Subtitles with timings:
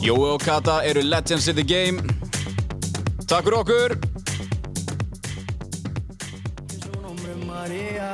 [0.00, 2.00] Jói og Kata eru legends in the game.
[3.26, 3.98] Takk fyrir okkur.
[7.46, 8.12] María.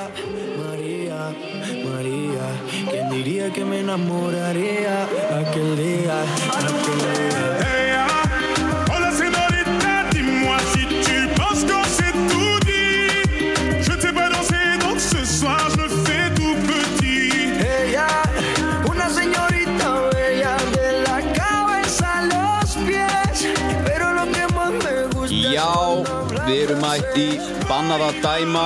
[2.90, 5.04] ¿Quién diría que me enamoraría
[5.40, 7.33] aquel día, aquel día?
[27.18, 27.26] Í
[27.68, 28.64] bannað að dæma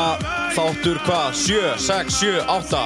[0.56, 1.34] þáttur hvað?
[1.36, 2.80] 7, 6, 7, 8,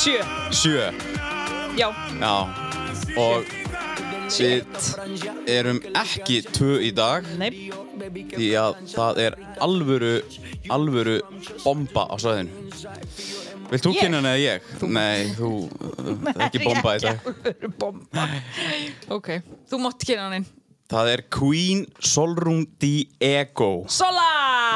[0.00, 0.20] Sjö.
[0.52, 0.90] 7.
[1.78, 1.88] Já,
[2.20, 2.34] Já,
[3.20, 3.48] og
[4.30, 4.84] við
[5.50, 7.26] erum ekki tvö í dag.
[7.40, 7.70] Nei.
[8.34, 10.14] Því að það er alvöru,
[10.72, 11.18] alvöru
[11.64, 12.68] bomba á svæðinu.
[13.70, 14.70] Vilt þú kynna hana eða ég?
[14.90, 15.50] Nei, þú,
[16.24, 17.28] það er ekki bomba í dag.
[17.28, 18.30] dag Bomba.
[19.16, 19.36] Ok,
[19.70, 20.50] þú mátt kynna hann inn
[20.90, 23.72] Það er Queen Solrún Diego.
[23.86, 24.30] Sola!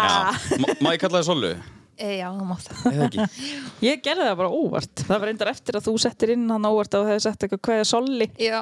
[0.05, 1.55] Já, má- má ég kalla það Solu?
[1.95, 2.85] E, já, þú mátt það.
[2.91, 3.49] Eða ekki?
[3.89, 6.95] Ég gerði það bara óvart Það var reyndar eftir að þú settir inn hann óvart
[6.97, 8.59] að þú hefði sett eitthvað hverja Solli Já,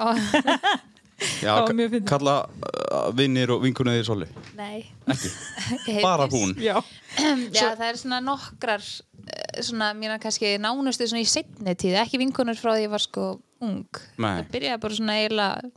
[1.43, 4.27] Já, Það kalla uh, vinnir og vinkunniðir Solu.
[4.59, 4.85] nei.
[5.07, 5.31] Ekki.
[5.95, 6.53] Ég Bara hún.
[6.61, 6.77] Já,
[7.57, 8.85] Já, það er svona nokkrar,
[9.23, 13.05] eh, svona mína kannski nánustu svona í setni tíð, ekki vinkonur frá því ég var
[13.05, 13.29] sko
[13.63, 13.87] ung.
[14.19, 14.41] Nei.
[14.43, 15.73] Það byrjaði bara svona eiginlega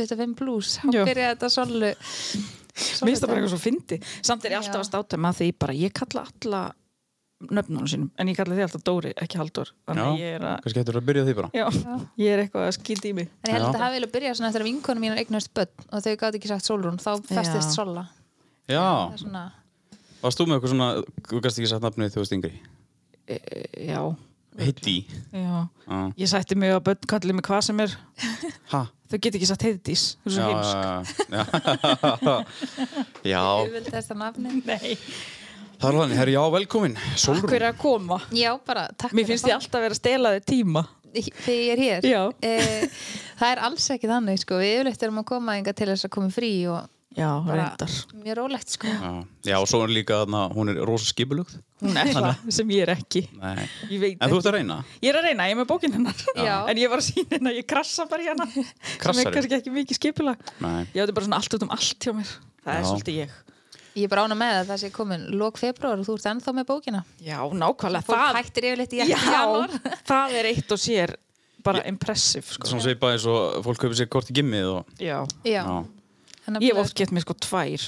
[0.00, 1.04] 25 plus, þá Já.
[1.08, 1.92] byrjaði þetta solu.
[1.96, 4.82] mér finnst það bara eitthvað svo fyndi Samt er ég alltaf Já.
[4.82, 6.60] að státa með því bara Ég kalla alla
[7.56, 10.98] nöfnunum sínum En ég kalla því alltaf Dóri, ekki Haldur Þannig er að kannski hættur
[11.00, 11.50] að byrja því bara.
[11.56, 11.66] Já,
[12.20, 13.70] ég er eitthvað að skýta í mig En ég held Já.
[13.72, 16.50] að það að byrja svona eftir að vinkonum mínar eignast börn og þau gátt ekki
[16.52, 17.76] sagt Solrún, þá festist Já.
[17.76, 18.06] Sola.
[18.66, 19.44] Já, Það er svona,
[20.22, 20.88] varst þú með eitthvað svona,
[21.30, 22.52] þú gæst ekki sagt nafnið þegar þú varst yngri?
[23.26, 23.36] e,
[23.88, 24.00] Já,
[24.56, 24.98] Heidi.
[26.16, 27.96] Ég sætti mig að börn kalli mig hvað sem er
[28.72, 28.86] Ha?
[29.06, 30.76] Þau get ekki sagt heiðdís Þú er svo heimsk
[31.30, 31.42] já,
[33.22, 33.42] já.
[33.66, 34.62] ég vildi þetta nafni.
[34.66, 34.96] Nei
[35.76, 36.94] Það er alveg, herri, já, velkomin.
[37.20, 37.50] Solrún.
[37.52, 38.16] Hver er að koma?
[38.32, 40.86] Já, bara takk Mér finnst ég alltaf vera að stela þér tíma
[41.16, 42.22] þegar ég er hér Já.
[42.44, 42.88] Eh,
[43.38, 44.58] það er alls ekki þannig sko.
[44.60, 47.92] við yfirleitt erum að koma enga til þess að koma frí og Já, bara reyndar
[48.24, 48.86] mjög rólegt sko.
[48.92, 49.12] Já,
[49.48, 51.54] já, og svo er líka þarna, hún er rosa skipulugð.
[51.80, 53.64] Hún er það sem ég er ekki Nei.
[53.90, 54.42] Ég veit En þú ekki.
[54.42, 54.76] ert að reyna?
[55.04, 56.54] Ég er að reyna, ég er með bókin hennar Já.
[56.72, 58.68] En ég var að sína hennar, ég krassa bara í hennar Sem
[59.02, 59.26] Krassari?
[59.28, 60.86] er kannski ekki mikið skipulag Nei.
[60.96, 62.30] Ég átti bara svona allt út um allt hjá mér
[62.64, 62.88] Það er Já.
[62.92, 63.34] svolítið ég
[63.96, 66.52] ég er bara ána með að það sé komin lók februar og þú ert ennþá
[66.58, 69.76] með bókina Já, nákvæmlega fólk það, hættir yfirleitt í Já, janúar
[70.12, 71.14] það er eitt og sér
[71.66, 72.68] bara impressive sko.
[72.68, 74.92] Svona svipað eins og fólk kaupir sér kort í gimmið og...
[75.02, 75.16] Já.
[75.48, 75.78] já, Já.
[76.60, 77.86] Ég hef oft gett mér sko tvær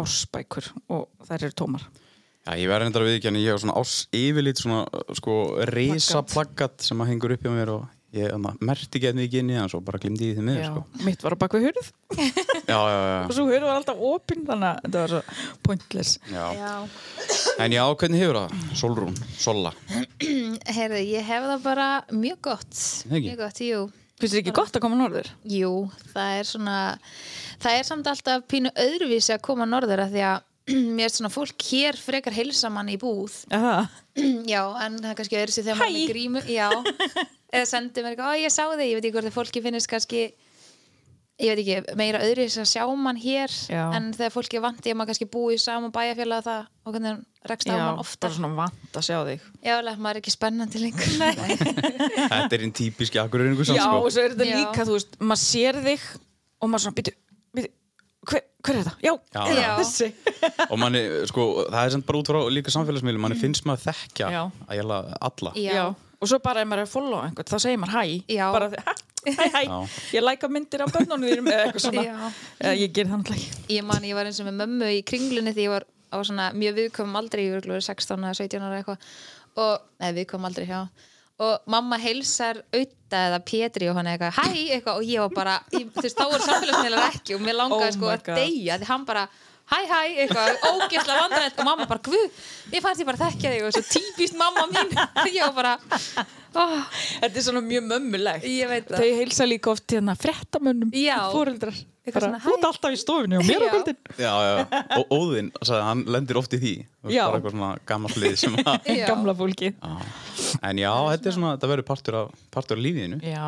[0.00, 1.86] ásbækur og þær eru tómar
[2.40, 5.34] Já, ég verði reyndar að viðkjanna, ég hef svona ás yfirlit svona, sko,
[5.68, 7.82] risa plaggat sem að hengur upp hjá mér og
[8.16, 8.32] ég
[8.64, 11.04] merti ekki eitthvað ekki inn í það, svo bara glimdi ég miður, Já, sko.
[11.06, 13.18] Mitt var á bakvið hurð Já, já, já.
[13.28, 16.46] og svo hurð var alltaf opinn þannig að þetta var svo pointless já.
[16.56, 16.72] já,
[17.60, 18.56] En já, hvernig hefur það?
[18.80, 19.74] Solrún, Sola.
[20.78, 22.72] heyrðu, ég hef það bara mjög gott
[23.04, 23.26] Ekki?
[23.28, 23.84] mjög gott, jú
[24.20, 25.28] Finnst þér ekki gott að koma norður?
[25.48, 25.70] Jú,
[26.12, 26.78] það er svona
[27.62, 30.46] það er samt alltaf pínu öðruvísi að koma norður að því að
[30.96, 33.40] mér er svona fólk hér frekar heilsa manni í búð.
[33.56, 33.88] Aha.
[34.52, 36.68] já, en það er kannski öðru sér þegar maður er grímu já,
[37.56, 38.86] eða sendi mér eitthvað, ó ég sá þig.
[38.86, 40.30] Ég veit ekki hvort að fólki finnist kannski
[41.40, 43.84] ég veit ekki, meira öðru að sjá mann hér Já.
[43.96, 46.94] en þegar fólki er vant í að maður kannski búi í saman bæjarfélag það og
[46.94, 49.46] hvernig rekst á Já, mann bara oftar svona vant að sjá þig.
[49.64, 51.14] Já, alveg, maður er ekki spennandi lengur.
[51.20, 51.56] Nei.
[52.34, 54.12] Þetta er einn típiski akkurýringu samt, Já, og sko.
[54.18, 56.06] svo er þetta líka, þú veist, maður sér þig
[56.60, 57.16] og maður svona, býtu
[58.66, 58.94] hver, er þetta?
[59.04, 59.42] Já, Já.
[59.56, 59.70] Já.
[59.80, 60.08] þessi
[60.70, 64.30] Og manni, sko, það er samt bara út frá líka samfélagsmiðlum, manni finnst maður þekkja
[64.30, 64.94] að ég
[65.30, 65.52] alla.
[65.56, 65.72] Já.
[65.74, 65.84] Já.
[66.20, 68.46] og svo bara ef maður er að follow einhvern, þá segir maður hæ Já.
[68.52, 69.76] bara því, hæ, hæ, Já.
[70.16, 73.86] ég læka myndir á bönnunum þínum eða eitthvað svona ég ger það náttúrulega ekki ég
[73.88, 76.76] man, ég var eins og með mömmu í kringlunni því ég var á svona mjög
[76.80, 79.08] viðkomum aldrei ég var örugglega 16 eða 17 ára eitthvað
[79.60, 80.82] og, neða viðkomum aldrei, já
[81.40, 85.54] og mamma heilsar auða eða Pétri og hann eitthvað, hæ, eitthvað og ég var bara,
[85.74, 88.88] ég, þú veist, þá voru samfélagsmiðlar ekki og mér langaði Oh sko að deyja því
[88.90, 89.24] hann bara,
[89.70, 92.42] hæ hæ, eitthvað, ógeðslega vandrætt og mamma bara, guð,
[92.74, 93.66] ég fannst ég bara þekkja þig.
[93.66, 94.94] Og svo típist mamma mín.
[95.36, 95.74] Ég var bara,
[96.58, 96.76] oh,
[97.22, 98.46] Þetta er svona mjög mömmulegt.
[98.50, 101.16] Ég veit Þau heilsa líka oft hérna fréttamönnum Já.
[101.34, 103.98] Fóreldrar Bara, svona, Þú ert alltaf í stofunni og mér á kvöldin.
[104.16, 104.54] Já, já,
[104.96, 106.72] og Óðinn, hann lendir oft í því.
[107.12, 107.26] Já.
[107.28, 108.88] bara eitthvað svona gammal lið sem að.
[109.10, 109.72] Gamla fólki.
[110.64, 113.46] En já, þetta er svona, þetta verður partur af, partur af lífiðinu Já,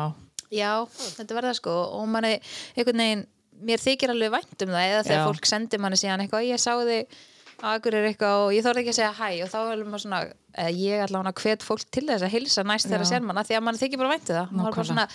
[0.53, 0.71] já,
[1.17, 1.75] þetta verða sko.
[1.97, 2.35] Og manni,
[2.77, 3.25] einhvern veginn
[3.63, 5.27] mér þykir alveg vænt um það eða þegar Já.
[5.29, 7.21] fólk sendir manni síðan eitthvað, ég sá þig
[7.63, 10.01] á akkur er eitthvað og ég þorði ekki að segja hæ og þá er maður
[10.03, 10.17] svona,
[10.59, 13.55] eða ég allavega hvet fólk til þess að hilsa næst þegar að sér manna því
[13.57, 14.51] að mann þykir bara væntu það.
[14.51, 15.05] Maður er bara svona,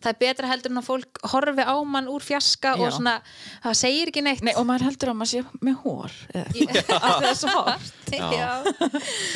[0.00, 2.80] það er betra heldur en að fólk horfi á mann úr fjaska Já.
[2.88, 3.14] og svona,
[3.66, 4.42] það segir ekki neitt.
[4.48, 6.48] Nei, og maður heldur að maður sé með hór eða-
[6.96, 8.48] að það er svo hórt já.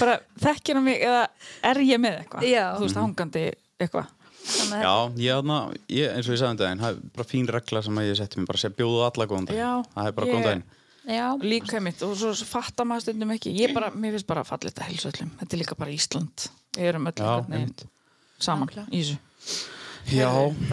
[0.00, 0.16] bara
[0.48, 1.22] þekkir hann mig eða
[1.70, 2.48] er ég með eitthvað?
[2.80, 3.46] Þú veist, hangandi
[3.82, 4.10] eitthvað.
[4.42, 5.50] Já, ég,
[5.94, 8.16] ég, eins og ég sagði um daginn, það er bara fín regla sem að ég
[8.18, 9.60] setti mér, bara að segja bjóðu alla góðan daginn.
[9.62, 10.64] Já, það er bara ég- góðan daginn.
[11.08, 13.52] Já, líka mitt og svo fattar maður stundum ekki.
[13.58, 15.30] Ég bara, mér finnst bara að falla þetta helsu öllum.
[15.40, 16.48] Þetta er líka bara Ísland.
[16.76, 17.86] Við erum öll einmitt.
[18.42, 18.88] saman Nákvæmlega.
[18.92, 19.68] í þessu.
[20.12, 20.28] Já,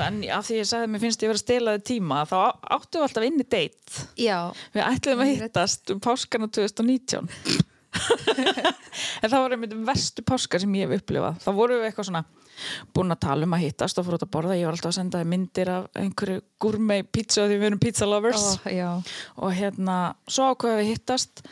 [0.08, 2.38] en af því ég sagði að mér finnst ég vera að stela þið tíma þá
[2.74, 4.06] áttum við alltaf inni date.
[4.18, 4.38] Já,
[4.74, 7.30] við ætlum að hittast um páskana 2019
[9.22, 11.40] en það var einmitt verstu páskar sem ég hef upplifað.
[11.46, 12.24] Þá vorum við eitthvað svona
[12.96, 14.98] búin að tala um að hittast og fór út að borða, ég var alltaf að
[14.98, 18.50] senda myndir af einhverju gourmet pizza því við erum pizza lovers.
[18.68, 18.90] Já.
[19.40, 21.44] Og hérna, svo ákveða við hittast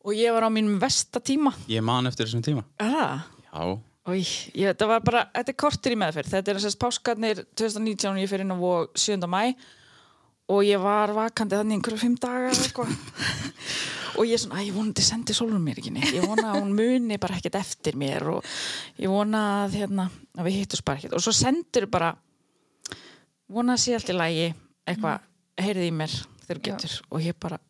[0.00, 1.52] og ég var á mínum versta tíma.
[1.68, 2.64] Ég man eftir þessum tíma.
[2.80, 3.22] er það?
[3.50, 3.78] Já,
[4.10, 4.22] Új,
[4.56, 6.30] ég, þetta var bara, þetta er kortir í meðferð.
[6.32, 9.18] Þetta er þess að páskarnir 2019 og ég fyrir inn á vog 7.
[9.28, 9.42] mæ
[10.50, 12.94] og ég var vakandi þannig einhverju fimm daga eða eitthvað
[14.16, 16.50] og ég er svona, ég vona að þið sendi sólum mér ekki neitt, ég vona
[16.52, 18.50] að hún muni bara ekkert eftir mér og
[19.00, 21.16] ég vona að, hérna, að við hittum bara ekkert.
[21.18, 22.12] Og svo sendur bara
[23.50, 24.46] vona að sé allt í lægi
[24.90, 25.64] eitthvað, mm.
[25.64, 26.14] heyrið í mér
[26.46, 27.02] þegar getur Já.
[27.10, 27.60] og ég bara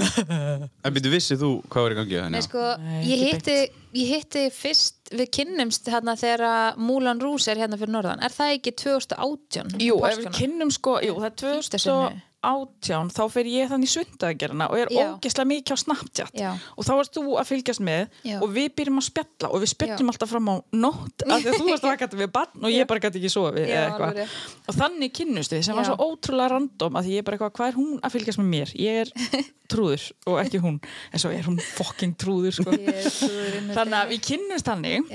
[0.86, 2.38] En byrju, vissið þú hvað var í gangi á henni?
[2.38, 3.56] Nei, sko, Nei, ég, hitti,
[3.98, 8.54] ég hitti fyrst við kynnumst hérna þegar Múlan Rús er hérna fyrir norðan, er það
[8.56, 9.74] ekki 2018?
[9.82, 14.80] Jú, við kynnum sko, jú, það er 2018 átján þá fer ég þannig sundagerina og
[14.80, 16.32] er ógeðslega mikið á Snapchat.
[16.36, 16.50] Já.
[16.56, 18.36] og þá erst þú að fylgjast með Já.
[18.40, 21.58] og við byrjum að spjalla og við spjallum alltaf fram á nótt af því að
[21.58, 25.54] þú varst að vakað við barn og ég bara gæti ekki sofi og þannig kynnust
[25.54, 28.40] við sem var svo ótrúlega random að ég bara eitthvað, hvað er hún að fylgjast
[28.40, 28.74] með mér?
[28.80, 29.12] Ég er
[29.70, 30.80] trúður og ekki hún.
[31.12, 32.72] En svo er hún fokking trúður, sko.
[32.74, 35.12] trúður þannig að við kynnumst þannig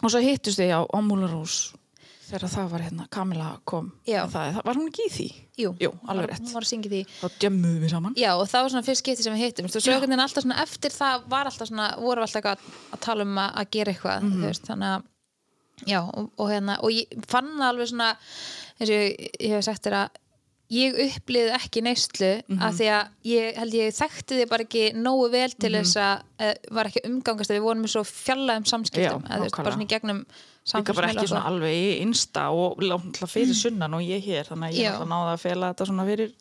[0.00, 1.58] og svo hittust við á Amúlarós
[2.30, 3.90] þegar það var hérna, Kamila kom.
[4.06, 5.28] Það, var hún ekki í því?
[5.60, 6.52] jú, Jú, alveg Hún rétt.
[6.54, 7.00] var að syngja því.
[7.20, 8.14] Þá djömmuðum við saman.
[8.16, 9.68] Já, og það var svona fyrst skipti sem við hittum.
[9.74, 13.40] Veginn alltaf svona eftir það var alltaf svona, voru alltaf eitthvað að, að tala um
[13.44, 17.52] að, að gera eitthvað, þú veist, þannig að já, og, og hérna, og ég fann
[17.58, 18.08] það alveg svona,
[18.80, 20.18] eins og ég, ég hef sagt þér að
[20.70, 22.62] ég upplýði ekki neyslu Mhm.
[22.62, 26.22] af því að ég held ég þekkti þið bara ekki nógu vel til þess að
[26.38, 29.72] eh, var ekki umgangast að við vorum svo fjallaðum samskiptum, Já, eða, þú veist, bara
[29.74, 30.20] svona í gegnum
[30.70, 34.70] líka bara ekki svona alveg í insta og láta fyrir sunnan og ég hér þannig
[34.70, 34.92] að ég Já.
[34.94, 36.32] náttúrulega náði að fela þetta svona fyrir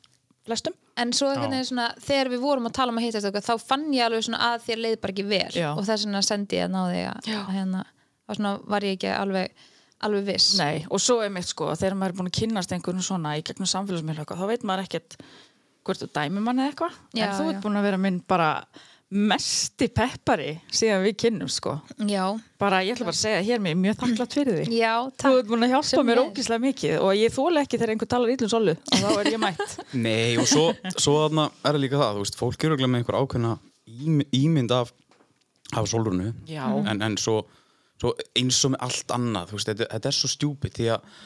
[0.45, 0.73] flestum.
[0.97, 3.93] En svo veginn svona þegar við vorum að tala um að hittast okkur þá fann
[3.93, 5.69] ég alveg svona að þér leið bara ekki vel Já.
[5.77, 9.51] og þess vegna sendi ég að náði að, að hérna, var ég ekki alveg
[10.05, 10.53] alveg viss.
[10.59, 13.43] Nei, og svo er mitt sko, þegar maður er búin að kynnast einhvern svona í
[13.47, 15.17] gegnum samfélagsmiðla eitthvað, þá veit maður ekkert
[15.87, 17.01] hvort þú dæmi manni eða eitthvað.
[17.17, 18.53] En þú ert búin að vera minn bara
[19.09, 21.73] mesti peppari síðan við kynnum sko.
[22.05, 22.27] Já,
[22.61, 24.77] bara, ég ætla bara að segja hér mér, mjög þakklátt fyrir því.
[24.77, 27.79] Já, Þú takk ert búin að hjálpa Sem mér ógislega mikið og ég þóla ekki
[27.79, 29.73] þegar einhver talar ítlum solu og þá er ég mætt.
[30.05, 33.55] Nei, og svo, svo er það líka það, þú veist, fólk eru með einhver ákveðna
[33.89, 34.93] ím, ímynd af,
[35.73, 36.67] af sólrunu Já.
[36.69, 37.41] en, en svo,
[37.99, 41.21] svo eins og með allt annað, þú veist, þetta, þetta er svo stjúpid því að,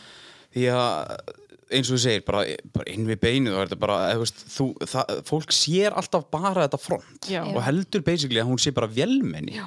[0.54, 1.34] því að
[1.74, 3.20] eins og þú segir, bara, bara inn við
[4.90, 7.42] það, fólk sér alltaf bara þetta front Já.
[7.46, 9.58] og heldur basically að hún sé bara vélmenni.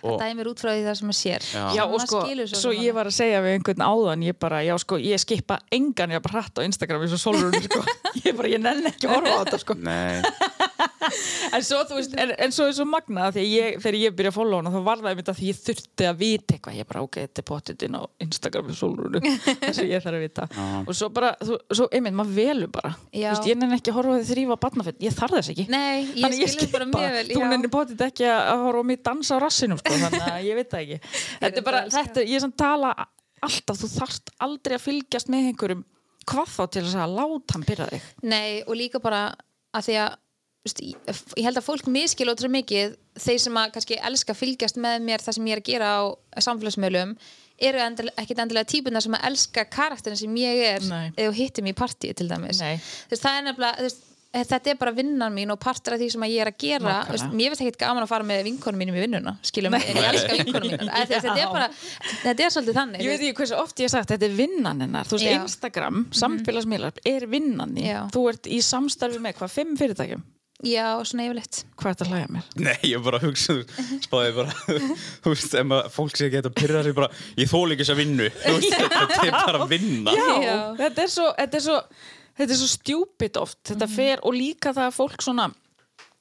[0.00, 1.46] Það dæmir út frá því það sem maður sér.
[1.54, 1.62] Já.
[1.76, 4.62] Já, og sko, skilur svo sem ég var að segja við einhvern áðan, ég bara,
[4.66, 7.84] já, sko, ég skipa engan, ég bara hratt á Instagram eins og sólurinn, sko,
[8.24, 10.20] ég bara, ég nenni ekki að horfa á þetta, sko, Nei,
[11.56, 14.16] en svo, þú veist, en, en svo er svo magnað, því að ég, þegar ég
[14.18, 16.78] byrja að follow hana, þá var það einmitt að því ég þurfti að vita eitthvað,
[16.80, 20.20] ég bara, ok, þetta er potið inn á Instagram með sólurinn, þess að ég þarf
[20.20, 20.48] að vita,
[20.84, 24.18] og svo bara, þú, svo, einmitt, maður velur bara, veist, ég nenni ekki að horfa
[24.18, 25.68] því þrýfa barnafett, ég þarf þess ekki.
[25.70, 29.38] Nei, ég Þannig skilur bara mjög vel, Þú nennir potið ekki að horfa mig dansa
[29.38, 31.14] á rassinum sko, þannig að ég veit það ekki.
[31.42, 32.92] Þetta er bara, þetta, ég er samt tala
[33.44, 35.84] alltaf, þú þarft aldrei að fylgjast með einhverjum.
[36.30, 38.08] Hvað þá til þess að láta hann byrja þig?
[38.28, 39.22] Nei, og líka bara
[39.76, 40.18] að því að
[40.68, 40.96] ég,
[41.38, 45.24] ég held að fólk miskil ótrúð mikið þeir sem að kannski elska fylgjast með mér
[45.24, 46.00] það sem ég er að gera á
[46.44, 47.16] samfélagsmiðlum
[47.60, 51.10] eru endil, ekkit endilega típuna sem að elska karakterin sem ég er Nei.
[51.16, 52.62] eða hittum í partíu til dæmis.
[52.62, 52.78] Nei.
[53.10, 56.08] veist, það er nefnilega veist, eh, þetta er bara vinnan mín og partur af því
[56.14, 58.96] sem ég er að gera veist, mér finnst ekkert gaman að fara með vinkonum mínum
[58.96, 61.70] í vinnuna skilum, en ég elska vinkonum mínum þetta, er bara,
[62.24, 64.84] þetta er svolítið þannig Ég veit ekki hversu oft ég hef sagt, þetta er vinnan
[64.86, 65.08] hennar.
[65.08, 65.40] Þú veist, Já.
[65.40, 67.76] Instagram, samfélagsmiðlar er vinnan
[70.60, 70.70] Já.
[70.70, 72.48] Já, svona yfirleitt Hvað er þetta að hlæja mér?
[72.66, 73.54] Nei, ég bara hugsa,
[74.04, 74.56] spáði bara,
[75.24, 77.08] þú veist, ef maður, fólk sé ekki að pyrra sig bara,
[77.40, 80.16] ég þól ekki þess að vinnu, þú veist, þetta er bara að vinna.
[80.18, 80.58] Já.
[80.82, 81.78] Þetta er svo, þetta er svo,
[82.42, 85.48] þetta er svo stjúpid oft Þetta fer og líka það að fólk svona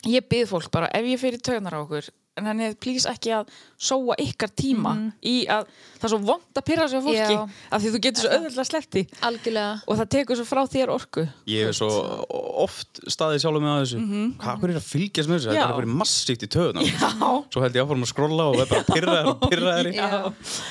[0.07, 2.07] Ég bið fólk bara, ef ég fer í tögnar á okkur
[2.39, 5.67] en hann er plís ekki að sóa ykkar tíma í að
[5.99, 7.43] það er svo vond að pyrra sig á fólki Já.
[7.71, 11.25] af því þú getur svo auðvitað sleppti algjörlega og það tekur svo frá þér orku
[11.49, 11.89] Ég hef svo
[12.65, 13.99] oft staðið sjálfur með að þessu.
[14.43, 15.53] Hvað er að fylgjast með þessu?
[15.55, 15.63] Já.
[15.63, 16.83] er bara massíkt í töðuna.
[16.89, 17.09] Já.
[17.53, 19.89] Svo held ég áfram að skrolla og er bara að pyrra þér og pyrra þér.
[19.95, 20.09] Já.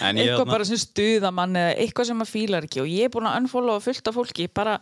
[0.05, 3.09] En ég eitthvað þarna- bara sem stuðamann eða eitthvað sem maður fílar ekki og ég
[3.09, 4.77] er búin að unfollowa fullt af fólki bara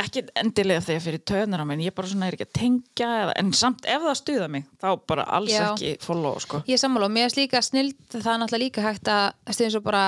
[0.00, 3.36] ekki endilega þegar fyrir töðnar á menn ég bara svona er ekki að tengja eða,
[3.40, 5.64] en samt ef það stuða mig þá bara alls Já.
[5.70, 8.86] ekki follow sko Ég er sammála og mér er líka snild það er náttúrulega líka
[8.86, 10.04] hægt að stuðin svo bara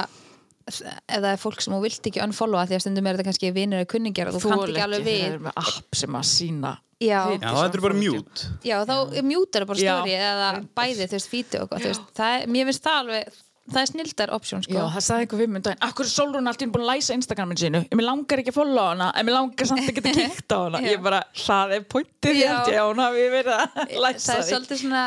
[0.65, 0.81] ef
[1.21, 3.83] það er fólk sem þú vilt ekki unfollowa því að stundum er þetta kannski vinir
[3.83, 6.73] eða kunningjar og þú kannt ekki alveg það við er með app sem að sína
[7.03, 7.21] Já.
[7.35, 8.51] Já, þetta er bara mute.
[8.65, 8.95] Já, þá
[9.27, 9.97] mjútar bara Já.
[9.99, 13.41] stóri eða bæði, þú veist, fíti og þú það er, mér finnst það alveg
[13.73, 14.75] það er snildar option, sko.
[14.77, 17.17] Já, það sagði einhver við mig um daginn, akkur er Solrún alltaf búin að læsa
[17.17, 20.15] Instagramin sínu, ég mér langar ekki að followa hana en mér langar samt að geta
[20.19, 20.83] kíkt á hana.
[20.91, 22.53] Ég bara, það er pointið ég Já.
[22.53, 25.05] held ég að hún hafi verið að læsa það er því svolítið svona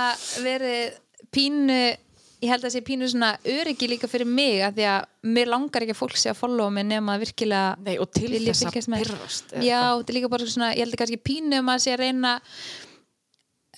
[0.47, 0.99] verið
[1.37, 1.79] pínu
[2.37, 5.05] ég held að sé pínu svona öryggi líka fyrir mig að því að
[5.37, 8.29] mér langar ekki að fólk sé að followa mig nema að virkilega Nei, og til
[8.29, 11.71] þess að eða Já, þetta er líka bara svona, ég held að kannski pínu um
[11.73, 12.35] að sé að reyna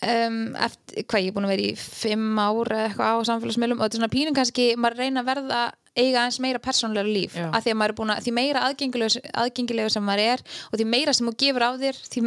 [0.05, 3.85] um, eftir, hvað ég er búin að vera í fimm ára eitthvað á samfélagsmiðlum og
[3.85, 5.61] þetta er svona pínum kannski, maður reyna að verða
[5.99, 10.25] eiga aðeins meira persónulega líf að því að búin að, því meira aðgengilegur, sem maður
[10.25, 12.23] er og því meira sem þú gefur á þér því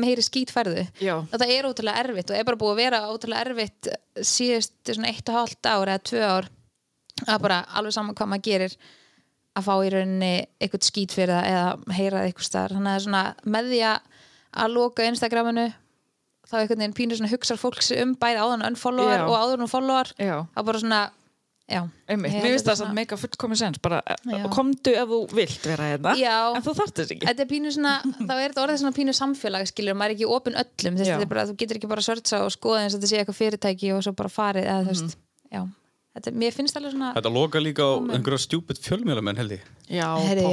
[0.53, 0.87] færðu.
[1.01, 1.15] Já.
[1.23, 5.13] og það er ótrúlega erfitt og er bara búið að vera ótrúlega erfitt síðust svona
[5.13, 6.51] eitt og hálft ár eða tvö ár
[7.23, 8.77] að bara alveg saman hvað maður gerir
[9.53, 12.77] að fá í rauninni eitthvað það eða heyra eitthvað staðar.
[12.77, 13.25] Þannig að svona
[13.55, 14.11] með því að
[14.53, 15.67] að loka Instagraminu
[16.53, 19.27] þá einhvern veginn pínur svona hugsar fólk sig um bæði áður en unfollower Já.
[19.27, 20.37] og áður en follower Já.
[20.53, 21.01] að bara svona
[21.73, 21.81] já,
[22.11, 24.17] Einmitt, mér finnst það svona- samt meika fullkomi sens bara Já.
[24.43, 24.47] já.
[24.53, 26.35] komdu ef þú vilt vera hérna Já.
[26.59, 27.93] en þú þarft þess ekki Þetta er pínu svona,
[28.29, 31.31] þá er þetta orðið svona pínu samfélag skilur, maður er ekki opinn öllum þess, er
[31.31, 33.95] bara, þú getur ekki bara að sörtsa og skoða eins og þetta sé eitthvað fyrirtæki
[33.97, 35.17] og svo bara farið eða veist,
[35.55, 35.63] já
[36.19, 39.65] þetta, mér finnst alveg svona Þetta loka líka á einhverja stjúpid fjölmjölamenn held ég.
[39.89, 40.45] Já, Herri,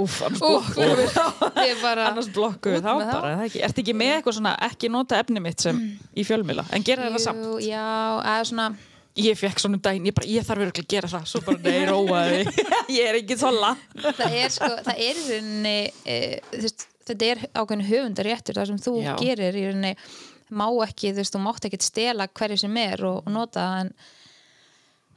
[0.00, 1.12] Úff, annars Úff, blokkuðu við.
[1.14, 3.60] Þá annars blokkuðu við þá bara, er það ekki.
[3.68, 5.78] Ertu ekki með eitthvað svona, ekki nota efni mitt sem
[6.14, 7.46] í fjölmila, en gera það samt.
[7.46, 7.84] Jú, já,
[8.24, 8.72] eða svona
[9.14, 11.26] Ég fekk svona um daginn, ég bara, ég þarf örugglega að gera það.
[11.30, 12.38] Svo bara, nei, róaði
[12.96, 16.16] Ég er ekki tolla það er sko, það er í rauninni e,
[16.50, 19.12] þú veist, þetta er ákveðin höfundaréttur það sem þú Já.
[19.20, 19.92] gerir í rauninni
[20.54, 23.84] má ekki, þú veist, þú mátt ekki stela hverju sem er og, og nota það
[23.84, 23.94] en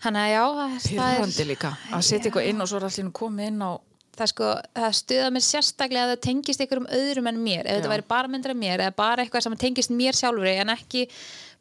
[0.05, 3.11] hann að já, það er, Pyrrandi líka, að setja eitthvað inn og svo er allir
[3.17, 3.71] komið inn á
[4.17, 7.89] það sko, það stuða mér sérstaklega að það tengist einhverjum öðrum en mér ef þetta
[7.89, 7.93] Já.
[7.95, 11.03] væri bara myndir af mér eða bara eitthvað sem tengist mér sjálfur en ekki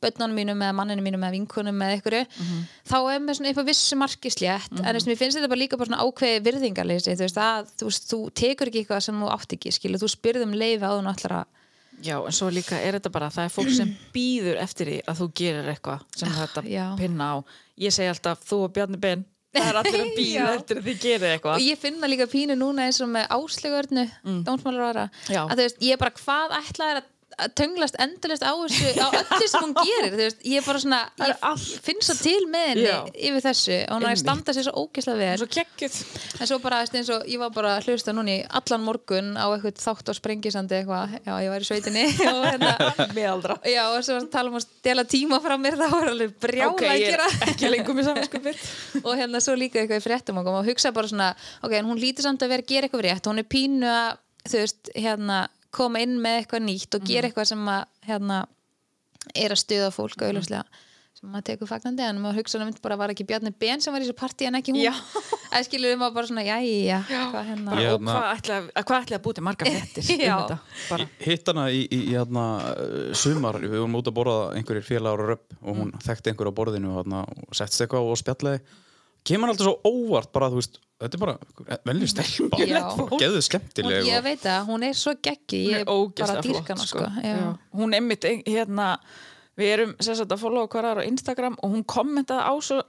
[0.03, 2.65] börnunum mínum eða manninu mínum eða vinkunum eða einhverju Mhm.
[2.91, 5.49] þá er mér svona upp á vissu marki slétt en þú veist, mér finnst þetta
[5.49, 9.21] bara líka bara svona ákveði virðingarleysi þú veist, að, þú, þú tekur ekki eitthvað sem
[9.23, 11.47] þú átt ekki skilu, þú spyrðum leifi á þú náttúrulega
[12.05, 15.17] Já, en svo líka er þetta bara, það er fólk sem býður eftir því að
[15.23, 16.87] þú gerir eitthvað sem þetta Ah, já.
[17.01, 17.37] pinna á
[17.81, 19.25] Ég segi alltaf, þú og Bjarni Ben
[19.57, 22.57] Það er allir að býða eftir að þið gerir og eitthvað ég finna líka pínu
[22.59, 24.41] núna eins og með áslegurnu mm.
[24.47, 25.43] dómsmálarára Já.
[25.47, 29.09] að þú veist, ég er bara hvað ætlaði að að tönglast endurlist á þessu á
[29.13, 31.67] öllu sem hún gerir, veist, ég er bara svona Það ég allt.
[31.85, 32.99] finn svo til með henni Já.
[33.29, 34.23] yfir þessu og hún er að Einmitt.
[34.25, 35.37] standa sér svo ógeðslega vel.
[35.43, 39.33] Svo en svo bara, eins og ég var bara að hlusta núna í allan morgun
[39.37, 42.73] á eitthvað þátt á sprengisandi eitthvað, já, ég var í sveitinni og hérna,
[43.17, 46.11] Meðaldra já, og svo var að tala um að stela tíma frá mér, það var
[46.13, 48.67] alveg brjála Ok, að gera er ekki lengur með samanskupið
[49.07, 51.33] og hérna svo líka eitthvað í fréttum og hugsa bara svona,
[51.67, 54.63] ok, hún lítur samt að vera að gera eitthvað rétt, hún er pínu að þú
[54.63, 55.41] veist, hérna,
[55.77, 57.09] koma inn með eitthvað nýtt og Mhm.
[57.13, 58.43] gera eitthvað sem að hérna,
[59.35, 60.65] er að stuða fólk auðvitað
[61.17, 64.03] sem maður tekur fagnandi en maður hugsa um bara var ekki Bjarni Ben sem var
[64.03, 64.93] í þessu partí en ekki hún Já.
[65.57, 69.23] eða skilur um að bara svona, jæja hvað hérna Og hvað ætla, hvað ætla að
[69.25, 70.35] búti margar fréttir um Já.
[70.37, 70.59] þetta?
[70.91, 74.85] Bara, Hitt hana í, í, í hérna, uh, sumar, við vorum út að borða einhverjir
[74.91, 78.21] félagar og röpp og hún þekkti einhver á borðinu og, hérna, og settst eitthvað og
[78.21, 78.61] spjallaði
[79.27, 82.83] kemur hann alltaf svo óvart bara, þú veist, þetta er bara velju stelpa, Já.
[83.21, 85.89] geðu hún, skemmtileg ég og, veit að hún er svo geggi ég er
[86.21, 87.07] bara dýrkana sko.
[87.07, 87.55] sko.
[87.77, 88.95] Hún einmitt, ein- hérna
[89.57, 92.83] Við erum sem sagt að followa hverjar á Instagram og hún kommentaði á svo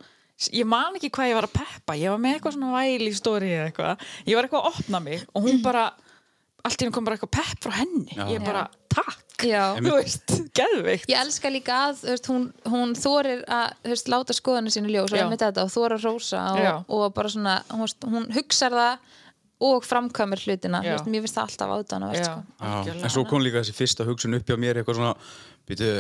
[0.51, 3.53] ég man ekki hvað ég var að peppa ég var með eitthvað svona væli stóri
[3.55, 5.85] eða eitthvað ég var eitthvað að opna mig og hún bara
[6.67, 8.25] allt í henni kom bara eitthvað pepp frá henni Já.
[8.31, 9.63] ég bara, takk Já.
[9.85, 14.73] þú veist, geðveikt Ég elska líka að veist, hún, hún þorir að veist, láta skoðinu
[14.73, 15.25] sínu ljós og Já.
[15.25, 16.73] einmitt þetta og þorir að rósa Já.
[16.81, 19.15] og, og bara svona, hún, veist, hún hugsar það
[19.67, 22.37] og framkvæmur hlutina veist, mér finnst það alltaf áðan Já, sko.
[22.61, 23.03] Já, algjörlega.
[23.07, 25.15] en svo kom líka þessi fyrsta hugsun upp hjá mér eitthvað svona,
[25.69, 25.91] býtu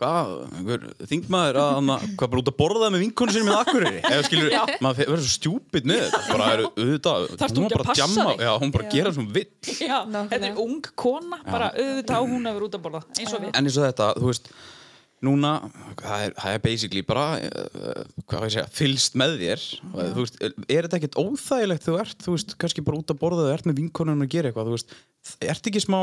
[0.00, 4.00] hvað, einhver þingmaður að hann hvað bara út að borða með vinkonu sinni með akkuriri
[4.10, 6.22] eða skilur, maður verður svo stjúpid með þetta.
[6.30, 8.44] Bara er auðvitað, hún ekki að bara passa djamma, þig?
[8.46, 9.46] já, hún bara gera svona vill.
[9.90, 9.96] Já,
[10.32, 13.50] þetta er ung kona, bara auðvitað hún að vera út að borða, eins og við.
[13.54, 14.52] En eins og þetta, þú veist
[15.20, 15.52] núna,
[16.00, 19.64] það er, það er basically bara uh, hvað ég segja, fylst með þér.
[19.90, 23.20] Og, þú veist, er þetta ekkert óþægilegt þú ert, þú veist, kannski bara út að
[23.20, 24.94] borða þú ert með vinkonun að gera eitthvað, þú veist
[25.44, 26.00] ert ekki smá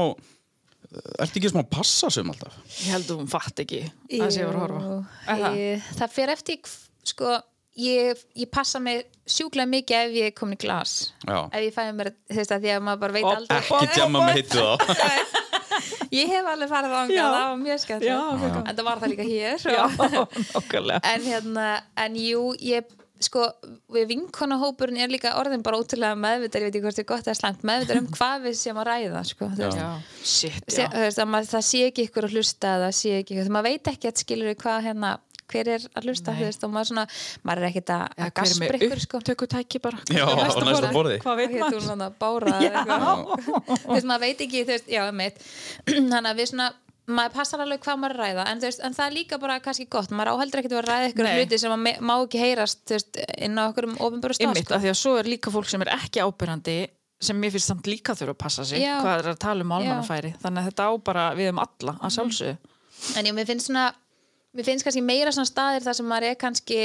[1.19, 2.55] ert ekki smá að passa sem alltaf?
[2.85, 4.97] Ég held að hún fatt ekki að sé að vera að horfa.
[5.27, 5.57] Það?
[5.61, 7.33] ég, það fer eftir hv- sko,
[7.83, 10.93] ég, ég passa mig sjúklega mikið ef ég er komin í glas.
[11.27, 11.39] Já.
[11.51, 13.59] ef ég fæði mér, þú veist að því að maður bara veit aldrei.
[13.59, 15.43] ekki djamma með hittu þá.
[16.07, 17.23] Ég hef alveg farið á Já.
[17.27, 19.65] það var mjög skemmt en það var það líka hér.
[19.75, 19.83] Já,
[20.55, 21.65] nokkulega en hérna,
[22.05, 22.87] en jú ég
[23.23, 23.45] sko,
[23.93, 27.29] við vinkonahópurinn er líka orðin bara ótrúlega meðvitar ég veit ekki hvort það er gott
[27.29, 29.79] eða slangt, meðvitar um hvað við séum að ræða sko, þú veist.
[29.79, 29.87] Já,
[30.23, 30.87] shit, já.
[30.93, 33.69] þú veist, að maður, það sé ekki ykkur að hlusta það sé ekki ykkur, maður
[33.71, 35.13] veit ekki að skilur hvað hérna,
[35.47, 37.05] hver er að hlusta þú veist, og maður, svona,
[37.47, 39.21] maður er ekkit að, Já, gaspra með ykkur sko.
[39.21, 40.01] upptökutæki bara.
[40.11, 41.19] Já, Hvað á næsta borði.
[41.23, 41.53] Hvað veit
[42.91, 43.45] maður?
[43.85, 45.05] þú veist, maður veit ekki þú já,
[46.11, 46.67] þannig að við svona
[47.07, 49.85] maður passar alveg hvað maður að ræða en, veist, en það er líka bara kannski
[49.89, 52.41] gott maður áheldur ekkert að vera að ræða ykkur hluti sem að me- má ekki
[52.41, 54.75] heyrast veist, inn á okkur um ofinböru Einmitt, sko.
[54.75, 56.77] af því að svo er líka fólk sem er ekki ábyrjandi
[57.27, 58.97] sem mér finnst samt líka þurfa að passa sig Já.
[59.01, 60.33] hvað er að tala um almannafæri.
[60.43, 62.57] Þannig að þetta á bara við um alla að sjálfsögðu.
[63.17, 63.85] En já, mér finnst svona
[64.53, 66.77] mér finnst kannski meira svona staðir þar sem maður er kannski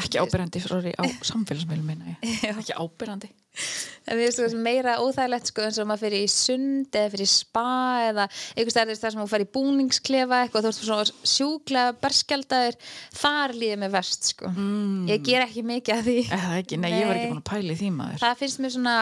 [0.00, 2.16] ekki ábyrjandi sorry, á samfélagsmiðlum minna
[2.60, 2.76] ekki
[4.04, 7.24] En mér finnst þú meira óþægilegt sko eins og maður fyrir í sund eða fyrir
[7.24, 7.66] í spa
[8.08, 8.24] eða
[8.56, 12.78] einhvers staðar þar sem maður fyrir í búningsklefa eitthvað þú veist svona sjúklega berskjaldaðir
[13.14, 14.50] þar líður mér verst sko.
[14.50, 15.04] Mm.
[15.12, 16.16] ég ger ekki mikið af því.
[16.38, 17.34] Eða ekki, nei, ég var ekki Nei.
[17.36, 18.24] búin að pæla í því maður.
[18.24, 18.96] Það finnst mér svona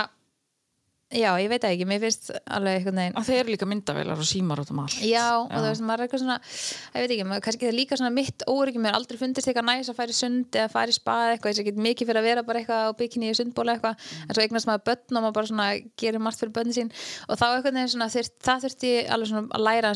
[1.12, 4.18] já, ég veit það ekki, mér finnst alveg einhvern veginn að þeir eru líka myndavelar
[4.22, 4.98] og símar út um allt.
[5.05, 7.79] Já, og þú veist, maður er eitthvað svona ég veit ekki, maður, kannski það er
[7.79, 10.96] líka svona mitt óryggi mér aldrei fundist eitthvað næs að í sund eða fara í
[10.96, 13.37] spa eða eitthvað, þess að get mikið fyrir að vera bara eitthvað á bikini í
[13.38, 13.94] sundbóla eitthvað.
[14.27, 15.68] En svo eignast maður börn og maður bara svona
[16.01, 16.92] gerir margt fyrir börnin sín.
[17.29, 19.90] Og þá eitthvað neginn svona það þurfti alveg svona að læra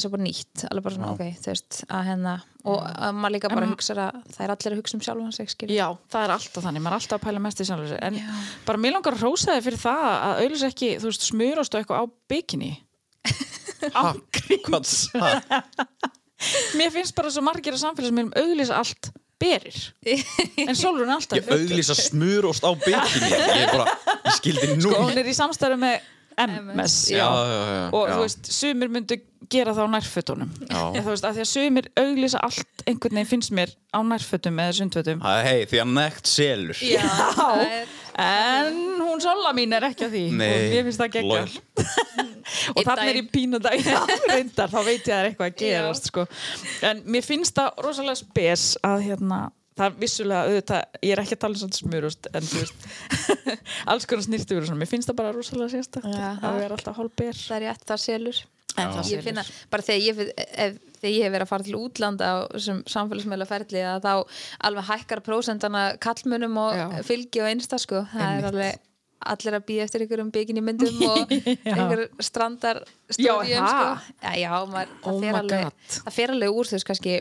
[2.66, 5.34] hans og að maður líka bara hugsa að það er allir að hugsa um sjálfan
[5.36, 5.74] sig, skilur.
[5.76, 8.02] Já, það er alltaf þannig, maður er alltaf að pæla mest í sjálfur sér.
[8.06, 8.18] En
[8.66, 11.82] bara mér langar að rósa þig fyrir það að auðvitað ekki, þú veist, smurast og
[11.82, 12.72] eitthvað á bikini.
[14.66, 14.96] Hvað?
[15.20, 15.30] Ha?
[16.76, 19.78] Mér finnst bara svo margir á samfélagsmiðlum auðlýsa allt berir.
[20.66, 23.30] En Sólrún er alltaf Ég auglýsa smurost á bikini.
[23.30, 27.60] Ég er bara, ég skildi nú sko, hún er í samstæðu með MS Já, já,
[27.66, 28.12] já, og já.
[28.14, 29.16] þú veist, sumir myndu
[29.52, 30.50] gera það á nærfötunum.
[30.68, 30.80] Já.
[31.00, 34.74] þú veist, að því að sumir auglýsa allt einhvern veginn finnst mér á nærfötum eða
[34.80, 35.22] sundfötum.
[35.46, 36.82] Hei, því að nekt selur.
[36.82, 37.06] Já,
[37.64, 40.24] er- en hún Sola mín er ekki að því.
[40.36, 41.56] Nei, og mér finnst það gegga lol.
[42.76, 45.60] og þannig er ég dag já, reyndar, þá veit ég að það er eitthvað að
[45.62, 46.26] gerast sko.
[46.90, 49.40] en mér finnst það rosalega spes að hérna
[49.76, 52.86] það er vissulega auðvitað, ég er ekki að tala um svona smurust en þú veist
[53.92, 56.28] alls konar snirtu verið svona, mér finnst það bara rosalega sérstakt Já.
[56.40, 57.40] að vera alltaf hálfber.
[57.42, 58.42] Það er rétt, það selur.
[58.76, 61.78] En það ég finna, bara þegar ég, ef, þegar ég hef verið að fara til
[61.78, 64.10] útlanda á ferli að þá
[64.68, 66.84] alveg hækkar prósendana kallmunum og Já.
[67.06, 68.82] fylgi og einsta sko, það er alveg
[69.26, 71.32] allir að býja eftir ykkur um bygginni myndum og
[71.72, 73.72] einhver strandar Já, stúdíum það?
[73.72, 74.18] sko.
[74.20, 77.16] já, já maður, Oh það, fer my alveg, það fer alveg úr veist kannski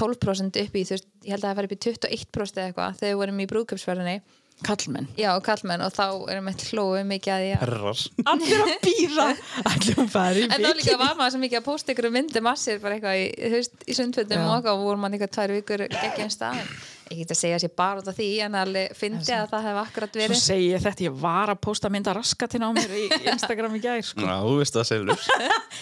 [0.00, 2.98] 12% upp í þú veist, ég held að það fer upp í 21% eða eitthvað
[3.00, 4.16] þegar við vorum í brúðköpsferðinni
[4.64, 8.02] kallmenn já, kallmenn og þá erum við hlóið mikið að því að Herrar.
[8.32, 9.26] Allir að býra
[9.72, 12.48] allir að fara í En þá líka var maður svo mikið að posta ykkur myndum
[12.48, 13.60] að sér bara eitthvað í,
[13.92, 14.46] í sundfötum Já.
[14.46, 16.72] og okkar og voru mann eitthvað tvær vikur geggjum staðin.
[17.06, 19.76] Ég get að segja sér bara út af því en alveg fyndi að það hef
[19.84, 20.40] akkurat svo verið.
[20.42, 24.02] segi ég þetta, ég var að posta mynda raskatina á mér í Instagram í gær
[24.02, 24.24] sko.
[24.26, 25.22] Já, þú veist það selur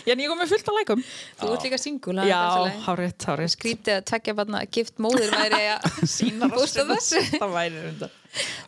[0.05, 1.05] Já, en ég kom með fullt að lækum
[1.41, 2.17] Þú ert líka singul.
[2.29, 2.43] Já,
[2.85, 7.25] hárið, hárið Skrítið að tvekja barna gift móðir væri að sína posta þessu.
[7.39, 8.15] Það væri reyndar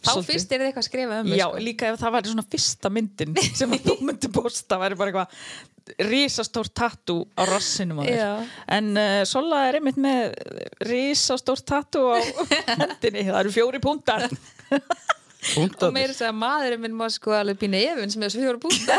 [0.06, 1.62] Þá fyrst er þið eitthvað að skrifa um mig, Já, sko.
[1.66, 5.74] líka ef það væri svona fyrsta myndin sem að þú myndi posta væri bara eitthvað
[6.02, 10.34] risastórt tattoo á rassinum á þér en uh, Sola er einmitt með
[10.88, 12.20] risastórt tattoo á
[12.80, 14.26] hendinni það eru fjóri púntar
[15.54, 18.58] Og meira þess að maðurinn minn má sko alveg pínu efinn sem er svo fjóra
[18.58, 18.96] bústa.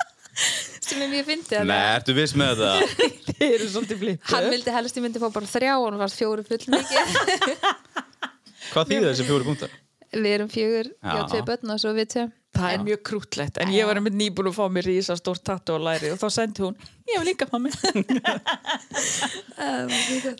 [0.90, 1.68] sem er mjög fyndið.
[1.70, 3.04] Nei, ertu viss með þetta?
[3.38, 6.14] þeir eru svolítið flippu Hann vildi helst ég myndi fá bara þrjá og hann var
[6.14, 7.14] fjóru full mikið.
[8.72, 9.78] Hvað þýðir þessi fjóri punktar?
[10.10, 11.22] Við erum fjögur, já, Já.
[11.30, 12.26] tvei börn og svo við tvei.
[12.56, 15.76] Það er mjög krútlegt en ég var einmitt nýbúin að fá mér rísa stórt tattu
[15.76, 16.76] á læri og þá sendi hún,
[17.08, 17.76] ég vil líka fá mér.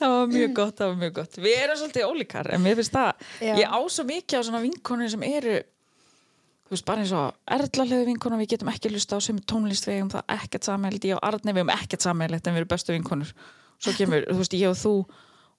[0.01, 2.95] Það var mjög gott, það var mjög gott við erum svolítið ólíkar en mér finnst
[2.95, 3.11] það
[3.45, 3.53] Já.
[3.61, 8.07] ég á svo mikið á svona vinkonur sem eru þú veist, bara eins og erðlalegu
[8.09, 11.27] vinkonur við getum ekki lusta á sem tónlist við eigum það ekkert sammeildi, ég og
[11.27, 13.33] Arni við eigum ekkert sammeildi en við erum bestu vinkonur.
[13.81, 14.95] Svo kemur, þú veist, ég og þú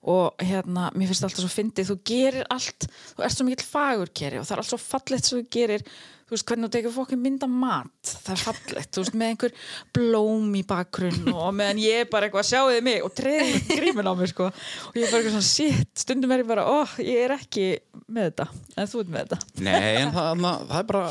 [0.02, 4.40] og hérna, mér finnst alltaf svo fyndið þú gerir allt, þú ert svo mikill fagurkeri
[4.40, 5.84] og það er allt svo fallegt sem þú gerir
[6.32, 9.56] þú veist, hvernig þú tekur fokkin mynda mat það er fallegt, þú veist, með einhver
[9.92, 14.30] blóm í bakgrunn og meðan ég bara eitthvað, sjáuði mig og treði grímin á mig,
[14.32, 17.36] sko, og ég er bara eitthvað svona shit, stundum er ég bara, óh, ég er
[17.36, 17.66] ekki
[18.08, 19.60] með þetta, en þú ert með þetta.
[19.68, 21.04] Nei, en það, það er bara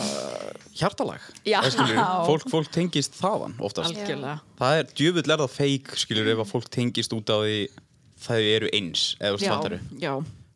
[0.82, 1.60] hjartalag Já.
[1.62, 3.94] Það skilur, fólk, fólk tengist þaðan oftast.
[3.94, 7.58] Algjörlega, Það er djöfull er það feik skilur ef að fólk tengist út á því
[8.22, 9.82] það eru eins eða þú já, slattaru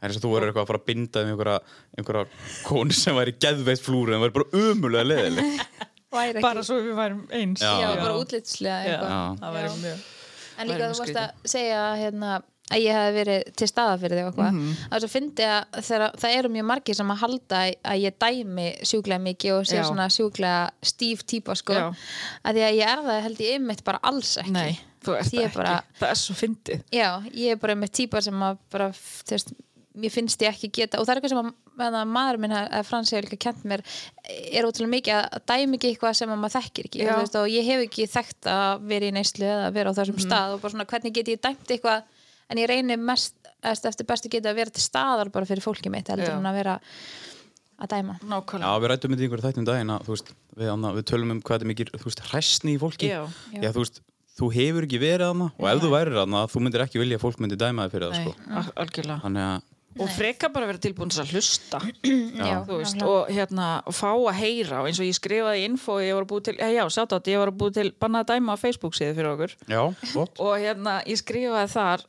[0.02, 1.60] já En þess að þú verður eitthvað að fara að binda um einhverja,
[1.98, 2.26] einhverja
[2.68, 5.62] konu sem væri geðveitt flúru en væri bara umulega leðileg
[6.16, 7.72] Væri ekki- bara svo við værum eins Já.
[7.82, 9.00] já, bara útlitslega
[9.42, 10.04] það væri mjög
[10.58, 12.36] En líka þú varst að segja hérna,
[12.72, 14.54] að ég hef verið til staða fyrir þig og eitthvað.
[14.56, 14.70] Mhm.
[14.86, 17.60] Það er svo fyndi að það eru mjög margir sem að halda
[17.92, 19.84] að ég dæmi sjúklega mikið og sé Já.
[19.90, 20.62] svona sjúklega
[20.94, 21.76] stíf típa sko.
[21.76, 21.90] Já.
[22.48, 24.56] Að því að ég er það held ég ymmit bara alls ekki.
[24.56, 27.92] Nei, þú ert það ekki bara- Það er svo fyndið Já, ég er bara með
[28.00, 29.52] típa sem að bara, þú veist,
[29.96, 32.76] mér finnst ég ekki geta og það er eitthvað sem að, að maður minn að
[32.88, 33.84] Frans hefur líka kent mér
[34.26, 37.10] er ótrúlega mikið að dæmi ekki eitthvað sem að maður þekkir ekki Já.
[37.14, 40.22] og, veist, og ég hef ekki þekkt að vera í neyslu eða vera á þessum
[40.24, 42.08] stað og bara svona hvernig get ég dæmt eitthvað?
[42.46, 45.94] En ég reynir mest eða eftir bestu geta að vera til staðar bara fyrir fólkið
[45.94, 46.38] mitt heldur Já.
[46.38, 46.76] en að vera
[47.82, 48.18] að dæma.
[48.20, 51.34] Já, Nákvæmlega við rættum þetta í einhverju þættum daginn að veist, við, anna, við tölum
[51.34, 51.96] um hvað er mikið
[52.30, 53.10] hræstni í fólki.
[53.12, 53.24] Já.
[53.52, 54.02] Já, þú veist,
[54.36, 57.24] þú hefur ekki verið þarna og ef þú værir þarna, þú myndir ekki vilja að
[57.26, 59.18] fólk myndi dæma þig fyrir það, Nei, sko.
[59.26, 61.80] Þannig að, og freka bara vera tilbúin til að hlusta.
[62.40, 64.82] Já, veist, og hérna og fá að heyra.
[64.82, 67.16] Og eins og ég skrifaði í info ég var að búið til, já, já, sjátt
[67.16, 69.56] átt, ég var að búið til bannað að dæma á Facebook síðu fyrir okkur.
[69.72, 69.82] Já,
[70.26, 72.06] og hérna, ég skrifaði þar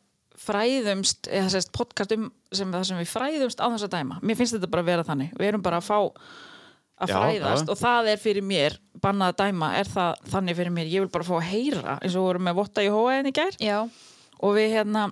[0.47, 4.19] fræðumst, eða sérst podcast um sem það sem við fræðumst á þess að dæma.
[4.23, 5.99] Mér finnst þetta bara að vera þannig, við erum bara að fá
[6.97, 7.65] að fræðast.
[7.67, 7.71] já.
[7.73, 11.13] og það er fyrir mér, bannað að dæma er það þannig fyrir mér, ég vil
[11.13, 13.59] bara fá að heyra eins og við vorum með votta í hóaðin í gær.
[13.61, 13.79] Já,
[14.41, 15.07] og við hérna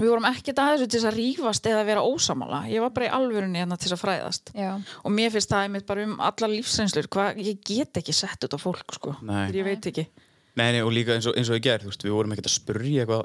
[0.00, 3.06] við vorum ekkert að þessu til þess að rífast eða vera ósamála, ég var bara
[3.06, 4.52] í alvörunni hérna til þess að fræðast.
[4.58, 4.72] Já,
[5.04, 7.10] og mér finnst það einmitt bara um allar lífsreynslur.
[7.14, 9.46] Hvað, ég get ekki sett þetta á fólk sko, Nei.
[9.46, 10.06] Þegar ég veit ekki.
[10.54, 12.50] Nei, nei, og líka eins og, eins og ég ger, þú veist, við vorum ekkert
[12.50, 13.24] að spurja eitthvað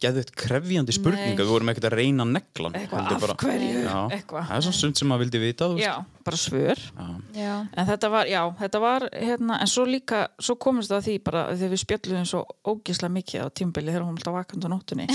[0.00, 4.46] geðveitt krefjandi spurninga, við vorum ekkert að reyna neglan Eitthvað, heldur af hverju, já, eitthvað.
[4.48, 5.92] Það er svona sund sem maður vildi vita, já,
[6.24, 6.80] bara svör.
[7.36, 11.06] Já, en þetta var, já, þetta var hérna, en svo líka, svo komist það að
[11.08, 14.66] því bara þegar við spjöllum svo ógislega mikið á tímbili þegar hún var alltaf vakand
[14.66, 15.06] á nóttunni.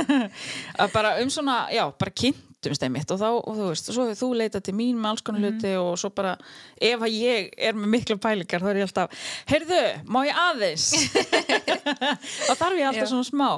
[0.82, 4.20] Að bara um svona já, bara kynntumst einmitt og þá, og þú veist, svo hefur
[4.20, 6.36] þú leitað til mín með alls konar hluti og svo bara,
[6.76, 10.90] ef að ég er með miklu pælingar, þá er ég alltaf heyrðu, má ég aðeins?
[12.46, 13.12] Þá þarf ég alltaf Já.
[13.12, 13.50] svona smá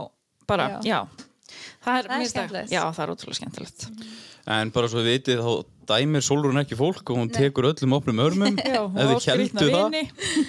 [0.52, 0.80] bara, Já.
[0.92, 1.28] já,
[1.82, 2.72] það er, er skemmtilegt.
[2.74, 3.88] já, það er ótrúlega skemmtilegt.
[4.52, 5.52] En bara svo þið vitið, þá
[5.92, 8.56] dæmir Solrún ekki fólk og hún tekur öllum opnum örmum.
[9.22, 9.94] Skrýtna heldur það.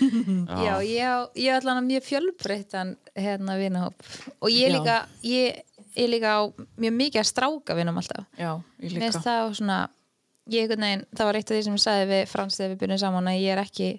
[0.65, 0.73] Já,
[1.37, 4.07] ég allan að mjög fjölbreyttan hérna vinahóp.
[4.41, 4.95] Og ég líka,
[5.29, 5.61] ég,
[5.99, 6.41] ég líka á
[6.81, 8.25] mjög mikið að stráka vinum alltaf.
[8.33, 9.03] Já, ég Mér líka.
[9.05, 9.77] finnst það svona
[10.57, 13.01] ég veginn, það var eitt af því sem ég sagði við Frans þegar við byrjum
[13.05, 13.89] saman að ég er ekki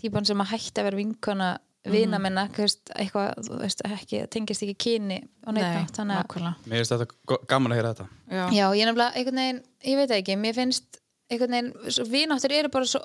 [0.00, 1.50] típan sem að hætta að vera vinkona
[1.84, 2.22] vina Mhm.
[2.22, 5.16] minna, eitthvað þú veist, ekki, tengist ekki kyni
[5.46, 8.44] og neitt Nei, nátt, þannig að nákvæmlega Mér finnst þetta gaman að heyra þetta já.
[8.52, 12.68] Já, ég nefnilega, einhvern veginn, ég veit ekki mér finnst, einhvern veginn, svo vináttur eru
[12.68, 13.00] bara svo,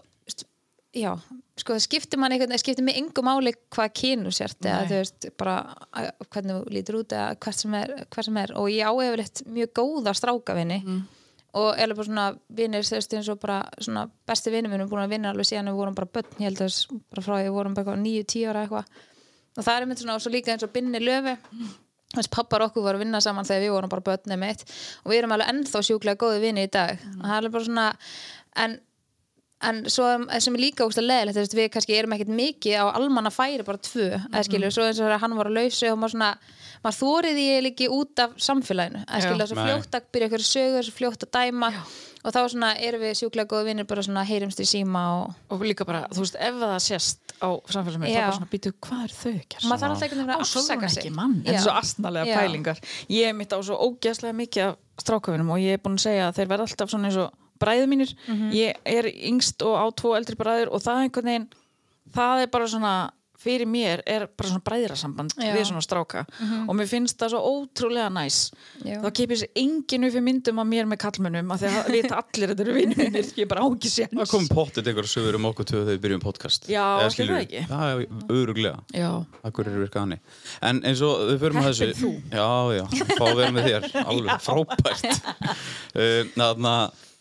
[0.94, 1.12] já
[1.58, 5.02] sko, það skiptir mann einhvern veginn, skiptir mig engu máli hvað kynu sért, eða þú
[5.02, 5.58] veist bara
[5.94, 8.94] að- hvernig þú lítur út eða hvert sem er, hvert sem er, og ég á
[8.94, 11.04] yfirleitt mjög góða strákavinni Mm.
[11.56, 12.26] Og eða bara svona
[12.60, 15.98] vinnir, eins og bara svona besti vinnum minnum búin að vinna alveg síðan við vorum
[15.98, 18.90] bara börn, ég held að bara frá því við vorum bara níu, tíu ára eitthvað.
[19.58, 21.38] Og það er mynd svona, og svo líka eins og Binni Löfi
[22.16, 24.64] þess pappar okkur voru að vinna saman þegar við vorum bara börnum mitt
[25.04, 27.02] og við erum alveg ennþá sjúklega góði vini í dag.
[27.18, 27.88] Og það er bara svona
[28.64, 28.78] en,
[29.66, 30.06] en svo
[30.38, 33.82] sem er líka úrst að leðilegt við kannski erum ekkert mikið á almanna færi bara
[33.82, 36.32] tvö, eða skilju, svo eins og þegar hann var að lausu og maður svona,
[36.84, 39.66] maður þórið ég líki út af samfélaginu, eða skilju, svo Nei.
[39.66, 41.70] fljótt að byrja eitthvað sögur, svo fljótt að dæma.
[42.28, 45.62] Og þá svona erum við sjúklega góði vinir bara svona heyrimst í síma og og
[45.64, 48.26] líka bara, þú veist, ef það sést á samfélagsmiðlum, þá Já.
[48.26, 49.64] bara svona býtu, hvað er þau að gera?
[49.70, 51.06] maður þarf alltaf á að afsaka sig
[57.62, 58.48] er svo astnalega Já.
[58.48, 60.82] pælingar ég er er að að mínir er yngst og á tvo eldri bræður og
[60.82, 61.50] það er einhvern veginn
[62.14, 65.54] það er bara svona fyrir mér er bara svona bræðrasamband Já.
[65.54, 66.26] við svona stráka.
[66.68, 68.52] Og mér finnst það svo ótrúlega næs.
[68.82, 68.98] Já.
[69.04, 72.18] þá kipir enginn upp í myndum af mér með kallmönnum af því að það vita
[72.18, 73.32] allir að þetta eru vinnu mínir.
[73.38, 74.16] Ég bara á ekki séns.
[74.18, 76.70] Það kom pottit einhver sögur um okkur þegar við byrjum podcast.
[76.72, 77.38] Já, Eða ætli skilurðu?
[77.38, 77.64] það ekki?
[77.70, 80.20] Já, já, öruglega Já, Akkur eru virkað hannig
[80.62, 82.14] En eins og við förum að þessu.
[82.34, 83.90] Já, já, fá að vera með þér.
[84.10, 85.06] Alveg frábært.
[85.94, 86.76] Uh, Þarna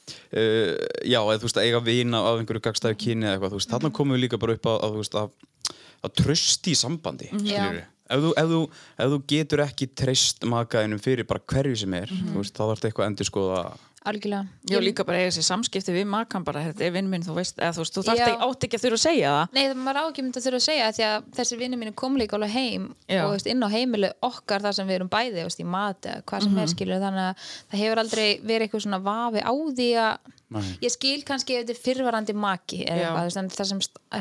[0.06, 0.72] uh,
[1.06, 3.72] Já, eða þú veist að eiga vina af einhverju gagstæðu kyni eða eitthvað þú veist,
[3.74, 7.82] Þarna komum við líka bara upp að, að, að, að tröst í sambandi skilurðu.
[8.06, 8.62] ef, þú, ef, þú,
[9.02, 12.78] ef þú getur ekki treyst makaðinum fyrir bara hverju sem er þú veist, þá þarf
[12.80, 13.62] þetta eitthvað að endur skoða
[14.10, 17.34] algjörlega ég líka bara eiga sér samskipti við makan bara, þetta er vinn minn, þú
[17.38, 18.26] veist eða þú veist, þú þarft Já.
[18.26, 20.60] ekki, átt ekki að þurfa að segja það Nei, það maður á ekki að þurfa
[20.60, 23.20] að segja því að þessir vinnir mínu kom líka alveg heim Já.
[23.26, 26.22] og veist, inn á heimilu okkar þar sem við erum bæði veist, í mat eða
[26.26, 26.62] hvað sem Mhm.
[26.62, 30.62] er skilur þannig að það hefur aldrei verið eitthvað svona vafi á því að Nei.
[30.78, 33.08] ég skil kannski ef þetta er fyrrvarandi maki eða Já.
[33.18, 33.80] þar sem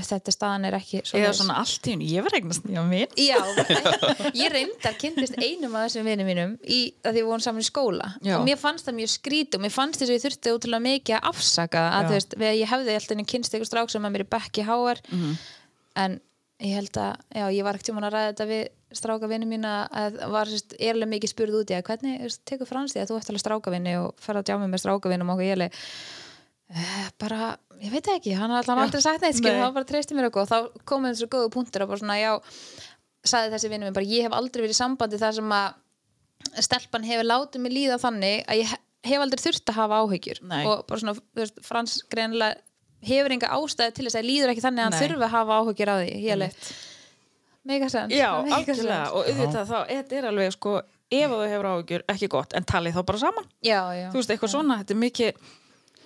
[0.09, 1.37] þetta staðan er ekki eða svoleiðis.
[1.37, 3.37] svona allt í henni, ég var eignast nýja minn Já,
[4.41, 7.67] ég reyndar kynntist einum af þessum vinum mínum í, að því við vorum saman í
[7.69, 8.39] skóla Já.
[8.39, 11.17] og mér fannst það mjög skrítið og mér fannst þess að ég þurfti útrúlega mikið
[11.19, 14.29] að afsaka að þú veist, ég hefði alltaf kynst eitthvað strák sem að mér í
[14.35, 15.35] bekki háar Mhm.
[15.95, 16.19] en
[16.63, 18.63] ég held að já, ég var ekkert tjóman að ræða þetta við
[18.95, 20.47] stráka vinnu mína að var
[20.79, 23.29] erlega mikið spurð út í að hvernig þú veist, tekur frans því að þú ert
[23.33, 25.73] alveg strákavinni og fer að djámi með strákavinnum og ég leið
[26.65, 30.15] Eh, bara, ég veit ekki, hann har alltaf aldrei sagt neitt, skil, þá bara treysti
[30.17, 30.55] mér og þá
[30.89, 32.31] komið þessu góðu punktur og bara svona, já
[33.21, 35.75] sagði þessi vinnum minn bara, ég hef aldrei verið í sambandi þar sem að
[36.65, 38.73] stelpan hefur látið mig líða þannig að ég
[39.09, 40.41] hef aldrei þurft að hafa áhyggjur.
[40.49, 40.63] Nei.
[40.65, 42.61] og bara svona, þú veist, Frans greinilega
[43.05, 45.01] hefur enga ástæði til þess að líður ekki þannig að hann Nei.
[45.03, 46.69] þurfi að hafa áhyggjur á því ég leið,
[47.69, 50.73] mega sens Já, algjörlega, og auðvitað þá, þetta er alveg sko,
[51.19, 53.47] ef þú hefur áhugjur, ekki gott, en talið þá bara saman.
[53.61, 55.45] Já, já, þú veist, eitthvað svona, þetta er mikið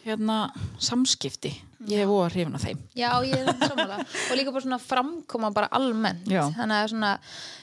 [0.05, 0.38] hérna,
[0.81, 1.51] samskipti.
[1.88, 2.79] Ég hef voru hrifin af þeim.
[2.97, 4.01] Já, ég er sammála.
[4.03, 6.27] Og líka bara svona framkoma bara almennt.
[6.27, 6.41] Já.
[6.57, 7.12] þannig að svona,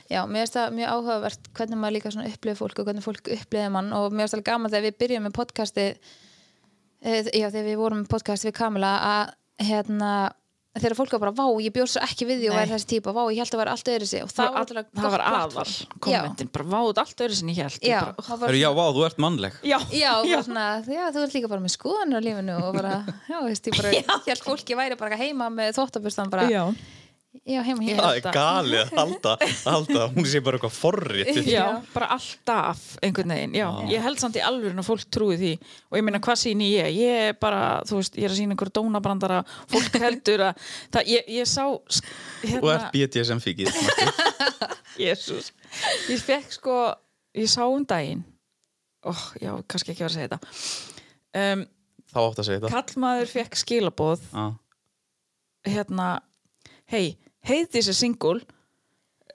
[0.09, 3.33] já, mér finnst það mjög áhugavert hvernig maður líka svona upplifir fólk og hvernig fólk
[3.37, 3.92] upplifir mann.
[3.96, 8.03] Og mér finnst það gaman þegar við byrjum með podcasti e, já, þegar við vorum
[8.03, 9.37] með podcast við Kamila að
[9.68, 10.12] hérna
[10.83, 13.15] þegar fólk var bara, vá, ég bjór svo ekki við því og væri þessi típa,
[13.17, 15.65] vá, ég held að vera allt öðru sig og það var alltaf það var aðal
[15.67, 19.07] Já, kommentin, bara váð allt öðru sinni hér já, bara, það var Já, vá, þú
[19.09, 19.59] ert mannleg.
[19.62, 20.37] Já, Já, já.
[20.47, 22.93] Svona, já, þú ert líka bara með skoðanir á lífinu og bara,
[23.31, 23.95] já, veist, ég bara
[24.29, 26.65] held fólki væri bara heima með þóttabustan bara, já.
[27.44, 27.99] Já, heima hér.
[28.01, 32.85] Það er galið að halda, að halda hún sé bara eitthvað forrið Já, bara alltaf
[33.05, 35.53] einhvern veginn, já, ég held samt í alvöru að fólk trúi því.
[35.90, 36.88] Og ég meina hvað síni ég?
[37.01, 40.64] Ég er bara, þú veist, ég er að sína einhver dónabrandara, fólk heldur að
[40.96, 41.64] það, ég, ég sá
[41.99, 42.11] sk-
[42.46, 43.72] Þú ert hérna, BDSM fíkið
[44.96, 45.51] Jésús
[46.09, 46.77] ég fekk sko,
[47.37, 48.22] ég sá um daginn.
[49.07, 50.55] Oh, já, kannski ekki var að segja þetta.
[51.37, 51.66] Um,
[52.11, 52.70] Þá átt að segja þetta.
[52.72, 54.22] Kallmaður fekk skilaboð.
[54.33, 54.46] Já.
[55.66, 56.07] hérna,
[56.92, 58.40] hei heiti þessi singul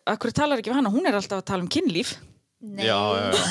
[0.10, 2.16] Akkur talar ekki við hana, hún er alltaf að tala um kynlíf.
[2.62, 2.88] Nei.
[2.88, 3.42] Já, já, já.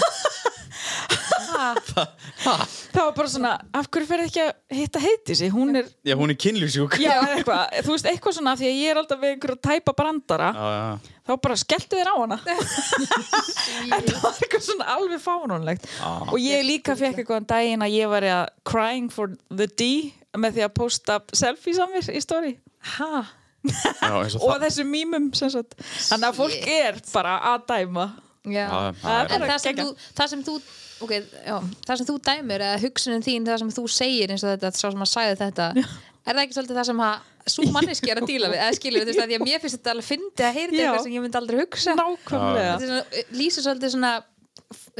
[1.60, 6.14] Það var bara svona, af hverju ferði ekki að hitta heiti sig, hún er Já,
[6.18, 6.96] hún er kynlífsjúk.
[7.02, 9.94] Já, eða eitthvað, þú veist, eitthvað svona því að ég er alltaf við einhverju tæpa
[9.98, 10.50] brandara.
[10.56, 11.16] Já, já.
[11.28, 12.38] þá bara skelltu þér á hana.
[13.92, 18.14] Þetta var eitthvað svona alveg fánunlegt og ég líka fekk eitthvað um daginn að ég
[18.14, 19.90] var að crying for the D
[20.38, 22.56] með því að posta selfies af mér í story.
[22.96, 23.26] Ha?
[23.68, 25.78] Já og og það þessum mýmum sem sagt.
[26.08, 28.06] Þannig að fólk er bara að dæma.
[28.48, 28.64] Já.
[28.64, 30.54] Já, það En það sem, þú, það sem þú
[31.04, 31.12] ok,
[31.44, 34.70] já, það sem þú dæmir eða hugsunin þín, það sem þú segir eins og þetta,
[34.76, 38.20] sá sem að sagði þetta er það ekki svolítið það sem að svo manneski er
[38.20, 40.08] að díla við, eða skilur við, þú veist, að því að mér finnst þetta alveg
[40.10, 40.88] fyndið að heyra þetta Já.
[40.88, 41.94] eitthvað sem ég myndi aldrei hugsa.
[42.80, 44.12] Er lýsir svolítið svona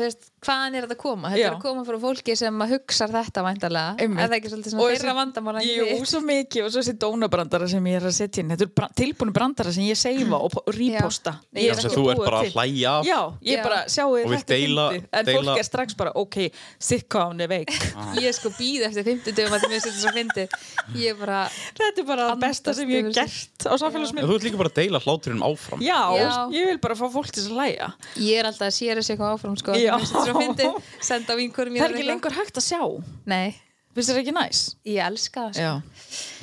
[0.06, 1.46] veist, hvaðan er þetta að koma þetta Já.
[1.50, 4.20] er að koma frá fólki sem að hugsa þetta væntalega, Einmitt.
[4.24, 6.06] er það ekki svolítið svona þessi- þeirra vandamál en Jú, þitt?
[6.10, 9.32] svo mikið og svo þessi dónabrandara sem ég er að setja inn þetta bra tilbúinu
[9.32, 12.16] brandara sem ég seifa og po- reposta Nei, Ég Já, er sem ekki þú ert
[12.20, 12.52] búa bara að til.
[12.56, 13.62] hlæja af Já, ég Já.
[13.62, 16.36] bara sjáu Og vilt þetta er deila- fyndið en deila- fólk er strax bara, ok,
[16.80, 17.68] sikka hún er veik
[18.24, 20.48] ég sko býð eftir 50 dögum að það mér setja svo fyndið
[20.96, 24.34] ég bara, Þetta er bara það besta sem ég hef gert á En samfélagsmiðlum þú
[24.40, 26.48] ert líka bara að deila hláturinn áfram Já, Já.
[26.50, 29.16] ég vil bara fá fólk til þess að hlæja ég er alltaf að séra sig
[29.18, 29.89] eitthvað áfram sko, Já.
[29.90, 32.82] Það er ekki lengur hægt að sjá.
[33.30, 33.54] Nei,
[33.90, 34.62] Finnst þér ekki næs?
[34.86, 35.64] ég elska það sko.
[35.66, 35.72] Já,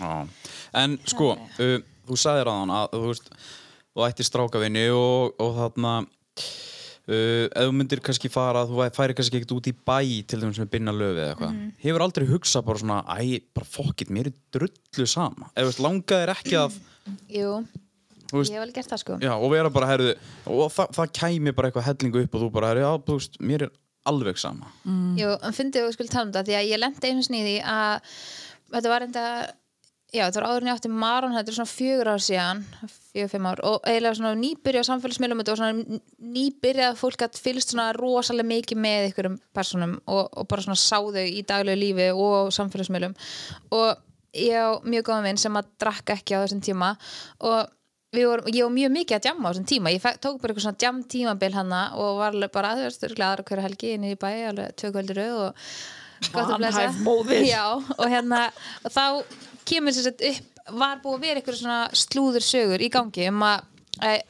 [0.01, 0.53] Já.
[0.77, 1.29] En sko,
[1.63, 3.29] uh, þú sagðir að hann að þú veist,
[3.95, 9.39] þú ættir strákavinni og, og þarna uh, ef þú myndir kannski fara þú færi kannski
[9.39, 11.57] ekkert út í bæ til sem er binna löfi eða eitthvað.
[11.85, 15.51] Hefur aldrei hugsað bara svona æ, bara fokkit, mér er drullu sama.
[15.55, 16.79] Ef þú veist, langaðir ekki að
[17.31, 17.86] jú, þú
[18.31, 19.19] veist, ég hef vel gert það sko.
[19.23, 22.49] Já, og vera bara, herðu og það, það kæmi bara eitthvað hellingu upp og þú
[22.57, 23.75] bara, herðu, já, þú veist, mér er
[24.07, 24.73] alveg sama.
[25.19, 27.55] Jú, en fyndið þú skulle tala um þetta því að ég lendi einu í því
[27.67, 28.11] að
[28.75, 29.25] þetta var enda
[30.13, 33.31] já, það var áður en ég átti Maron þetta er svona fjögur ár síðan fjögur,
[33.33, 35.99] fimm ár og eiginlega svona nýbyrja á samfélagsmiðlum þetta var svona
[36.37, 40.79] nýbyrja að fólk að fylgst svona rosalega mikið með ykkurum personum og, og bara svona
[40.79, 43.17] sá þau í daglegu lífi og samfélagsmiðlum.
[43.75, 43.89] Og
[44.37, 46.93] ég á mjög góðan vinn sem að drakka ekki á þessum tíma
[47.43, 47.73] og
[48.15, 50.65] vorum, ég var mjög mikið að djamma á þessum tíma ég fekk, tók bara eitthvað
[50.67, 54.07] svona djam tímabil hana og var alveg bara, þú veist, glæðar að hverja helgi inn
[54.07, 55.65] í bæ, alveg tvö kvöldir rauð og
[56.33, 57.43] gott að móðir.
[57.47, 58.45] Já, og hérna
[58.83, 59.03] og þá
[59.67, 63.43] kemur sér sett upp var búið að vera eitthvað svona slúður sögur í gangi um
[63.47, 63.67] að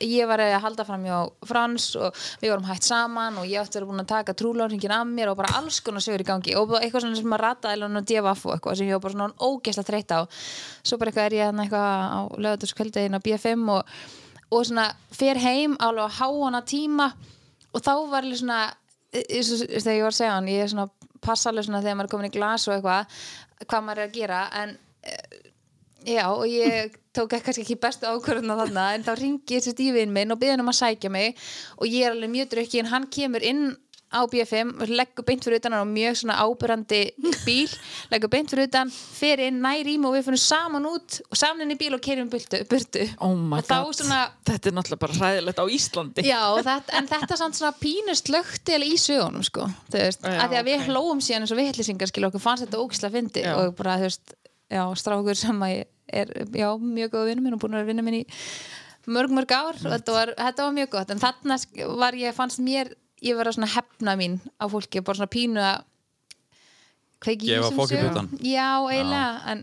[0.03, 3.75] ég var að halda fram hjá Frans og við vorum hægt saman og ég átti
[3.75, 6.55] að vera búin að taka trúlárhingin af mér og bara alls konar sögur í gangi
[6.59, 9.17] og eitthvað svona sem að rata eða og devaf og eitthvað sem ég var bara
[9.17, 10.19] svona ógeðslega þreytt á.
[10.83, 13.95] Svo bara eitthvað er ég eitthvað á lögataskvöldiðin á BFM og,
[14.51, 17.11] og svona fer heim alveg á háana tíma
[17.73, 18.61] og þá var alveg svona
[19.11, 20.89] e- og þegar ég var að segja hann ég er svona
[21.21, 23.21] passa alveg svona þegar maður er komin í glas og eitthvað
[23.65, 24.77] hvað maður er að gera en
[26.07, 30.31] Já, og ég tók kannski ekki bestu ákvörðuna þarna en þá ringi þessi stífinn minn
[30.31, 31.35] og byrði hann um að sækja mig.
[31.81, 33.73] Og ég er alveg mjög drukki en hann kemur inn
[34.07, 36.99] á BFM og leggur beint fyrir utan hann á mjög svona ábyrrandi
[37.43, 37.67] bíl
[38.11, 41.39] leggur beint fyrir utan, fer inn nær í mig og við finnum saman út og
[41.39, 43.03] saman inn í bíl og kerjum burtu, burtu.
[43.19, 43.35] Oh
[43.91, 46.23] svona þetta er náttúrulega bara hræðilegt á Íslandi.
[46.23, 50.53] Já, þetta, en þetta er svona pínust lögti í sögunum sko, þú veist, Já, að
[50.53, 50.87] því að við ok.
[50.87, 54.07] hlóum síðan eins og við hetlisingar skilja okkur fannst þetta ógislega fyndi og bara þú
[54.07, 54.37] veist,
[54.71, 58.05] já, strákur sem að er, já, mjög góð vinnur minn og búin að vera vinna
[58.07, 58.23] minn í
[59.07, 59.75] mörg, mörg ár.
[59.81, 61.11] Og þetta var, þetta var mjög gott.
[61.13, 61.57] En þarna
[61.99, 65.85] var ég, fannst mér ég vera svona hefna mín á fólki bara svona pínu að
[67.25, 68.11] Gefa fólki sögum.
[68.11, 68.27] hlutann.
[68.45, 69.61] Já, eiginlega, en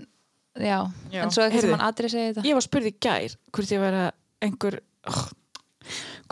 [0.58, 0.78] já,
[1.12, 1.20] Já.
[1.22, 2.46] en svo sem hann adri segja þetta.
[2.48, 4.10] Ég var spurð í gær hvort ég væri að
[4.48, 5.20] einhver oh,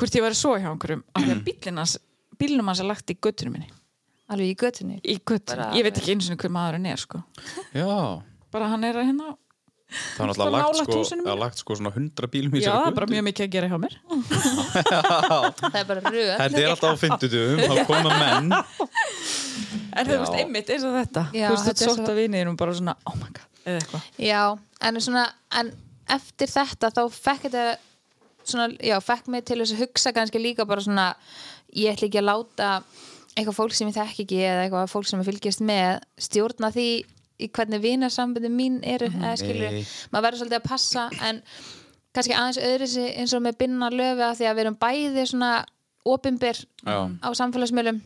[0.00, 1.94] hvort ég væri svo hjá einhverjum af því að bílinn hans
[2.42, 3.70] bílnum hans er lagt í göttunum minni.
[4.32, 7.22] Alveg í göttunni í göttunum, ég veit ekki eins og hver maðurinn er sko.
[7.70, 7.86] Já,
[8.52, 9.32] bara hann er að hérna
[9.92, 12.90] það er náttúrulega lagt sko, er lagt sko svona 100 bílum í já, þessari það
[12.90, 13.96] er bara mjög mikið að gera hjá mér.
[15.62, 16.30] Það er bara röð.
[16.40, 18.52] Þetta er alltaf á fimmtudum, þá koma menn.
[19.92, 20.20] En þú Já.
[20.22, 21.24] veist, einmitt eins og þetta?
[21.36, 23.82] Já, þú veist, þetta er sótt svo- að viniðinum bara svona, oh my god, eða
[23.82, 24.10] eitthvað.
[24.24, 24.42] Já,
[24.88, 25.24] en svona
[25.60, 25.72] en
[26.16, 27.66] eftir þetta þá fekk þetta
[28.48, 31.10] svona, já, fekk mig til þess að hugsa kannski líka bara svona
[31.76, 32.70] ég ætla ekki að láta
[33.36, 36.88] eitthvað fólk sem ég þekki ekki eða eitthvað fólk sem ég fylgjast með stjórna því
[37.42, 39.86] í hvernig vinarsambandi mín eru eða skilur, Nei.
[40.12, 41.42] maður verður svolítið að passa en
[42.12, 45.26] kannski aðeins öðru sig eins og með binna löfi af því að við erum bæði
[45.30, 45.52] svona
[46.12, 46.96] opinber Já.
[47.08, 48.00] á samfélagsmiðlum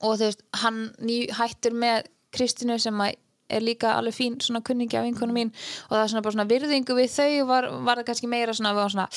[0.00, 3.18] og þú veist, hann ný, hættur með Kristínu sem að
[3.50, 5.50] er líka alveg fín svona kunningi af vinkonu mín
[5.88, 8.72] og það er svona bara svona virðingu við þau var, var það kannski meira svona,
[8.74, 9.08] við varum svona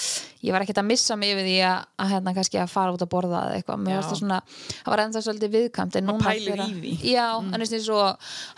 [0.43, 3.03] ég var ekkert að missa mig yfir því að, að hérna kannski að fara út
[3.05, 3.83] að borða eða eitthvað.
[3.83, 4.39] Mér varst það svona,
[4.83, 7.11] það var ennþá svolítið en Maður núna pælir þegar- í því.
[7.13, 8.01] já, en þú veist svo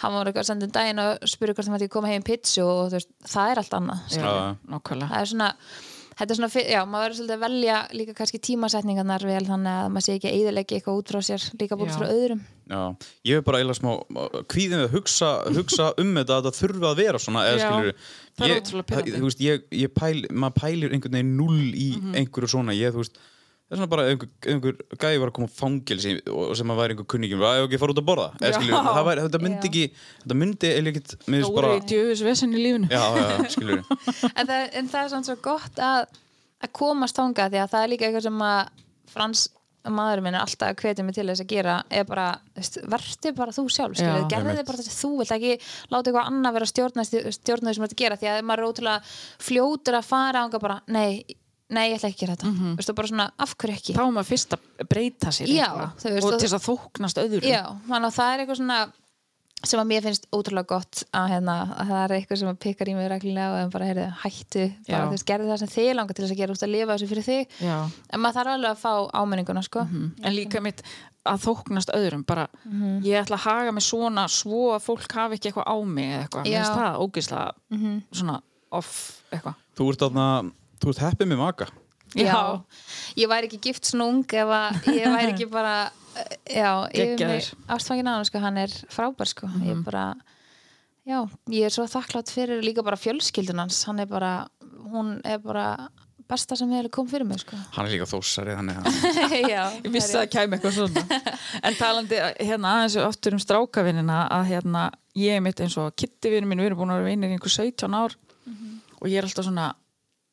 [0.04, 2.96] hann var eitthvað sendin daginn og spurði hvort það mætti koma heim pitch og þú
[2.98, 4.24] veist, það er allt annað já,
[5.06, 5.50] það er svona
[6.16, 9.90] þetta er svona, já, maður verður svolítið að velja líka kannski tímasetningarnar vel þannig að
[9.96, 11.98] maður sé ekki að eyðileggi eitthvað út frá sér líka búið Já.
[12.00, 12.80] frá öðrum Já,
[13.30, 13.92] ég hef bara eiginlega smá
[14.50, 17.94] kvíðin að hugsa, hugsa um þetta að það þurfa að vera svona eða Já, skilur
[18.40, 19.20] það er ótrúlega pirrandi.
[19.20, 22.16] þú veist, ég, ég pæl, maður pælir einhvern veginn null í Mhm.
[22.24, 23.20] einhverju svona ég, þú veist,
[23.66, 26.96] það er svona bara einhver, einhver gæði var að koma fangilsi og sem að væri
[26.96, 28.58] einhver kunningjum, að ég ekki fara út að borða eða Já.
[28.60, 29.72] skilur, það væri, þetta myndi Já.
[29.72, 29.86] ekki
[30.22, 33.82] þetta myndi ekkit, mér það voru bara í djöfis vesen í lífinu já, já, skilur
[34.38, 36.18] en það, en það er svona svo gott að,
[36.62, 38.84] að komast þangað því að það er líka eitthvað sem að
[39.16, 39.48] Frans
[39.86, 42.28] maðurinn minn er alltaf að hvetja mig til þess að gera er bara,
[42.90, 44.14] verður bara þú sjálf Já.
[44.32, 45.52] gerði þið bara þess að þú vilt ekki
[45.94, 47.06] láta eitthvað annað vera að stjórna,
[47.38, 50.80] stjórna því sem þetta gera því að maður er ótrúlega fljótur að fara ánga bara,
[50.90, 51.38] nei,
[51.70, 52.50] nei, ég ætla ekki að gera þetta.
[52.52, 52.84] Mm -hmm.
[52.86, 53.94] þú bara svona, af hverju ekki?
[53.96, 55.70] Þá er maður fyrst að breyta sér Já,
[56.04, 57.50] veist, og til þess að þóknast öðrum.
[57.50, 58.92] Já, þannig að það er eitthvað svona
[59.66, 62.90] sem að mér finnst ótrúlega gott að, hérna, að það er eitthvað sem að pikkar
[62.92, 66.26] í mig reglulega og bara heyrðu, hættu, bara veist, gerði það sem þið langar til
[66.26, 67.48] þess að gera út að lifa þessu fyrir þig.
[67.66, 67.78] Já.
[68.14, 69.80] en maður þarf alveg að fá áminninguna sko.
[70.24, 70.84] en líka mitt
[71.26, 73.02] að þóknast öðrum bara, Mhm.
[73.04, 76.28] ég ætla að haga mig svona svo að fólk hafi ekki eitthvað á mig eða
[76.28, 77.52] eitthvað, mér finnst það ógeðslega
[78.12, 79.56] svona off eitthvað.
[79.76, 80.52] Þú ert þarna,
[80.86, 81.68] þú ert heppið með maka.
[82.16, 82.62] Já.
[83.18, 85.74] ég væri ekki gift snung ef að ég væri ekki bara
[86.16, 86.70] eh, já,
[87.68, 90.14] ástfangin hann sko, hann er frábær sko, ég bara
[91.04, 94.34] já, ég er svo þakklátt fyrir líka bara fjölskyldun hans, hann er bara
[94.86, 95.90] hún er bara
[96.30, 97.58] besta sem hefur kom fyrir mig sko.
[97.76, 101.34] Hann er líka þósari, þannig að já, ég vissi að það kæmi eitthvað svona.
[101.62, 104.86] En talandi hérna aðeins aftur um strákavinnina að hérna
[105.20, 107.54] ég er mitt eins og kittivinu minn, við erum búin að vera vinnir í einhver
[107.54, 108.16] 17 ár.
[108.46, 108.72] Mhm.
[109.02, 109.74] og ég er alltaf svona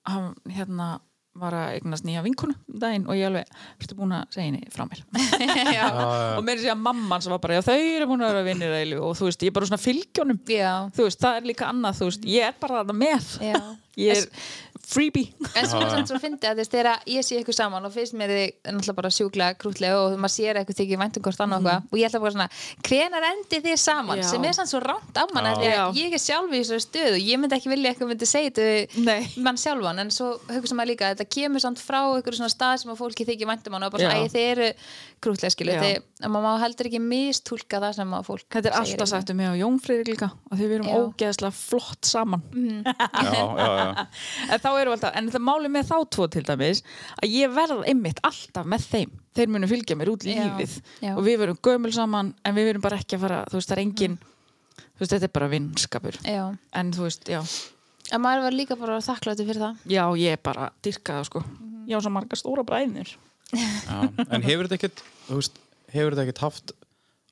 [0.08, 0.92] hann, hérna
[1.38, 4.72] var að eignast nýja vinkonu um daginn og ég alveg, ertu búin að segja henni
[4.72, 5.00] frá mér?
[5.78, 5.86] Já,
[6.36, 8.98] og meira sér að mamman sem var bara, já þau eru búin að vera vinnir
[9.00, 10.42] og þú veist, ég er bara svona fylgjónum.
[10.52, 13.30] Já, þú veist, það er líka annað, þú veist, ég er bara það með.
[13.48, 13.58] Já.
[14.00, 14.28] Ég er
[14.92, 15.32] freebie.
[15.56, 18.30] En sem svona svo fyndi að þess þegar ég sé ykkur saman og finnst mér
[18.32, 21.96] þið náttúrulega bara sjúklega krútlega og maður sér eitthvað þykir væntum hvort annað mm og
[21.98, 22.48] ég ætla bara svona,
[22.86, 24.20] hvenar endi þið saman?
[24.20, 24.26] Já.
[24.30, 25.48] sem er sann svo rámt af mann
[25.96, 27.18] ég er sjálf í þessari stöðu.
[27.22, 31.04] Ég myndi ekki vilja eitthvað myndi segja þetta mann sjálfan en svo hugsa maður líka
[31.08, 33.92] að þetta kemur samt frá ykkur svona stað sem að fólki þykir væntum mann og
[33.94, 34.24] bara svona, Já.
[34.26, 34.68] æ, þið eru
[35.22, 36.88] krútlega skilu þið, maður má heldur
[43.82, 44.02] þetta Já.
[44.02, 44.52] já, já, já.
[44.54, 46.82] en þá erum við alltaf, en það máli með þá tvo til dæmis,
[47.22, 50.76] að ég verð einmitt alltaf með þeim, þeir munu fylgja mér út í Já, lífið.
[51.02, 51.12] já.
[51.16, 53.76] og við verum gömul saman, en við verum bara ekki að fara þú veist, það
[53.78, 56.44] er engin þú veist, þetta er bara vinnskapur Já,
[56.82, 57.40] en þú veist, já,
[58.12, 59.76] en maður var líka bara þakkláttu fyrir það.
[59.88, 61.88] Já, ég er bara dyrka það sko, Mhm.
[61.88, 63.16] ég á svo marga stóra bræðnir
[63.52, 65.02] Já, en hefur þetta ekkert
[65.92, 66.72] hefur þetta ekkert haft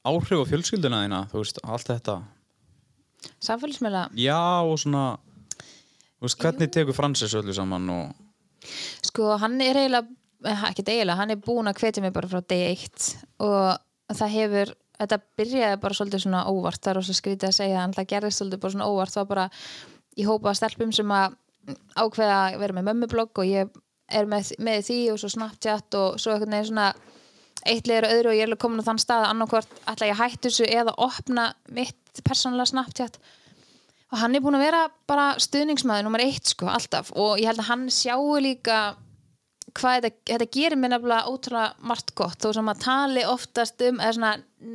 [0.04, 2.22] áhrif á fjölskylduna þína, þú veist, allt þetta?
[3.40, 4.02] Samfélagsmiðla?
[4.16, 5.18] Já og svona
[6.20, 8.26] þú veist, hvernig tekur Francis öllu saman og
[9.06, 10.06] Sko, hann er eiginlega,
[10.44, 13.06] eh, ekki eiginlega, hann er búinn að hvetja mig bara frá degi eitt
[13.40, 13.78] og
[14.12, 17.94] það hefur, þetta byrjaði bara svolítið svona óvart, það er rosa skrítið að segja en
[17.96, 19.46] það gerðist svolítið bara svona óvart, það var bara
[20.20, 21.38] í hópa stelpum sem að
[21.96, 23.70] ákveða að vera með mömmublogg og ég
[24.10, 26.92] er með, með því og svo Snapchat og svo einhvern veginn svona
[27.68, 30.22] eitt liður öðru og ég er komin á þann stað að annarkvort ætla ég að
[30.22, 33.20] hættu þessu eða opna mitt persónulega Snapchat
[34.10, 37.12] og hann er búin að vera bara stuðningsmaður nummer eitt sko, alltaf.
[37.14, 38.80] Og ég held að hann sjáu líka
[39.76, 42.38] hvað þetta, þetta gerir mér nefnilega ótrúlega margt gott.
[42.42, 44.00] Þó sem að tali oftast um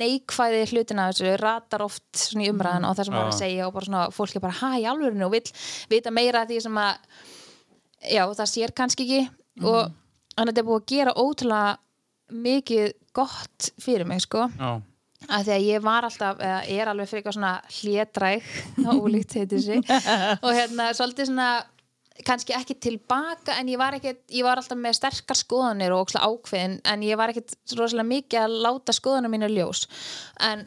[0.00, 4.36] neikvæði hlutina þessu ratar oft umræðan og það sem er að segja og svona fólk
[4.36, 5.52] er bara ha í alvörinu og vill
[5.92, 6.94] vita meira því sem að
[8.16, 9.22] já það sér kannski ekki.
[9.64, 9.92] Og
[10.36, 11.76] þannig að þetta er búið að gera ótrúlega
[12.46, 14.48] mikið gott fyrir mig sko.
[14.56, 14.80] Já,
[15.26, 18.50] að því að ég var alltaf, eða er alveg fyrir eitthvað svona hlédræg,
[18.92, 19.82] ólíkt heitir sig
[20.42, 21.50] og hérna svolítið svona
[22.24, 26.78] kannski ekki tilbaka en ég var ekkit, ég var alltaf með sterkar skoðanir og ákveðin
[26.88, 29.86] en ég var ekkit rosalega mikið að láta skoðanir mínu ljós.
[30.40, 30.66] En,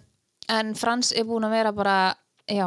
[0.52, 1.98] en Frans er búin að vera bara
[2.50, 2.66] já,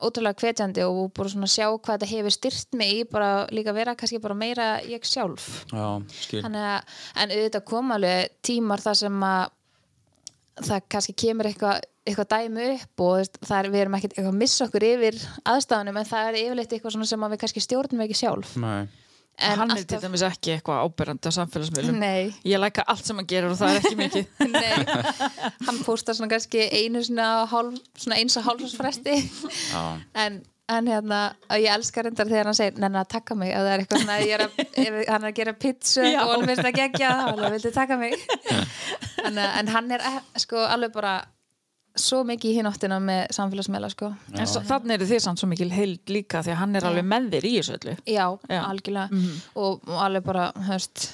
[0.00, 3.96] ótrúlega hvetjandi og bara svona sjá hvað þetta hefur styrt mig í bara líka vera
[3.98, 5.64] kannski bara meira ég sjálf.
[5.72, 6.00] Já,
[6.42, 9.56] að, en auðvitað koma alveg tímar þar sem að
[10.66, 14.40] það kannski kemur eitthvað eitthvað dæmi upp og veist, er, við erum ekkert eitthvað að
[14.40, 15.20] missa okkur yfir
[15.52, 18.54] aðstæðanum en það er yfirleitt eitthvað svona sem að við kannski stjórnum ekki sjálf.
[18.60, 18.88] Nei.
[19.40, 22.00] en hann er til dæmis ekki eitthvað áberandi á samfélagsmiðlum.
[22.00, 24.32] Nei, ég læka allt sem hann gerir og það er ekki mikið.
[24.56, 25.50] Nei.
[25.68, 29.84] Hann póstar svona kannski einu svona, hálf, svona eins og hálfsfresti Já.
[30.24, 31.18] en, en hérna
[31.58, 33.50] ég elskar reyndar þegar hann segir nenni að taka mig.
[33.54, 36.20] Ef það er eitthvað svona, ég er að, ef hann er að gera pizza Já.
[36.22, 38.16] og hann finnst að gegja þá viltu taka mig.
[39.26, 41.14] En, en hann er eh, sko alveg bara
[42.00, 44.12] svo mikið í hináttina með samfélagsmeila sko.
[44.36, 47.08] En svo, þannig eru þið samt svo mikil heild líka því að hann er alveg
[47.10, 47.96] með þér í þessu öllu.
[48.06, 48.60] Já, Já.
[48.62, 49.24] algjörlega.
[49.58, 51.10] Og, og alveg bara, höfst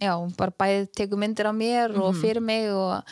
[0.00, 3.02] já, bara bæðið tekur myndir á mér og fyrir mig og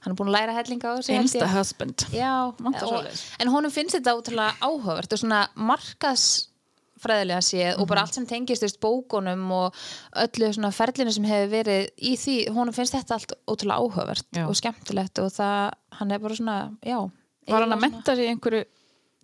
[0.00, 2.06] hann er búin að læra hellinga á þessu insta husband.
[2.14, 3.06] Já, og,
[3.40, 7.88] en honum finnst þetta ótrúlega áhugavert og svona markaðsfræðilega séð og Mhm.
[7.88, 9.74] bara allt sem tengist veist, bókunum og
[10.16, 14.54] öllu svona ferlinu sem hefur verið í því, honum finnst þetta allt ótrúlega áhugavert og
[14.56, 17.10] skemmtilegt og það, hann er bara svona, já
[17.48, 18.64] var hann að menta sig í einhverju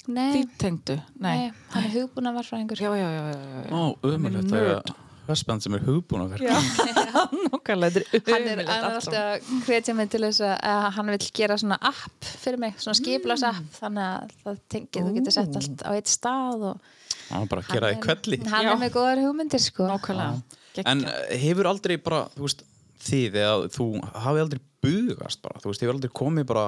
[0.06, 3.70] Nei, nei, nei, hann er hugbúna verfræðingur já, já, já, já, já, já.
[3.72, 4.82] Ó, ömulegt það er
[5.28, 6.58] husband sem er vera
[7.44, 11.12] Nákvæmlega, þetta hann er er, hann er alltaf að hvetja mig til þess að, hann
[11.12, 15.36] vil gera svona app fyrir mig, svona skiplags app þannig að það tengið, þú getur
[15.38, 16.92] sett allt á eitt stað og
[17.24, 19.88] Já, bara að gera það í kvelli hann er með góðar hugmyndir sko.
[19.88, 22.64] Nákvæmlega, En eh, hefur aldrei bara, þú veist,
[23.04, 23.86] þið eða þú
[24.24, 26.64] hafi aldrei bugast bara, þú veist, hefur aldrei komið bara,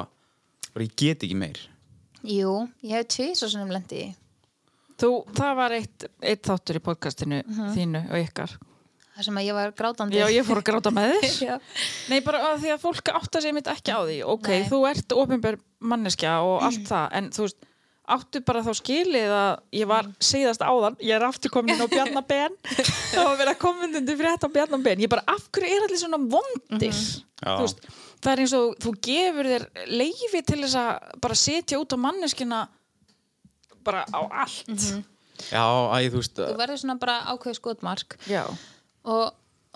[0.73, 1.59] bara ég get ekki meir.
[2.27, 2.55] Jú,
[2.87, 4.13] ég hef tvið svo svona lendi í
[4.97, 7.75] Þú, það var eitt, eitt þáttur í podcastinu Mhm.
[7.77, 8.57] þínu og ykkar.
[9.17, 10.17] Þar sem að ég var grátandi.
[10.21, 11.61] Já, ég fór að gráta með þér.
[12.11, 14.19] Nei, bara að því að fólk átta sig mitt ekki á því.
[14.25, 14.67] Ok, Nei.
[14.69, 17.57] þú ert ofinber manneskja og allt það En þú veist,
[18.09, 22.55] áttu bara þá skilið að ég var síðast áðan Ég er aftur komin á Bjarnaben
[23.17, 25.99] Það var verið að koma undir frétt á Bjarnaben Ég bara, af hverju er allir
[26.01, 26.93] svona vondir?
[26.93, 27.51] Já.
[27.57, 27.81] Þú veist,
[28.23, 29.67] það er eins og þú gefur þér
[29.97, 32.61] leifi til þess að bara setja út á manneskina
[33.87, 34.87] bara á allt.
[35.51, 38.17] Já, æ, þú veist, þú verður svona bara ákveð skotmark.
[38.31, 38.45] Já,
[39.05, 39.27] og,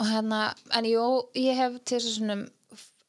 [0.01, 1.07] og hérna en jú,
[1.39, 2.41] ég hef til þess að svona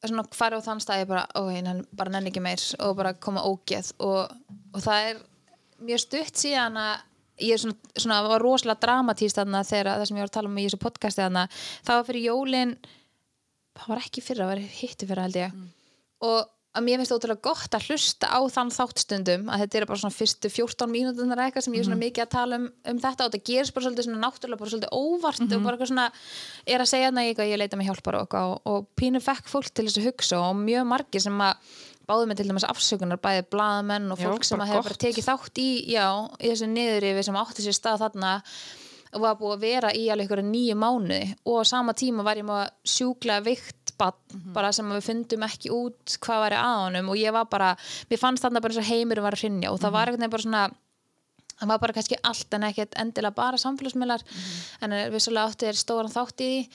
[0.09, 2.95] svona farið á þann stað ég bara, ó, ég nenn, bara nenni ekki meir og
[2.97, 3.91] bara koma ógeð.
[4.01, 4.31] Og,
[4.73, 5.19] og það er
[5.85, 6.95] mjög stutt síðan að
[7.41, 10.51] ég er svona, svona var rosalega dramatíst þarna þegar það sem ég var að tala
[10.51, 12.73] um í þessu podcasti þarna það var fyrir jólin
[13.77, 15.61] það var ekki fyrir, það var hitti fyrir held ég.
[16.27, 16.41] Og
[16.71, 20.15] að mér finnst ótrúlega gott að hlusta á þann þáttstundum að þetta er bara svona
[20.15, 23.33] fyrstu 14 mínútur eitthvað sem ég er svona mikið að tala um, um þetta og
[23.33, 26.05] þetta gerist bara svolítið svona náttúrulega bara svolítið óvart og bara eitthvað svona
[26.63, 29.71] er að segja þarna eitthvað ég leita mig hjálpar og, og, og pínu fekk fólk
[29.75, 31.73] til þess að hugsa og mjög margir sem að
[32.07, 35.01] báðu mig til dæmis afsökunar bæði blaðamenn og Já, fólk sem bara að hefur bara
[35.03, 36.07] tekið þátt í, já,
[36.39, 38.37] í þessu niðurrifi sem átti sér stað þarna
[39.11, 42.47] og var búið að vera í alveg nýju mánuði og á sama tíma var ég
[42.47, 43.43] með sjúklega
[44.01, 44.53] vikt barn Mhm.
[44.53, 47.75] bara sem við fundum ekki út hvað væri að honum og ég var bara,
[48.09, 49.85] mér fannst þarna bara eins og heimur var að hrinja og Mhm.
[49.85, 50.71] það var einhvern veginn bara svona
[51.61, 54.61] það var bara kannski allt en ekkert endilega bara samfélagsmiðlar Mhm.
[54.81, 56.69] en eh, vissulega átti þér stóran þátt í því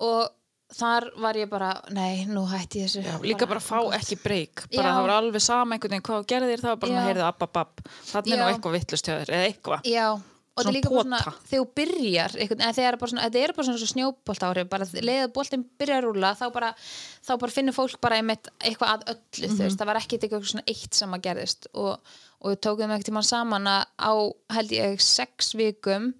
[0.00, 0.30] og
[0.72, 3.92] þar var ég bara, nei, nú hætti ég þessu Já, líka bara fá gott.
[3.94, 4.94] ekki breyk bara Já.
[4.96, 7.80] það var alveg sama einhvern veginn hvað gerðir það var bara heyrðu app, app, app
[8.06, 10.20] þannig er nú eitthvað vittlust hjá þér eða eitthvað Já,
[10.52, 13.80] og þetta Svona er líka bara svona þegar þú byrjar, svona, þetta er bara svona
[13.80, 16.68] svo snjóbolt áhrif, bara leiðið boltinn byrjar að rúla, þá bara,
[17.24, 20.50] þá bara finnur fólk bara einmitt eitthvað að öllu, þú veist, það var ekki eitthvað
[20.50, 21.70] svona eitt sem að gerðist.
[21.72, 22.12] Og,
[22.44, 24.12] og tókum ekkert tímann saman að á
[24.58, 26.12] held ég sex vikum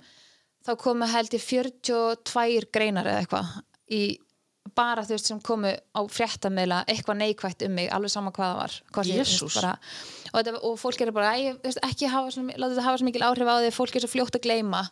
[0.64, 3.52] þá komu held ég 42 greinar eða eitthvað
[3.92, 4.02] í
[4.76, 8.60] bara þú veist sem komu á fréttameila eitthvað neikvætt um mig, alveg sama hvað það
[8.60, 8.76] var
[9.08, 9.56] ég, veist, Jesús.
[9.58, 9.72] bara,
[10.30, 13.08] og, þetta, og fólk er bara, þú veist, ekki hafa svona, láta þetta hafa svo
[13.08, 14.84] mikil áhrif á því fólk er svo fljótt að gleyma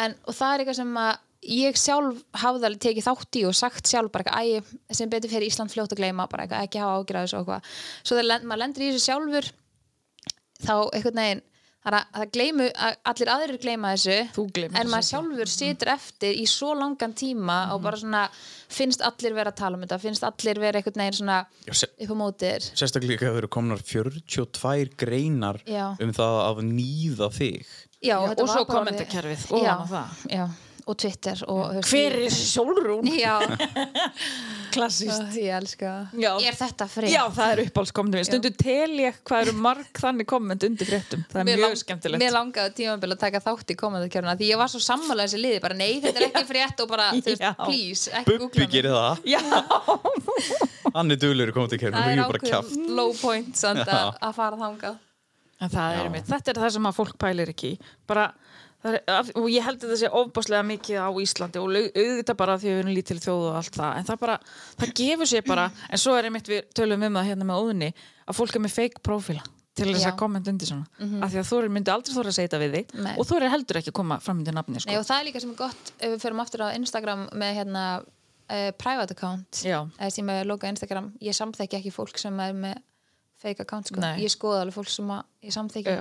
[0.00, 1.12] en, og það er eitthvað sem að
[1.50, 5.32] ég sjálf hafði alveg tekið þátt í og sagt sjálf bara eitthvað, æ, sem betur
[5.32, 8.62] fyrir Ísland fljótt að gleyma, bara eitthvað, ekki hafa þessu og eitthvað, svo þegar maður
[8.62, 9.50] lendir í þessu sjálfur
[10.60, 11.46] þá einhvern veginn
[11.80, 14.16] það er að gleymu, að allir aðrir gleyma þessu
[14.80, 17.72] en maður sjálfur situr eftir í svo langan tíma Mhm.
[17.74, 18.28] og bara svona
[18.68, 22.16] finnst allir vera að tala um þetta finnst allir vera einhvern veginn svona upp á
[22.20, 25.96] mótir sérstaklega þegar eru komnar 42 greinar Já.
[26.00, 27.64] um það að nýða þig
[28.02, 28.86] já, Já, þetta og var svo ofan
[29.52, 30.50] á já, það.
[30.80, 33.10] Já, og Twitter og, veist, hver er ég- sjálfrún?
[33.24, 33.34] já,
[34.74, 36.30] klassíst ég elska Já.
[36.46, 37.10] er þetta frið?
[37.12, 41.24] Já, það er uppáhaldskommentum Stundu tel ég hvað eru marg þannig komment undir fréttum.
[41.30, 42.22] Það er Mér mjög lang- skemmtilegt.
[42.22, 45.60] Mér langaði tímabil að taka þátt í komendakjöruna því ég var svo sammála þessi liði,
[45.64, 47.52] bara nei, þetta er ekki frétt og bara, þú veist, Já.
[47.64, 49.42] please, ekki Bubbi gerir það, Já,
[50.96, 52.74] hann er duglur komið til kemur, Það er er bara kjaft.
[52.74, 53.96] ákveðum low point samt Já.
[53.98, 54.98] að að fara þangað.
[55.60, 57.74] En það er mitt Þetta er það sem að fólk pælir ekki
[58.08, 58.30] bara
[58.88, 58.98] er,
[59.36, 62.74] og ég held að þetta sé ofbáslega mikið á Íslandi og auðvitað bara því að
[62.74, 64.36] við erum lítil þjóð og allt það en það bara,
[64.80, 67.90] það gefur sér bara en svo er einmitt við tölum um það hérna með óðunni
[68.26, 69.44] að fólk er með fake profíla
[69.80, 70.86] til þess að kommenta undir svona.
[71.24, 73.12] Af því að þú myndi aldrei þóra að segja þetta við þig Nei.
[73.14, 74.90] og þú er heldur ekki að koma fram undir nafni sko.
[74.90, 77.52] Nei, og það er líka sem er gott ef við förum aftur á Instagram með
[77.60, 81.12] hérna uh, private account eða sem er logo Instagram.
[81.24, 82.82] Ég samþekki ekki fólk sem er með
[83.40, 84.02] fake account sko.
[84.20, 85.96] Ég skoða alveg fólk sem að ég samþekki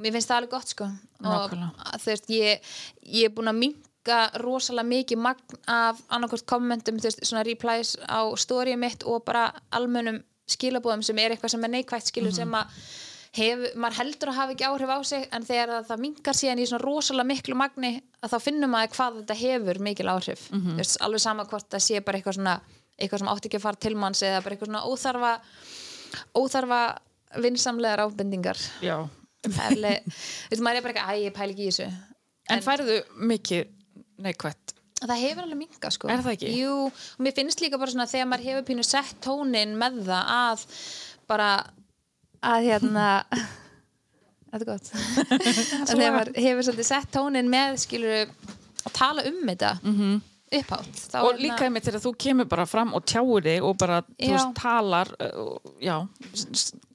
[0.00, 0.88] mér finnst það alveg gott sko.
[1.24, 2.72] og að, þú veist, ég,
[3.04, 7.94] ég er búin að minka rosalega mikið magn af annarkvort kommentum, þú veist, svona replies
[8.08, 12.54] á storyið mitt og bara almennum skilabóðum sem er eitthvað sem er neikvægt skilur sem
[12.58, 12.72] að
[13.36, 16.62] hef, maður heldur að hafa ekki áhrif á sig en þegar það, það minkar síðan
[16.62, 20.48] í svona rosalega miklu magni að þá finnum maður hvað þetta hefur mikil áhrif.
[20.50, 22.56] Mm veist, alveg sama hvort það sé bara eitthvað svona
[23.00, 25.32] eitthvað sem átti ekki að fara til manns eða bara eitthvað svona óþarfa
[26.34, 26.80] óþarfa
[27.40, 28.58] vinsamlegar ábendingar.
[28.82, 29.06] Já.
[29.48, 31.88] Maður er bara eitthvað, æ, ég pæli ekki í þessu
[32.50, 33.70] En færðu mikið
[34.20, 36.52] neikvætt það hefur alveg minga sko Er það ekki?
[36.60, 40.32] Jú, og mér finnst líka bara svona þegar maður hefur pínu sett tónin með það
[40.36, 40.64] að
[41.30, 41.50] bara
[42.50, 43.06] að hérna
[44.50, 44.90] þetta er gott
[45.86, 48.34] að þegar maður hefur svolítið sett tónin með skilur
[48.84, 50.20] að tala um þetta mm -hmm.
[50.60, 54.02] upphátt og hérna- líka einmitt þegar þú kemur bara fram og tjáir þig og bara,
[54.02, 54.36] þú Já.
[54.36, 55.14] veist, talar
[55.80, 55.96] já,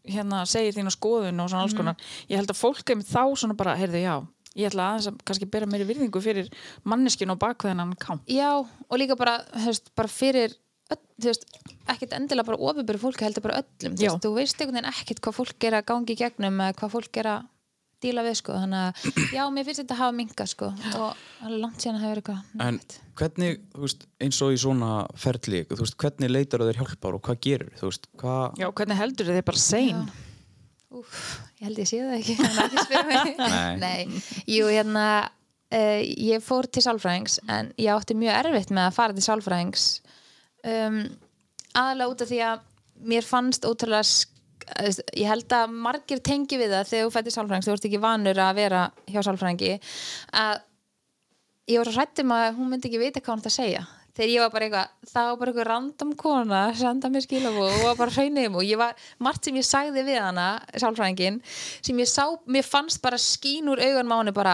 [0.08, 1.66] hérna segir þína skoðun og svona Mhm.
[1.66, 1.96] alls konar.
[2.30, 4.16] Ég held að fólk einmitt þá svona bara, heyrðu, já
[4.56, 6.48] ég ætla aðeins að kannski bera meiri virðingu fyrir
[6.86, 10.56] manneskinu og bakveðinan ká Já, og líka bara, veist, bara fyrir
[10.92, 11.44] öll, veist,
[11.88, 15.64] ekkert endilega bara ofibæri fólki heldur bara öllum, þú veist, þú veist ekkert hvað fólk
[15.68, 17.44] er að gangi í gegnum eða hvað fólk er að
[18.06, 18.56] díla við, sko.
[18.64, 20.72] Þannig að, já, mér finnst þetta að hafa minga, sko.
[21.02, 22.80] Og langt síðan að hafa verið eitthvað En
[23.20, 27.24] hvernig, þú veist, eins og í svona ferli, þú veist, hvernig leitar þér hjálpar og
[27.26, 30.04] hvað gerur, þú veist, hvað já, hvernig heldur þið bara sein?
[30.96, 31.24] Úf,
[31.60, 33.82] ég held ég sé það ekki, þannig að ekki spyrja mig.
[33.84, 34.22] Nei.
[34.56, 39.18] jú, hérna uh, ég fór til sálfræðings en ég átti mjög erfitt með að fara
[39.18, 39.90] til sálfræðings.
[40.66, 41.02] Um,
[41.76, 42.64] aðalega út af því að
[43.12, 44.06] mér fannst ótrúlega
[45.16, 48.40] ég held að margir tengi við það þegar þú fættir sálfræðings, þú ert ekki vanur
[48.42, 49.76] að vera hjá sálfræðingi
[50.42, 50.64] að
[51.70, 53.86] ég var svo hrættum að hún myndi ekki vita hvað hún ætti að segja.
[54.16, 57.74] Þegar ég var bara eitthvað, það var bara eitthvað random kona að senda mér skilabóð
[57.74, 61.42] og var bara hreiniðum og ég var, margt sem ég sagði við hana sálfræðingin,
[61.84, 64.54] sem ég sá mér fannst bara skín úr augunum á henni bara,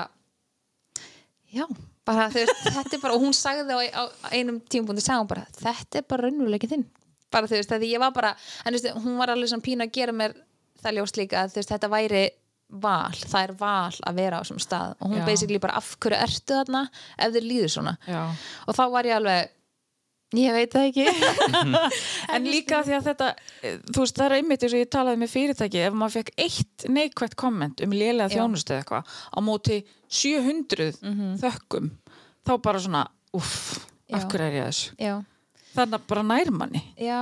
[1.53, 1.67] já,
[2.09, 4.03] bara veist, þetta er bara og hún sagði á, á
[4.33, 6.87] einum tímabúndi sagði hún bara, þetta er bara raunveruleikin þinn
[7.31, 9.87] bara þú veist, því ég var bara en þú veist, hún var alveg svona pínu
[9.87, 10.35] að gera mér
[10.81, 12.25] það ljóst líka að þú veist, þetta væri
[12.71, 14.93] val, það er val að vera á svona stað.
[14.99, 15.25] Og hún Já.
[15.27, 16.85] basically bara af hverju ertu þarna
[17.17, 17.97] ef þér líður svona?
[18.07, 18.21] Já.
[18.67, 19.57] og þá var ég alveg
[20.39, 21.05] ég veit það ekki.
[22.35, 23.29] En líka því að þetta,
[23.91, 26.85] þú veist, það er einmitt eins og ég talaði með fyrirtæki, ef maður fekk eitt
[26.87, 29.81] neikvætt komment um lélega þjónustu eða eitthvað, á móti
[30.21, 30.87] 700
[31.41, 31.91] þökkum,
[32.47, 33.03] þá bara svona,
[33.35, 34.95] uff, af hverju er ég þessu?
[35.75, 36.81] Þannig að bara nærmanni.
[36.99, 37.19] já,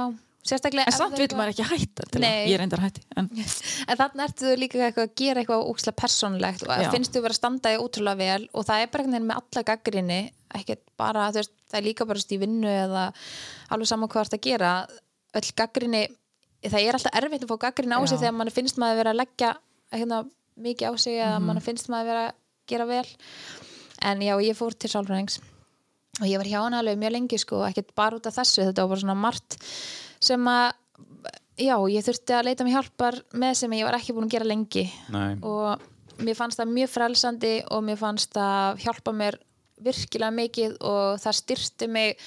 [0.49, 3.01] sérstaklega En samt vil maður ekki hætta að, ég er reyndar hætti.
[3.19, 3.27] En,
[3.89, 7.39] En þannig ertu líka eitthvað að gera eitthvað ókslega persónulegt og finnst þú vera að
[7.41, 10.19] standa í ótrúlega vel og það er bara einhvern veginn með alla gaggrinni
[10.59, 13.03] ekkert bara, veist, það er líka bara stíð vinnu eða
[13.69, 14.71] alveg saman hvað það að gera
[15.37, 16.03] öll gaggrinni
[16.65, 18.21] það er alltaf erfitt að fá gaggrinni á sig Já.
[18.23, 19.51] þegar mann finnst maður vera að leggja
[19.93, 20.17] hérna,
[20.57, 21.45] mikið á sig eða Mhm.
[21.45, 22.33] mann finnst maður vera að
[22.67, 23.05] gera vel
[24.01, 25.37] en já, ég fór til sálfræðings
[26.19, 28.85] og ég var hjá hann alveg mjög lengi sko, ekkert bara út af þessu, þetta
[28.85, 29.59] var bara svona margt
[30.19, 30.67] sem að
[31.59, 34.49] já, ég þurfti að leita mig hjálpar með sem ég var ekki búin að gera
[34.49, 35.37] lengi Nei.
[35.43, 39.39] og mér fannst það mjög frelsandi og mér fannst það hjálpa mér
[39.79, 42.19] virkilega mikið og það styrti mig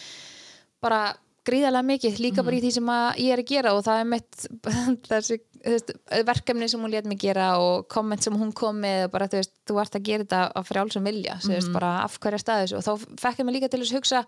[0.82, 1.04] bara
[1.46, 4.10] gríðarlega mikið líka bara í því sem að ég er að gera og það er
[4.12, 4.44] mitt
[5.10, 5.92] þessi þú veist,
[6.26, 9.40] verkefni sem hún let mig gera og komment sem hún kom með og bara þú
[9.40, 12.74] veist, þú ert að gera þetta af frjálsum vilja mm veist, bara af hverja staðis
[12.78, 14.24] og þá fekk ég mig líka til að hugsa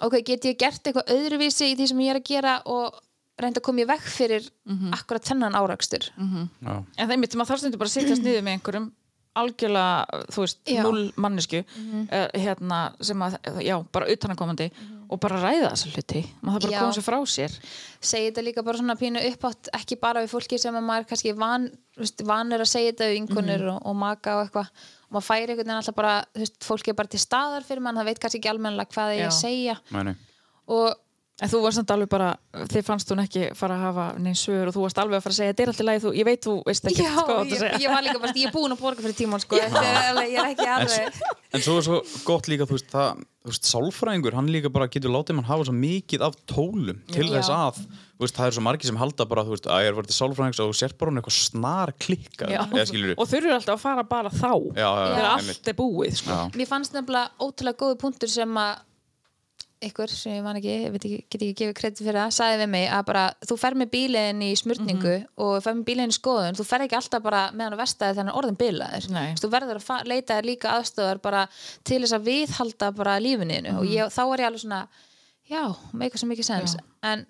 [0.00, 2.98] ok, get ég gert eitthvað öðruvísi í því sem ég er að gera og
[3.40, 4.46] reynda að koma í veg fyrir
[4.96, 6.72] akkurat þennan árakstur Já.
[6.74, 8.88] en það er mitt, maður þarf stundur bara að sittast niður með einhverjum
[9.40, 10.82] algjörlega, þú veist, Já.
[10.82, 14.66] null mannesku uh, hérna, sem að, já, bara utanakomandi
[15.10, 16.22] og bara ræða þessa hluti.
[16.40, 17.56] Maður þarf bara að koma sér frá sér.
[18.10, 21.34] Segi þetta líka bara svona pínu uppátt ekki bara við fólki sem að maður kannski
[21.38, 21.66] van,
[21.98, 24.72] veist, vanur að segja þetta við vinkonur og, og maka og eitthvað.
[25.08, 27.98] Og maður færi einhvern veginn alltaf bara, veist, fólki er bara til staðar fyrir mann,
[27.98, 29.78] það veit kannski ekki almennilega hvað það er að segja.
[29.96, 30.14] Nei, nei.
[30.70, 30.86] og
[31.40, 32.30] En þú varst samt alveg bara,
[32.68, 35.32] þið fannst hún ekki fara að hafa neinn svör og þú varst alveg að fara
[35.32, 37.58] að segja þetta er alltaf lagi, þú, ég veit þú veist ekki já, að ég,
[37.62, 37.78] segja.
[37.80, 40.28] ég var líka bara, ég er búin að borga fyrir tíman sko, þetta er alveg,
[40.34, 41.22] ég er ekki En, alveg s-
[41.56, 44.90] en svo er svo gott líka, þú veist, það, þú veist, sálfræðingur, hann líka bara
[44.92, 47.32] getur látið mann hafa svo mikið af tólum til Já.
[47.38, 49.88] þess að, þú veist, það er svo margir sem halda bara, þú veist, að ég
[49.94, 51.94] er verið til sálfræðings og þú sér bara hún eitthvað snar
[52.84, 56.38] skilur Og þurfur alltaf að fara bara þá, þegar allt er búið, sko.
[56.58, 58.86] Mér fannst nefnilega ótrúlega góði punktur sem að
[59.80, 62.56] ykkur sem ég man ekki, ég veit ekki, get ekki gefið kredit fyrir það, sagði
[62.60, 66.16] við mig að bara þú fer með bílinn í smurningu og fer með bílinn í
[66.16, 69.08] skoðun, þú fer ekki alltaf bara með hann á verstaði þannig orðin bílaðir
[69.40, 71.46] þú verður að leita þér líka aðstöðar bara
[71.88, 74.82] til þess að viðhalda bara lífininu og ég, þá er ég alveg svona
[75.48, 75.62] já,
[75.96, 77.24] eitthvað sem mikið sens en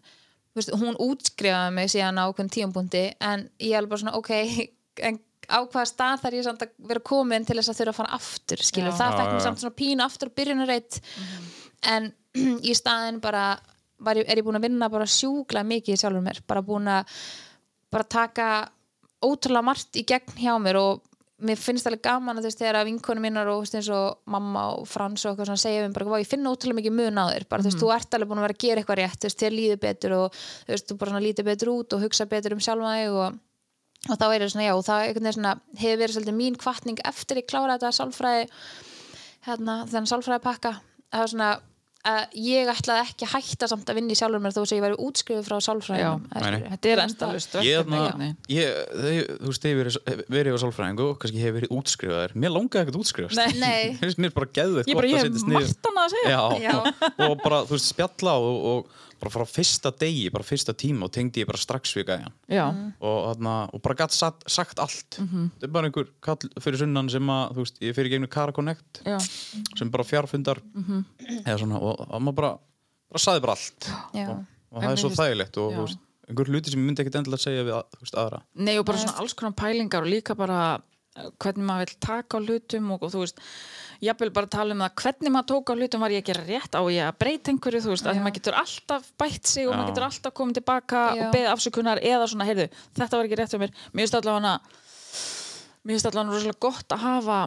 [0.51, 4.19] þú veist, hún útskrifaði mig síðan á okkur tíumbúndi en ég er alveg bara svona
[4.19, 4.33] ok,
[5.07, 8.01] en á hvaða stað þar ég samt að vera komin til þess að þurfa að
[8.03, 8.99] fara aftur skilur, Já.
[8.99, 9.45] það Já, fekk mér já.
[9.47, 10.99] samt svona pínu aftur byrjunarreitt
[11.91, 12.11] en
[12.71, 13.59] í staðin bara
[14.17, 17.21] ég, er ég búin að vinna bara sjúklega mikið sjálfur mér, bara búin að
[17.91, 18.49] bara taka
[19.21, 21.07] ótrúlega margt í gegn hjá mér og
[21.41, 23.91] mér finnst alveg gaman að þú veist þegar að vinkonu mínar og þú veist, eins
[23.97, 26.97] og mamma og Frans og eitthvað svona segja mér bara, "Vá, ég finna ótrúlega mikið
[26.99, 27.49] mun á þér.
[27.49, 29.41] Bara þú veist, þú ert alveg búin að vera að gera eitthvað rétt þú veist,
[29.41, 32.53] þér líður betur og þú veist, þú bara svona lítur betur út og hugsa betur
[32.53, 33.39] um sjálfa þig og,
[34.11, 37.37] og þá er það svona, já, og það svona hefur verið svolítið mín kvartning eftir
[37.41, 38.45] ég klára þetta sálfræði
[39.49, 41.61] hérna, þennan sálfræði pakka það var svona
[42.09, 44.85] að ég ætlaði ekki að hætta samt að vinna í sjálfur mér þó að ég
[44.87, 45.57] væri útskrifuð frá
[46.55, 46.63] nei.
[46.71, 47.61] Þetta er endalust þau-
[49.43, 49.99] þú veist, ég hef verið,
[50.57, 53.01] á sálfræðingu og kannski hef verið útskrifaður mér langaði ekkert.
[53.61, 53.83] Nei.
[54.01, 56.33] Mér mér bara geðveitt Ég hef margt annað að segja.
[56.33, 56.77] Já, Já.
[57.29, 61.13] og bara, þú veist, spjalla og, og bara frá fyrsta degi, bara fyrsta tíma og
[61.15, 62.33] tengdi ég bara strax við gæjan.
[62.51, 62.67] Já,
[63.01, 65.19] og, þarna, og bara gætt sagt, sagt allt.
[65.21, 65.51] Mhm.
[65.59, 68.53] þetta er bara einhver kall fyrir sunnan sem að, þú veist, ég fyrir gegnum Cara
[68.53, 69.19] Connect já,
[69.79, 71.05] sem bara fjárfundar Mhm.
[71.45, 72.53] eða svona, og, og maður bara
[73.11, 73.91] bara saði bara allt.
[74.15, 75.99] Og, og það er svo þægilegt og þú veist,
[76.31, 78.43] einhver hluti sem ég myndi ekkert endilega segja við að, veist, aðra.
[78.55, 80.81] Nei og bara svona alls konar pælingar og líka bara
[81.11, 83.41] hvernig maður vil taka á hlutum og, og þú veist,
[84.05, 86.77] jafnvel bara tala um það hvernig maður tók á hlutum var ég að gera rétt
[86.79, 89.75] á ég að breyta einhverju, þú veist, að því maður getur alltaf bætt sig og
[89.75, 89.77] Já.
[89.77, 91.23] maður getur alltaf komið tilbaka Já.
[91.25, 92.69] og beðið afsökunar eða svona, heyrðu,
[93.01, 94.55] þetta var ekki rétt fyrir mér mér finnst allavega hana
[95.83, 97.41] mér finnst allavega rosalega gott að hafa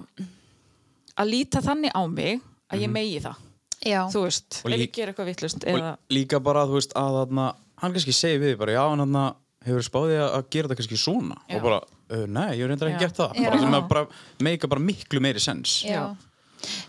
[1.24, 3.40] að líta þannig á mig að ég megi það,
[3.80, 4.02] Já.
[4.12, 7.96] þú veist ef ég ger eitthvað vittlust og eða, líka bara, þú veist, að hann
[7.96, 9.32] kannski segi við bara,
[9.64, 11.58] hefur spáðið að að gera þetta kannski svona Já.
[11.58, 11.80] og bara,
[12.14, 13.08] uh, nei, ég reyndar ekki Já.
[13.08, 13.44] gert það.
[13.44, 14.06] Bara sem að bara
[14.48, 16.14] meika bara miklu meiri sens Já.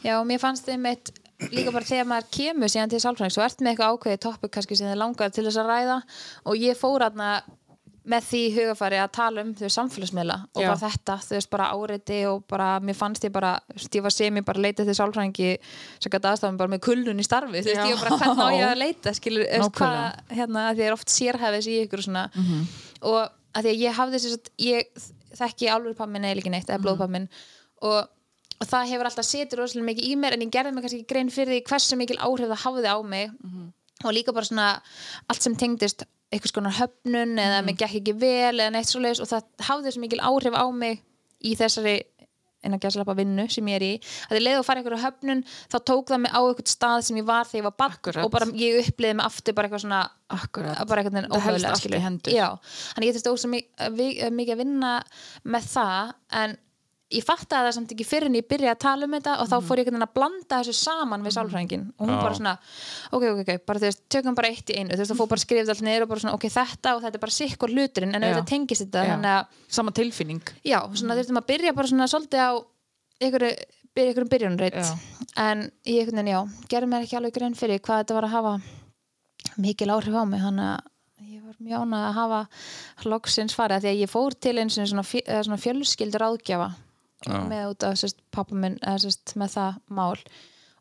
[0.05, 1.11] Já, mér fannst þeim eitt
[1.51, 4.79] líka bara þegar maður kemur síðan til sálfræðing svo ert með eitthvað ákveðið topic kannski
[4.79, 6.01] sem þið langar til þess að ræða
[6.47, 7.31] og ég fór aðna
[8.05, 10.68] með því hugafari að tala um þau samfélagsmiðla og Já.
[10.68, 13.55] bara þetta, þú veist, bara áreiti og bara, mér fannst ég bara,
[14.05, 15.55] var sem ég bara leitað til sálfræðingi
[16.05, 18.66] sem gæti aðstafum bara með kulnun í starfi, þú veist, ég bara hvernig á ég
[18.68, 19.47] að leita skilur,
[19.79, 19.97] hvað,
[20.37, 22.27] hérna, að því er oft sérhæfis í ykkur og svona.
[23.09, 25.07] Og að því að ég hafði þess að ég
[25.39, 27.29] þekki alveg pammin eða ekki neitt, eða blóðpammin
[27.87, 28.11] og,
[28.59, 31.33] og það hefur alltaf setið rosalega mikið í mér en ég gerði mig kannski grein
[31.35, 33.33] fyrir því hversu mikil áhrif það hafði á mig.
[34.05, 34.69] Og líka bara svona
[35.31, 39.31] allt sem tengdist einhvers konar höfnun eða mig gekk ekki vel eða neitt svoleiðis og
[39.31, 41.03] það hafði þessu mikil áhrif á mig
[41.45, 41.95] í þessari
[42.67, 43.93] innan gæslappa vinnu sem ég er í
[44.29, 47.21] að ég leiði að fara einhverju höfnun þá tók það mig á einhvern stað sem
[47.21, 48.25] ég var þegar ég var barn Akkurat.
[48.25, 50.03] og bara ég uppliði mig aftur bara eitthvað svona
[50.89, 51.05] bara
[51.79, 52.03] skilur.
[52.03, 52.35] hendur.
[52.35, 52.49] Já,
[52.95, 53.55] þannig ég þurfti ósað
[54.35, 54.93] mikið að vinna
[55.45, 56.57] með það en
[57.13, 59.55] ég fattaði það samt ekki fyrir en ég byrjaði að tala um þetta og þá
[59.59, 59.67] Mhm.
[59.69, 62.55] fór ég einhvern veginn að blanda þessu saman við sálfræðingin og hún bara svona
[63.13, 64.91] ok, ok, ok, bara þú veist, tökum bara eitt í einu.
[64.95, 66.95] Þú veist, það fór bara að skrifa þetta allt niður og bara svona ok, þetta
[66.97, 70.43] og þetta er bara sikkur hluturinn en auðvitað tengist þetta þannig að sama tilfinning.
[70.65, 72.53] Já, svona þurftum að byrja bara svona svolítið á
[73.21, 73.53] einhverju,
[73.95, 74.75] byrja einhverjum byrjunreit
[75.37, 76.41] en ég einhvern veginn, já,
[76.73, 78.55] gerði mér ekki alveg grein fyrir hvað þetta var að hafa
[79.59, 80.81] mikil áhrif á mig að
[81.31, 82.41] ég var mjög ánað að hafa
[83.07, 86.75] loksins farið af því að ég fór til eins og svona fjölskyldur áðgjafa
[87.27, 87.39] Já.
[87.49, 90.18] með út af sérst, pappa minn eða sérst, með það mál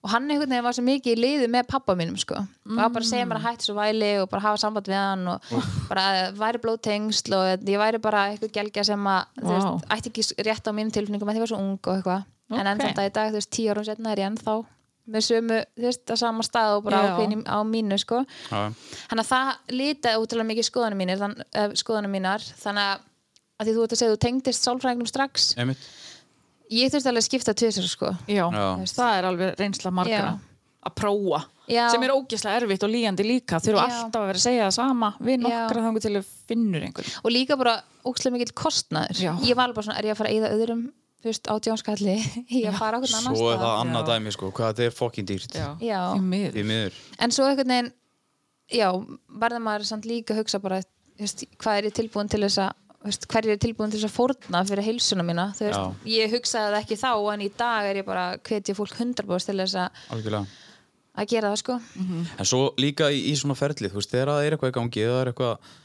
[0.04, 2.36] og hann einhvern veginn var svo mikið í liðu með pappa mínum sko.
[2.36, 5.28] og hann bara segja mér að hætti svo væli og bara hafa samband við hann
[5.32, 5.54] og
[5.88, 9.48] bara að væri blóðtengsl og ég væri bara eitthvað gelgja sem að Vá.
[9.54, 12.24] veist, ætti ekki rétt á mínum tilfinningum að því ég var svo ung og eitthvað
[12.54, 12.68] en Ok.
[12.74, 14.58] enn þetta í dag, þú veist, tíu árum setna er ég ennþá
[15.14, 18.22] með sömu, þú veist, á sama stað og bara ákveðin á mínu, sko
[18.52, 23.02] þannig að það litaði útrúlega mikið skoðanum mínir þann, uh, skoðanum mínar þannig að,
[23.60, 25.80] að því þú ert að segja þú tengdist sálfræðingum strax Einmitt.
[26.74, 28.12] Ég þurfti alveg að skipta tvisar sko.
[28.32, 28.46] Já,
[28.94, 30.32] það er alveg reynsla margra Já.
[30.90, 31.86] að prófa Já.
[31.94, 33.62] sem er ógeðslega erfitt og líjandi líka.
[33.64, 34.00] Þurfa Já.
[34.02, 37.16] alltaf að vera að segja það sama við nokkra þangur til að finnur einhvern.
[37.24, 39.24] Og líka bara ókslega mikill kostnaður.
[39.24, 39.34] Já.
[39.46, 40.84] ég var alveg bara svona, er ég að fara að eyða öðrum
[41.24, 42.18] veist, átjónskalli
[42.52, 45.30] í að fara okkur annan Svo er það annað dæmi sko, hvað þetta er fokkin
[45.30, 45.60] dýrt.
[45.80, 46.02] Já.
[46.18, 46.98] því miður.
[47.24, 47.94] En svo einhvern veginn
[48.74, 48.90] já,
[49.40, 50.82] verður maður samt líka að hugsa bara
[51.20, 52.72] veist, hvað er ég tilbúin til þess að
[53.06, 55.46] veist, hver er tilbúin til þess að fórna fyrir heilsuna mína?
[55.58, 58.96] Þú veist, ég hugsaði það ekki þá en í dag er ég bara hvetja fólk
[58.98, 60.46] 100% til þess að, Algjörlega.
[61.18, 61.78] að gera það sko.
[62.38, 65.04] En svo líka í, í svona ferli, þú veist, þegar það er eitthvað í gangi
[65.04, 65.76] eða það er eitthvað,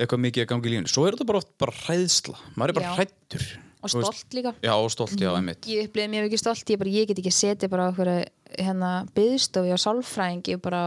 [0.00, 2.38] eitthvað mikið í gangi í lífinu svo er þetta bara oft bara hræðsla.
[2.56, 2.94] Maður er bara Já.
[3.00, 3.50] hræddur.
[3.80, 4.50] Og stolt líka.
[4.60, 5.64] Já, og stolt, já, einmitt.
[5.64, 8.10] Ég upplifði mjög mikið stolt, ég, bara, ég get ekki setið bara á okkur
[8.58, 10.80] hérna byðstofi og sálfræðingi bara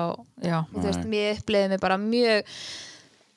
[0.44, 2.52] já, þú veist, mér upplifði mig bara mjög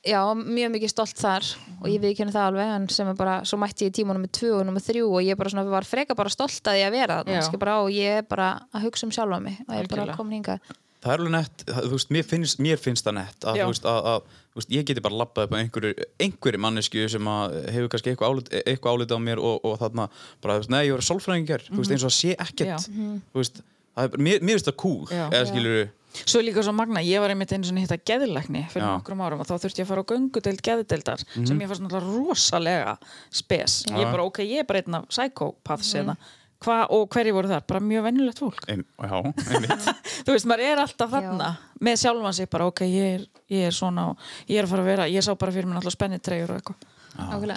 [0.07, 1.49] já, mjög mikið stolt þar
[1.83, 4.51] og ég viðkynna það alveg en sem er bara, svo mætti ég tíma nummer 2
[4.61, 7.21] og nummer 3 og ég bara svona var freka bara stolt að ég að vera
[7.27, 10.03] það, bara, og ég er bara að hugsa um sjálfa mig og ég er bara
[10.07, 10.17] Algjörlega.
[10.21, 10.75] komin hingað.
[11.07, 13.85] Það er alveg nett, þú veist, mér finnst, mér finnst það nett að, þú veist,
[13.87, 14.23] að, að
[14.57, 18.11] þú veist, ég geti bara labbað upp á einhverju, einhverju mannesku sem að hefur kannski
[18.15, 20.09] eitthvað álit, eitthvað álit á mér og, og þarna
[20.43, 22.79] bara, þú veist, nei, ég var sálfræðingar þú veist, eins og að sé ekkert Já.
[22.89, 23.61] þú veist,
[23.95, 25.79] það er, bara- mér, mér finnst það cool eða skilur
[26.25, 28.89] Svo líka svo magna, ég var einmitt einu svona hitta geðlækni fyrir Já.
[28.95, 32.17] nokkrum árum og þá þurfti ég að fara á göngudeild geðdeildar sem ég fannst náttúrulega
[32.17, 32.97] rosalega
[33.29, 33.83] spes.
[33.93, 36.27] Ég bara, ok, ég er bara einn af psychopaths mm.
[36.65, 37.65] Hva, og hverju voru þar?
[37.69, 38.63] Bara mjög venjulegt fólk.
[38.73, 39.17] Ein, já,
[39.53, 39.89] einmitt
[40.25, 41.51] Þú veist, maður er alltaf þarna
[41.85, 44.85] með sjálfan sig bara, ok, ég er, ég er svona og ég er að fara
[44.87, 46.89] að vera, ég sá bara fyrir mér náttúrulega spennitreyjur og eitthvað.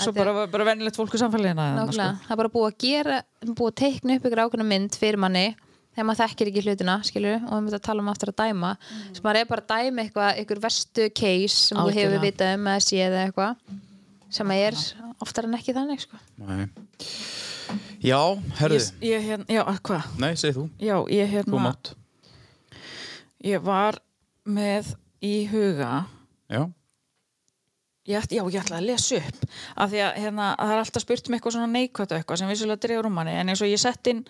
[0.03, 1.70] Svo bara, bara venjulegt fólk í samfélagina.
[1.78, 2.28] Nákvæmlega, sko.
[2.28, 5.47] það er bara búið að gera búið að teikna upp ykkur ákveðna mynd fyrir manni
[5.95, 8.71] þegar maður þekkir ekki hlutina skilur, og við myndum að tala um aftur að dæma.
[9.13, 12.69] Sem maður er bara að dæma eitthvað, ykkur verstu case sem þú hefur vitað um
[12.73, 13.77] eða séð eða eitthvað
[14.39, 14.79] sem er
[15.19, 16.19] oftar en ekki þannig sko.
[16.37, 16.67] Nei.
[18.01, 18.19] Já,
[18.61, 20.05] herðu, Ég, ég hérna, já, hvað?
[20.21, 20.67] nei, segð þú.
[20.79, 21.73] Já, ég hérna,
[23.45, 23.99] ég var
[24.49, 24.93] með
[25.25, 26.05] í huga
[26.49, 26.63] Já,
[28.09, 29.41] Ég, ætl- já, ég ætlaði að lesa upp.
[29.77, 32.49] Af því að hérna, það er alltaf spurt um eitthvað svona neikvætt og eitthvað sem
[32.49, 34.23] vissulega dregur um manni en eins og ég sett inn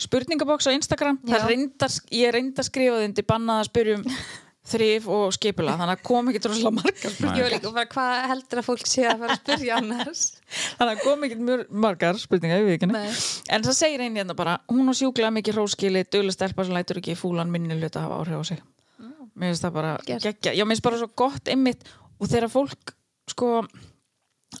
[0.00, 1.18] spurningaboks á Instagram.
[1.28, 4.06] Reyndar, ég reyndar að skrifa þindi bannað að spyrja um
[4.70, 8.88] þrif og skipula þannig að kom ekki droslega margar spurningar Ég hvað heldur að fólk
[8.88, 10.24] sé að fara að spyrja annars?
[10.78, 14.92] Þannig að kom ekki mjög margar spurningar ég en það segir einn hérna bara hún
[14.92, 18.44] á sjúklega mikið róskili, duglega stelpa sem lætur ekki fúlan minni hluta hafa áhrif á
[18.52, 18.60] sig.
[19.34, 21.88] Mér finnst það bara geggja já, mér finnst bara svo gott einmitt
[22.20, 22.94] og þegar fólk
[23.30, 23.50] sko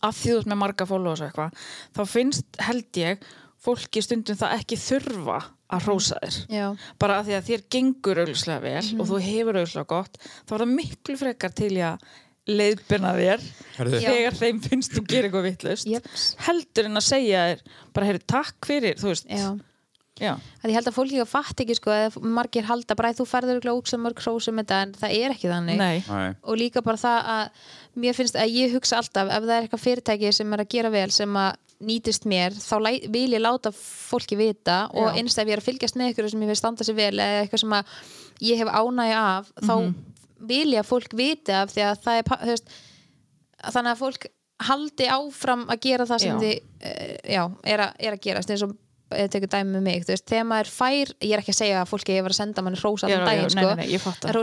[0.00, 1.62] að því þú ert með marga followers og eitthvað
[1.98, 3.30] þá finnst held ég
[3.60, 5.38] fólki stundum það ekki þurfa
[5.70, 6.38] að hrósa þér.
[6.50, 6.66] Já,
[7.02, 10.64] bara að því að þér gengur auðvitað vel og þú hefur auðvitað gott þá er
[10.64, 12.08] það miklu frekar til að
[12.50, 13.42] leiðbyrna þér
[13.76, 16.24] þegar þeim finnst þú gera eitthvað vittlust Jeps.
[16.46, 17.60] heldur en að segja þér
[17.94, 19.28] bara heyrðu takk fyrir þú veist.
[19.30, 19.50] Já.
[20.20, 23.26] Að ég held að fólki ekki fatt ekki sko, eða margir halda bara að þú
[23.30, 26.02] ferður ógeðslega mörg hrósum þetta en það er ekki þannig Nei.
[26.08, 26.34] Nei.
[26.42, 27.64] og líka bara það að
[28.04, 30.90] mér finnst að ég hugsa alltaf ef það er eitthvað fyrirtæki sem er að gera
[30.94, 32.76] vel sem að nýtist mér, þá
[33.08, 35.14] vil ég láta fólki vita og Já.
[35.16, 37.38] einst ef ég er að fylgjast með ykkur sem ég vil standa sér vel eða
[37.46, 37.94] eitthvað sem að
[38.44, 39.94] ég hef ánægja af þá Mhm.
[40.50, 42.68] vil ég að fólk viti af því að það er veist,
[43.72, 44.26] þannig að fólk
[44.60, 46.40] haldi áfram að gera það sem Já.
[46.44, 48.76] þið uh, já, er, að, er að gerast eins og
[49.10, 51.76] eða tekur dæmi með mig, þú veist, þegar maður fær ég er ekki að segja
[51.82, 53.98] að fólki ég var að senda manni hrós Já, allan daginn, nei, sko nei, nei,
[54.04, 54.24] fatta.
[54.30, 54.34] En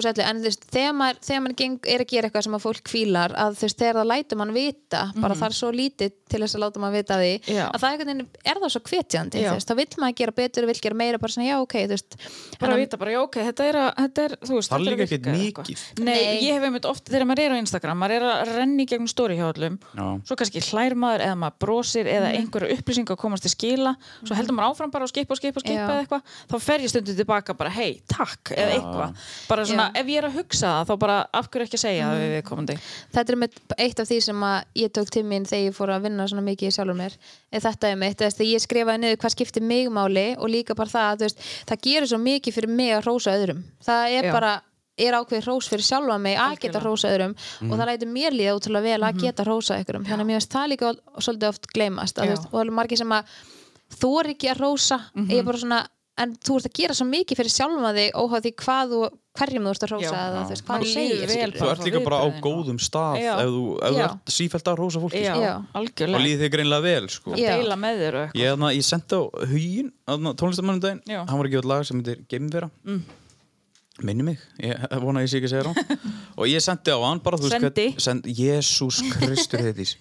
[0.42, 3.32] þú veist, þegar maður, þegar maður geng, er að gera eitthvað sem að fólk fílar
[3.38, 6.56] að þú veist, þegar það lætur mann vita bara það er svo lítið til þess
[6.58, 7.34] að láta mann vita því.
[7.48, 7.66] Já.
[7.72, 9.48] að það veginn er það svo hvetjandi, Já.
[9.48, 11.94] þú veist, þá vill maður gera betur vill gera meira, bara svona, já, ok, þú
[11.96, 12.12] veist
[12.60, 14.84] bara að vita bara, já ok, þetta er, að, þetta er þú veist, Það er
[14.84, 15.38] þetta líka að
[24.48, 24.64] virka þegar Mhm.
[24.64, 27.16] maður áfram bara að skipa og skipa og skipa eða eitthvað, þá fer ég stundum
[27.16, 29.16] tilbaka bara hei, takk, eða eitthvað
[29.48, 30.00] bara svona, Já.
[30.02, 32.22] ef ég er að hugsa það, þá bara af hverju ekki að segja það Mhm.
[32.24, 32.78] við viðkomandi
[33.14, 35.90] þetta er mitt, eitt af því sem að ég tók til mín þegar ég fór
[35.96, 37.14] að vinna svona mikið í sjálfur mér
[37.52, 40.76] er þetta er mitt, þess að ég skrifaði niður hvað skiptir mig máli og líka
[40.76, 41.38] bara það veist,
[41.68, 44.32] það gerir svo mikið fyrir mig að rósa öðrum það er Já.
[44.32, 44.62] bara
[44.98, 46.84] er ákveð hrós fyrir sjálfa mig að geta Algjörlega.
[46.90, 47.36] rósa öðrum
[47.72, 50.50] og það lætur mér líða útrúlega vel að geta rósa ykkurum þannig að mér finnst
[50.50, 53.24] það líka svolítið oft gleymast og það er margir sem að
[53.94, 55.84] þú er ekki að rósa ég er bara svona
[56.18, 59.02] en þú ert að gera svo mikið fyrir sjálfa þig óháð því hvað þú,
[59.38, 60.22] hverjum þú ert að rósa Já.
[60.22, 61.54] eða þú veist, hvað þú segir.
[61.58, 63.34] Þú ert líka bara á góðum stað Já.
[63.36, 66.08] ef þú, ef þú ert sífælt að rósa fólki já, sko.
[66.08, 67.38] Og líði þig greinlega vel sko.
[67.38, 67.54] Já.
[67.54, 69.22] deila með þér og eitthvað Ég, þarna, ég sendi á
[69.54, 69.94] hugin
[70.42, 73.02] tónlistamannum daginn, hann var að gefa lag sem heitir Geimvera mm.
[74.10, 75.78] minni mig, ég vona að ég sé ekki að segja rán
[76.40, 77.38] og ég sendi á hann bara
[78.26, 80.00] Jésús Kristur heitis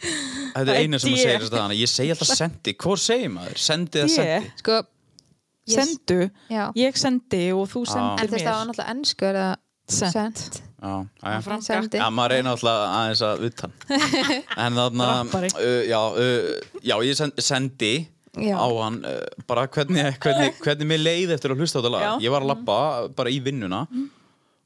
[0.00, 3.58] Þetta Það er eina sem segja þess að ég segi alltaf sendi, hvað segir maður?
[3.60, 4.52] Sendi eða sendi?
[4.62, 4.78] sko,
[5.70, 6.20] sendu,
[6.50, 6.62] Já.
[6.80, 9.40] ég sendi og þú en sendir þú veist það var mér náttúrulega ennsku er
[9.90, 10.12] Sent.
[10.14, 10.60] sent.
[10.80, 12.06] Já, já.
[12.14, 13.72] Maður reyna alltaf aðeins að utan
[14.64, 17.92] En þarna uh, já, uh, já, ég sen- sendi
[18.38, 18.54] Já.
[18.54, 19.16] á hann uh,
[19.50, 22.04] bara hvernig, hvernig, hvernig mér leið eftir að hlusta á þetta lag.
[22.06, 22.12] Já.
[22.22, 22.76] Ég var að labba
[23.18, 23.80] bara í vinnuna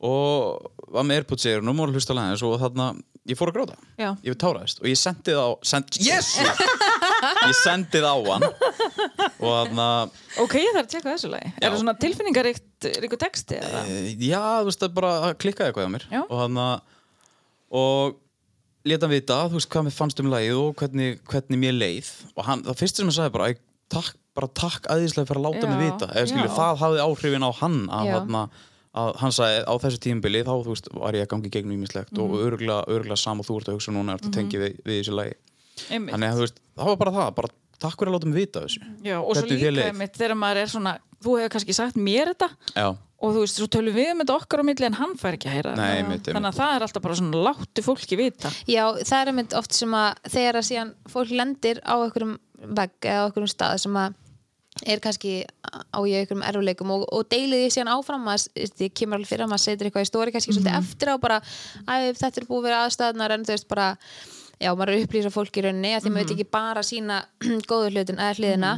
[0.04, 2.88] og var með Airpods í eyrunum og að hlusta á lagið og þarna,
[3.30, 4.10] ég fór að gráta Já.
[4.26, 6.32] Ég táraðist og ég sendi það á send, Yes!
[7.48, 9.86] ég sendi það á hann og þarna
[10.44, 13.84] ok, ég þarf að tjekka þessu lagi er það svona tilfinningaríkt ríku texti eða?
[13.88, 16.20] Eh, Já, þú veist, það bara klikkaði eitthvað á mér Já.
[16.28, 16.60] og hann
[17.74, 18.20] og
[18.84, 22.10] leta hann vita, þú veist, hvað mér fannst um lagið og hvernig, hvernig mér leið
[22.36, 23.56] og hann, það fyrsta sem hann sagði bara, "Æ,
[23.94, 26.56] takk, bara takk æðislega fyrir að láta Já, mig vita eða skilju, já.
[26.58, 28.18] það hafði áhrifin á hann að, Já.
[28.20, 28.50] hann,
[28.94, 32.12] að hann sagði á þessu tímabili þá, þú veist, var ég að gangi gegnum ímislegt
[32.12, 32.20] Mhm.
[32.22, 35.00] og örgulega, örgulega sam og þú ert að hugsa núna, ert að tengja við, við
[35.02, 35.34] þessu lagi.
[35.90, 36.14] Einmitt.
[36.14, 37.48] þannig að þú veist, það var bara það, bara
[37.84, 38.80] takk fyrir að láta mig vita þessu.
[39.02, 40.92] Já, og svo Hvernig þér líka einmitt þegar maður er svona
[41.24, 42.86] þú hefur kannski sagt mér þetta Já,
[43.24, 45.48] og þú veist, svo tölum við um þetta okkar á milli en hann fær ekki
[45.50, 46.30] að heyra Nei, einmitt, einmitt.
[46.36, 48.48] þannig að það er alltaf bara svona láttu fólki vita.
[48.70, 52.38] Já, það er einmitt oft sem að þegar að síðan fólk lendir á einhverjum
[52.78, 54.14] vegg eða á einhverjum stað sem að
[54.86, 58.46] er kannski á ég einhverjum erfuleikum og, og deilið því síðan áfram að
[58.78, 61.40] því kemur alveg fyrir að maður setur eitthvað í stóri kannski svolítið eftir á bara
[61.88, 63.88] að þetta er búið að vera aðstæðnar en þú veist bara
[64.60, 67.20] já, maður er að upplýsa fólk í rauninni að því maður veit ekki bara sína
[67.70, 68.72] góðu hlutin eða hliðina.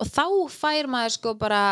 [0.00, 1.62] Og þá fær maður sko bara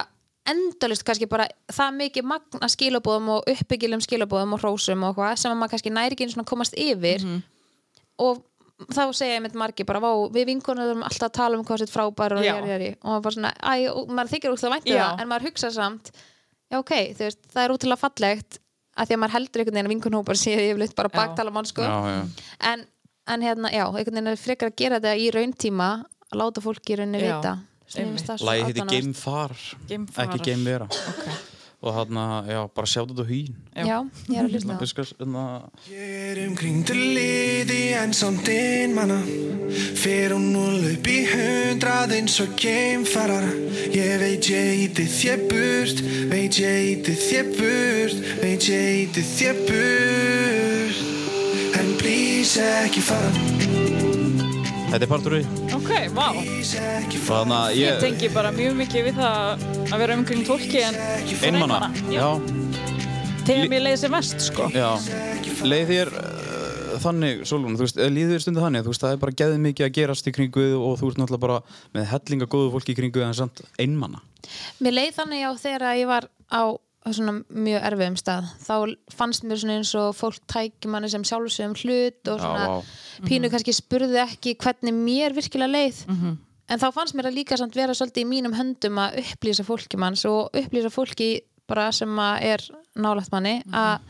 [0.48, 5.52] endalist kannski bara það mikið magna skilabóðum og uppbyggilum skilabóðum og hrósum og hvað sem
[5.52, 7.26] að maður kannski næri ekki komast yfir.
[8.22, 8.42] Og
[8.90, 11.84] þá segja ég mitt margi bara, vá, við vinkonum erum alltaf að tala um hvað
[11.84, 12.90] þetta frábær og, jari, jari.
[13.00, 15.02] og maður bara svona, æ, og maður þykir útla væntu Já.
[15.02, 18.58] það, en maður hugsa samt já, ok, þú veist, það er útrúlega fallegt
[18.92, 21.84] að því að maður heldur einhvern veginn að vinkonhópar séu yfirleitt bara baktala mann sko
[21.86, 22.22] já, já
[22.72, 22.86] en,
[23.34, 25.90] en hérna, já, einhvern veginn er frekar að gera þetta í rauntíma
[26.32, 27.56] að láta fólki í rauninni vita
[27.92, 28.92] það aðdáunarvert.
[28.92, 29.56] Geimfar,
[29.88, 30.28] Geimfar.
[30.28, 31.34] ekki Geimvera okay.
[31.82, 33.96] Og hann, já, bara sjáðu þetta hýn já,
[34.30, 35.46] ég er að hlusta skal, hérna,
[35.90, 39.18] Ég er umkring til liði en samt innmanna
[39.98, 40.52] Fer hún
[40.92, 43.48] upp í hundrað eins og geimfarar.
[43.94, 49.62] Ég veit ég íti þér burt Veit ég íti þér burt Veit ég íti þér
[49.66, 51.04] burt.
[51.80, 53.71] En please ekki fara
[54.92, 56.26] þetta er partur í ok, vá.
[57.24, 60.82] Fara Þannig að ég ég, tengi bara mjög mikið við það að vera umkring fólki
[60.84, 60.98] en
[61.48, 62.26] einmana já.
[63.42, 64.68] Þegar mér leiði sér mest sko.
[64.70, 64.92] Já.
[65.66, 69.16] Leið þér uh, þannig, Solon, þú veist, eða líður þér stundu þannig þú veist, það
[69.16, 71.58] er bara geðið mikið að gerast í kringu þig og þú ert náttúrulega bara
[71.96, 74.22] með hellinga góðu fólki í kringu þig en samt einmana
[74.82, 76.62] Mér leið þannig á þegar að ég var á
[77.10, 78.46] svona mjög erfiðum stað.
[78.62, 78.74] Þá
[79.16, 82.92] fannst mér svona eins og fólk tæki manni sem sjálfsögum hlut og Já, svona vá.
[83.26, 86.02] pínu kannski spurði ekki hvernig mér virkilega leið.
[86.72, 89.98] En þá fannst mér að líka samt vera svolítið í mínum höndum að upplýsa fólki
[89.98, 94.00] manns og upplýsa fólki bara sem að er nálægt manni að,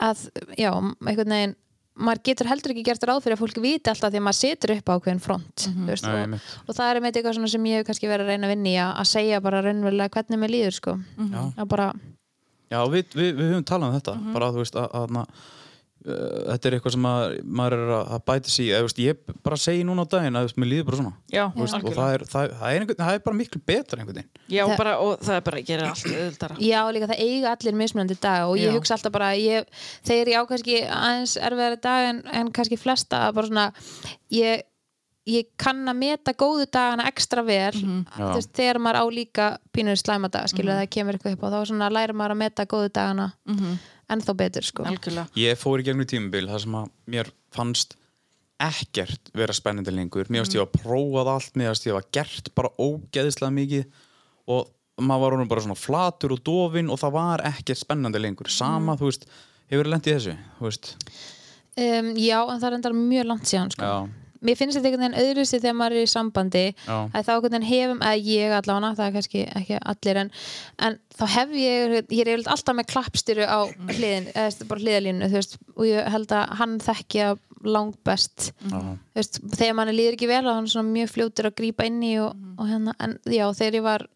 [0.00, 0.26] að
[0.58, 1.56] já, einhvern veginn
[1.96, 4.72] maður getur heldur ekki gert ráð fyrir að fólk viti alltaf því að maður setur
[4.76, 7.66] upp á ákveðin front þú veist, Nei, og, og það er með eitthvað svona sem
[7.68, 10.40] ég hef kannski verið að reyna að vinna í að, að segja bara raunverulega hvernig
[10.40, 10.94] mér líður sko.
[11.18, 11.42] Já.
[11.60, 11.88] að bara,
[12.72, 14.32] Já, við, við, við höfum talað um þetta Mhm.
[14.32, 15.50] bara, þú veist, að, að, að
[16.02, 19.58] þetta er eitthvað sem að, maður er að, að bæta sig í, eða, ég bara
[19.62, 21.12] segi núna á daginn að mér líður bara svona.
[21.32, 24.18] Já, veist, og það er, það, það, er einhvern, það er bara miklu betra einhvern
[24.18, 24.32] veginn.
[24.56, 26.58] Já, Það- bara, og það er bara að gera allt auðvildara.
[26.66, 28.74] já líka það eiga allir mismunandi dag og ég Já.
[28.78, 29.70] hugsa alltaf bara ég,
[30.02, 33.66] þegar ég á kannski aðeins erfiðari dag en, en kannski flesta að bara svona
[34.34, 34.62] ég,
[35.30, 37.70] ég kann að meta góðu dagana ekstra vel.
[37.78, 38.00] Mhm.
[38.16, 41.52] þú veist, þegar maður á líka pínur slæma dag skilur það kemur eitthvað upp og
[41.54, 43.28] þá svona læra maður að meta góðu dagana
[44.10, 44.86] ennþá betur sko.
[44.88, 45.28] Algjörlega.
[45.38, 47.96] Ég fór í gegnum tímabil þar sem að mér fannst
[48.62, 50.28] ekkert vera spennandi lengur.
[50.30, 53.86] Mér fannst ég að prófað allt mér fannst ég að gert bara ógeðislega mikið
[54.52, 54.70] og
[55.02, 58.50] maður var orðinn bara svona flatur og dofin og það var ekkert spennandi lengur.
[58.52, 59.28] Sama, þú veist,
[59.72, 60.34] hefur lendið í þessu?
[60.58, 60.90] Þú veist,
[61.86, 63.88] um, já en það er endar mjög langt síðan sko.
[63.88, 66.96] já, mér finnst þetta einhvern veginn öðruðsig þegar maður er í sambandi Já.
[67.04, 70.32] að þá einhvern veginn hefum, að ég allavega það er kannski ekki allir en,
[70.88, 73.60] en þá hef ég, ég er alltaf með klappstyru á
[73.92, 77.32] hliðin, eða bara hliðalínu þú veist, og ég held að hann þekkja
[77.62, 81.12] langt best já, Þú veist, þegar manni líður ekki vel og hann er svona mjög
[81.12, 84.06] fljótur að grípa inn í og, og hérna, en já, þegar ég var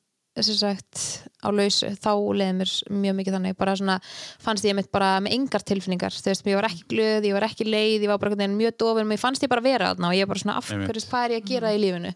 [0.44, 1.00] sem sagt
[1.40, 3.96] á lausu þá leiði mér mjög mikið þannig bara svona
[4.42, 7.46] fannst ég mitt bara með engar tilfinningar þú veist, ég var ekki glöð, ég var
[7.46, 10.26] ekki leið ég var bara mjög dofin, mér fannst ég bara vera þarna og ég
[10.28, 10.90] bara svona af Einmitt.
[10.90, 12.12] hverju, hvað er ég að gera í lífinu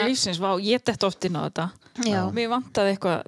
[0.00, 1.66] að- lífsins, vá, ég dett oft inn á þetta.
[2.04, 2.20] Já.
[2.32, 3.22] Mér vantaði eitthvað,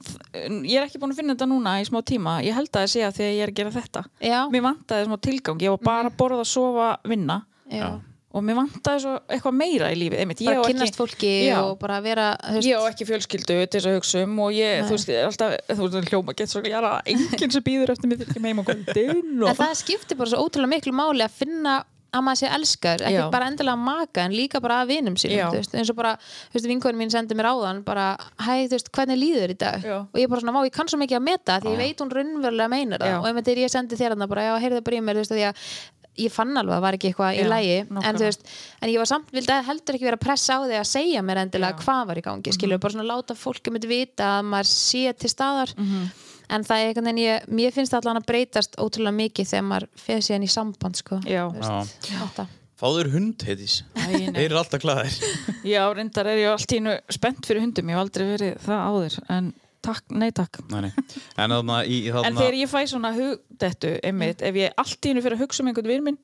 [0.65, 2.93] ég er ekki búin að finna þetta núna í smá tíma, ég held að það
[2.93, 4.03] sé að því að ég er að gera þetta.
[4.21, 4.41] Já.
[4.53, 8.01] Mér vantaði smá tilgang, ég var bara að borða, sofa, vinna já.
[8.29, 10.43] Og mér vantaði svo eitthvað meira í lífið, einmitt.
[10.45, 11.59] Bara á ekki- fólki Já.
[11.65, 14.83] og bara vera veist, Ég á ekki fjölskyldu til þess að hugsa um og ég,
[14.85, 18.09] þú veist, alltaf, þú veist, hljóma gett svo, ég er að enginn sem býður eftir
[18.13, 21.79] mig kem heim og kvöldin en það skiptir bara svo ótrúlega miklu máli að finna
[22.09, 23.31] að maður sé elskar, ekki Já.
[23.31, 26.15] bara endilega að maka en líka bara að vinum sínum eins og bara,
[26.49, 29.85] þú veist, vinkonin mín sendi mér áðan bara, hæ, þú veist, hvernig líður í dag
[29.85, 29.99] Já.
[30.09, 32.13] og ég bara svona, má, ég kann svo mikið að meta því ég veit hún
[32.17, 33.19] raunverulega meinar það Já.
[33.21, 35.33] og ef þegar ég sendi þér þarna bara, já, heyrðu bara í mér þú veist,
[35.37, 35.55] að því að
[36.19, 38.47] ég fann alveg að það var ekki eitthvað í lægi en veist,
[38.83, 41.43] en ég var samt, vildi heldur ekki vera að pressa á þig að segja mér
[41.45, 41.83] endilega Já.
[41.85, 45.31] hvað var í gangi, skilur, bara svona láta fólki myndi vita að maður sé til
[45.33, 45.75] staðar.
[46.49, 49.67] En það er einhvern veginn, ég, mér finnst það allan að breytast ótrúlega mikið þegar
[49.69, 51.19] maður fyrir síðan í samband, sko.
[52.79, 53.81] Fáður hund heitis
[54.37, 55.17] þeir eru alltaf glæðir
[55.67, 58.85] Já, reyndar er ég allt í einu spennt fyrir hundum, ég hef aldrei verið það
[58.87, 59.49] áður en
[59.89, 60.91] takk, nei takk nei, nei.
[61.37, 65.09] en þarna í, í En þarna þegar ég fæ svona hugdettu einmitt, ef ég allt
[65.09, 66.21] í einu fyrir að hugsa um einhvern vinn minn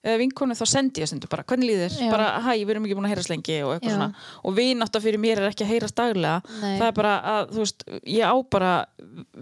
[0.00, 2.08] eða vinkonu þá sendi ég sendu bara, hvernig líður, Já.
[2.12, 3.96] bara hæ, við erum ekki búin að heyrast lengi og eitthvað Já.
[3.98, 6.78] svona og vinátta fyrir mér er ekki að heyrast daglega Nei.
[6.78, 8.70] það er bara að, þú veist, ég á bara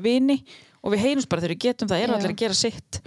[0.09, 0.41] vini
[0.83, 2.17] og við heyrumst bara þegar við getum það, er Já.
[2.17, 3.01] allir að gera sitt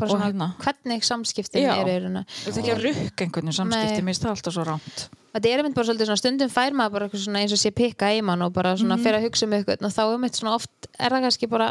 [0.00, 0.48] bara svona, hérna.
[0.64, 1.74] hvernig samskiptin Já.
[1.82, 5.04] eru þetta er ekki að rukka einhvern samskipti, mér finnst það alltaf svo rámt
[5.34, 7.70] þetta er einmitt bara svolítið svona stundum fær maður bara eitthvað svona eins og sé
[7.74, 9.04] pikka í mann og bara svona Mhm.
[9.04, 11.68] fyrir að hugsa um eitthvað og þá einmitt svona oft er það kannski bara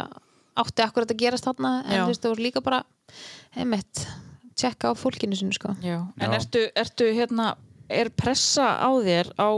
[0.56, 2.82] átti akkurat að gerast þarna en þú veist þú voru líka bara
[3.56, 4.06] einmitt
[4.54, 5.98] tjekka á fólkinu sinu sko Já.
[6.20, 6.38] En Já.
[6.38, 7.54] ertu, ertu hérna
[7.90, 9.48] er pressa á þér á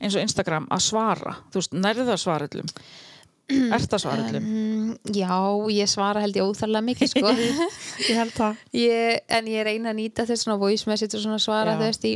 [0.00, 2.68] eins og Instagram að svara þú veist, nærðu það að svara öllum
[3.76, 4.44] Ert það að svara öllum?
[4.44, 5.36] mm, já,
[5.72, 7.32] ég svara held ég óþarlega mikið sko
[8.08, 11.38] Ég held það ég, en ég reyna að nýta þess svona voice message og svona
[11.40, 11.78] svara Já.
[11.80, 12.14] þú veist í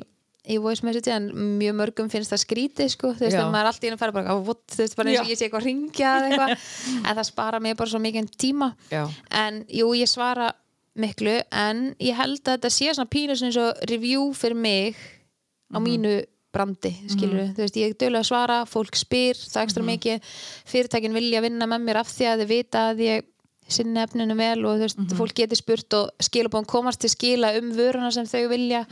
[0.48, 1.26] í voice message en
[1.60, 4.32] mjög mörgum finnst það skrítið sko, þú veist, maður er allt í einu fara bara,
[4.32, 6.64] "Á, what?" þú veist, bara eins og ég sé eitthvað að ringja eða eitthvað,
[7.08, 8.70] en það spara mig bara svo mikið tíma.
[8.90, 9.04] Já.
[9.30, 10.52] en jú, ég svara
[10.98, 14.96] miklu en ég held að þetta sé svona pínu svona eins og review fyrir mig
[15.70, 19.84] á mínu brandi skilur þú veist, ég er dögulega að svara fólk spyr, það ekstra
[19.84, 20.22] mikið.
[20.66, 23.26] Fyrirtækin vilja vinna með mér af því að þið vita að ég
[23.68, 27.68] sinni efninu vel og þú veist, fólk getur spurt og skilabóðum komast til skila um
[27.76, 28.86] vöruna sem þau vilja.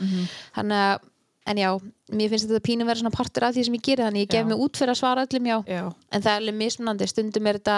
[0.53, 0.99] Þannig að
[1.47, 1.71] En já,
[2.07, 4.43] mér finnst þetta pínu vera svona partur af því sem ég geri þannig ég gef
[4.43, 4.47] Já.
[4.47, 5.57] mig út fyrir að svara öllum já.
[5.67, 5.81] Já.
[5.87, 7.75] en það er alveg mismunandi, stundum er þetta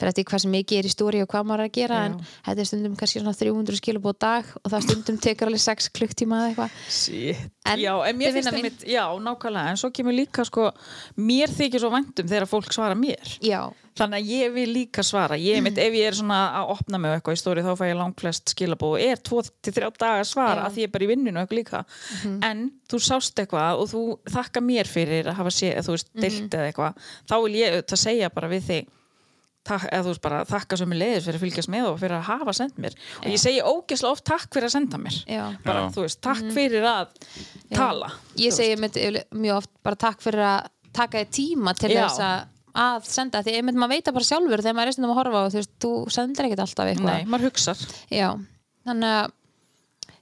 [0.00, 2.06] fyrir eftir hvað sem mikið er í stóri og hvað maður er að gera Já.
[2.08, 2.16] en
[2.48, 6.40] þetta er stundum kannski svona 300 skilabóð dag og það stundum tekur alveg 6 klukktíma
[6.40, 6.80] eða eitthvað
[7.84, 8.58] já, en þetta mér finnst mín.
[8.58, 10.70] einmitt, já, nákvæmlega, en svo kemur líka sko,
[11.20, 13.38] mér þykir svo væntum þegar fólk svara mér.
[13.44, 13.68] Já,
[14.00, 17.16] Þannig að ég vil líka svara, ég einmitt, ef ég er svona að opna mig
[17.16, 20.84] eitthvað í stóri þá fæ ég langflest skilabóð og er 2-3 dagar svara að því
[20.84, 21.80] ég er bara í vinninu eitthvað líka.
[22.46, 26.56] En þú sást eitthvað og þú þakka mér fyrir að hafa sé, þú veist, deilt
[26.56, 28.90] eða eitthvað, þá vil ég það segja bara við þig,
[29.70, 32.28] takk, eða þú veist bara þakka sömu leiðis fyrir að fylgjast með og fyrir að
[32.30, 32.96] hafa sendt mér.
[33.20, 35.18] Og ég segi ógeðslega oft takk fyrir að senda mér.
[35.28, 35.42] Já.
[35.66, 35.90] bara, Já.
[35.96, 37.12] þú veist, takk fyrir að
[37.76, 38.96] tala ég segi mynd,
[39.36, 42.06] mjög oft bara takk fyrir að taka þér tíma til Já.
[42.06, 42.48] þess að
[42.80, 45.42] að senda, því einmitt maður veit það bara sjálfur þegar maður er stundum að horfa
[45.42, 47.16] og þú veist, þú sendir ekkert alltaf eitthvað.
[47.16, 47.80] Nei, maður hugsar.
[48.14, 48.28] Já,
[48.86, 49.32] þannig að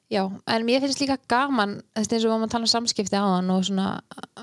[0.08, 3.28] Já, en mér finnst líka gaman eins og við varum að tala um samskipti á
[3.28, 3.88] hann og svona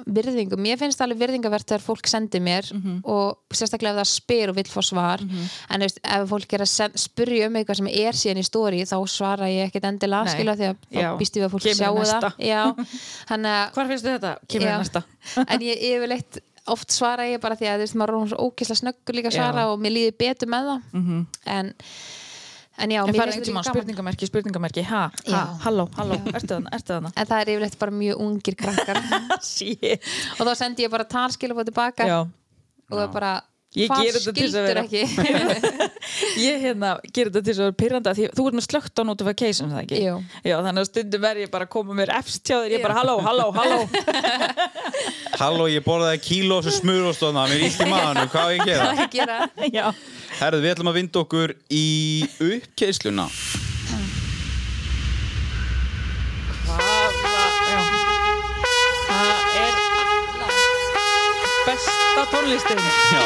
[0.05, 2.99] virðingu, mér finnst alveg virðingavert þegar fólk sendir mér Mhm.
[3.03, 5.19] og sérstaklega ef það spyr og vill fá svar.
[5.25, 8.81] En þú veist, ef fólk er að spyrja um eitthvað sem er síðan í stóri
[8.85, 11.95] þá svara ég ekkert endilega skilja því að þá býst ég við að fólk sjáu
[12.05, 12.33] það.
[13.49, 14.33] að Hvar finnst þið þetta?
[14.47, 15.03] Kemur það næsta.
[15.49, 18.81] En ég yfirleitt oft svara ég bara því að þú veist, maður er svo ókesslega
[18.81, 19.71] snöggur líka að svara Já.
[19.73, 21.25] og mér líður betur með það.
[21.45, 21.73] En,
[22.77, 23.67] en já, En finnst einhvern líka gaman.
[23.69, 25.41] spurningamerki, spurningamerki, ha, ha, Já.
[25.65, 27.11] halló, halló, ertu þarna, ertu þarna?
[27.21, 28.99] en það er yfirleitt bara mjög ungir krakkar
[29.41, 30.03] Shit.
[30.39, 33.33] og þá sendi ég bara talskilabóð tilbaka Já, og það er bara
[33.75, 35.01] Ég hvað geri þetta til þess að vera- ekki
[36.45, 39.03] ég hérna gerir þetta til þess að vera pyrranda því þú ert með slögt á
[39.09, 39.99] notification, það ekki?
[40.05, 40.15] Jú.
[40.45, 42.97] Já, þannig að stundum er ég bara að koma mér efst hjá þér, ég bara
[43.01, 43.79] halló, halló, halló
[45.41, 48.85] Halló, ég borðaði kíló sem smurostóna Mér er illt í maðanum, hvað á ég gera?
[48.87, 49.39] Hvað að gera
[49.75, 49.85] Já,
[50.39, 51.85] Herðu, við ætlum að vinda okkur í
[52.47, 53.27] uppkeisluna
[62.25, 62.77] besta tónlistin
[63.11, 63.21] Já.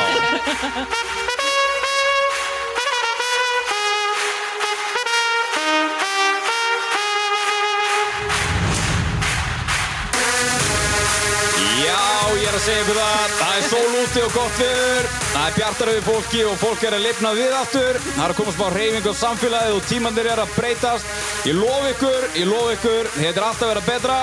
[12.39, 13.31] Ég er að segja ykkur það.
[13.39, 16.95] Það er sól úti og gott viður Það er bjartar við fólki og fólk er
[16.95, 17.99] að lifna við aftur.
[18.05, 21.13] Það er að komast bara reyfing á samfélagið og tímandir er að breytast.
[21.49, 23.11] Ég lof ykkur, ég lof ykkur.
[23.19, 24.17] Þetta er alltaf að vera betra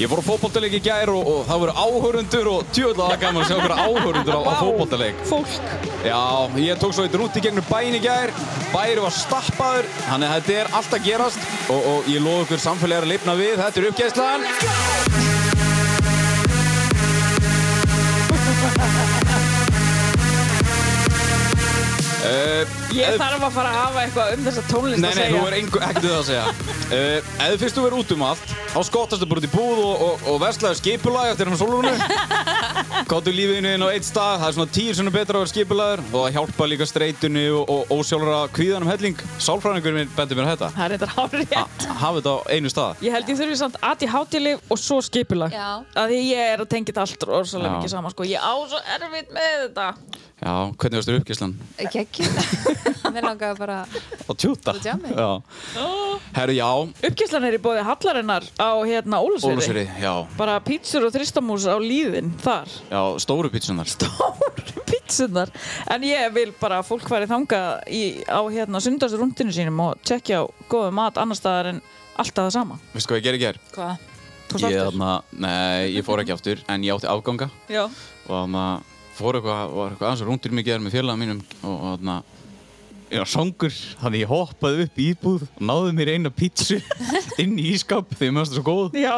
[0.00, 3.42] Ég fór á fótboltaleik í gær og, og það voru áhörundur og tjóðlega það gaman
[3.42, 5.16] að sjá okkur áhörundur á, á fótboltaleik.
[5.28, 5.52] Fólk.
[6.06, 6.22] Já,
[6.64, 8.32] ég tók svo eitt rúti gegnum bæin í gær.
[8.72, 9.84] Bæri var stappaður.
[10.08, 13.36] Þannig að þetta er allt að gerast Og, og ég lof ykkur samfélagi að lifna
[13.38, 13.54] við.
[13.60, 14.40] Þetta er uppgæslan
[22.22, 22.62] Uh,
[22.94, 25.32] Ég þarf að fara að hafa eitthvað um þessa tónlist Nei, að nei, segja.
[25.34, 26.44] þú er engu, ekkert við það að segja.
[26.86, 29.80] Uh, Ef þú fyrst þú verður út um allt Þá skottastu bara út í búð
[29.82, 31.96] og, og, og verslaðu skipulag eftir hann sólurinu
[33.10, 36.02] Gáttu lífinu inn á eitt stað Það er svona tíu svona betra að vera skipulagur
[36.06, 39.18] Og það hjálpa líka streitunni og, og ósjálfra kvíðanum helling.
[39.42, 40.70] Sálfræðingur minn bendi mér þetta.
[40.76, 41.66] Það er þetta hárið A-
[42.02, 43.02] Hafa þetta á einu stað.
[43.02, 45.52] Ég held ég þurfi samt ADHD-lif og svo skipulag
[50.42, 50.50] Já.
[50.50, 51.52] að að hvernig varstu uppgæslan?
[51.84, 52.26] ekki ekki
[53.14, 54.74] mér langaði bara Á tjúta?
[56.32, 56.68] Herru, já,
[57.08, 60.12] Uppgæslan er í bóði Hallarinnar á hérna Ólusveri Ólusveri, já.
[60.38, 62.70] Bara pítsur og þristamús á líðin þar.
[62.90, 65.52] Já, stóru pítsunar Stóru pítsunar
[65.92, 70.42] En ég vil bara að fólk færi þanga í, á hérna sundarsrúndinu sínum og tjekkja
[70.42, 71.82] á góðu mat annar staðar en
[72.18, 72.80] alltaf það sama.
[72.92, 73.60] Veistu hvað ég gerði gær?
[73.76, 74.08] Hvað?
[74.60, 77.46] Ég, þarna, nei, ég fór ekki aftur En ég átti afganga.
[77.72, 77.86] Já.
[77.86, 78.90] Og þannig að
[79.24, 82.38] fór eitthvað, var eitthvað aðeins rúndir mig gerð með félaga mínum og þannig að
[83.12, 86.78] ég var songur þannig ég hoppaði upp í íbúð og náði mér eina pítsu
[87.42, 88.96] inn í ískap þegar mér varst það svo góð.
[89.02, 89.16] Já.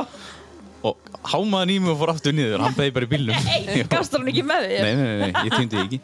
[0.84, 0.98] Og
[1.30, 3.46] hámaði hann í mig og fór aftur niður hann beði bara í bílnum.
[3.48, 4.84] Nei, gastar hann ekki með þér?
[4.84, 6.00] nei, nei, nei, nei, ég týndi ekki.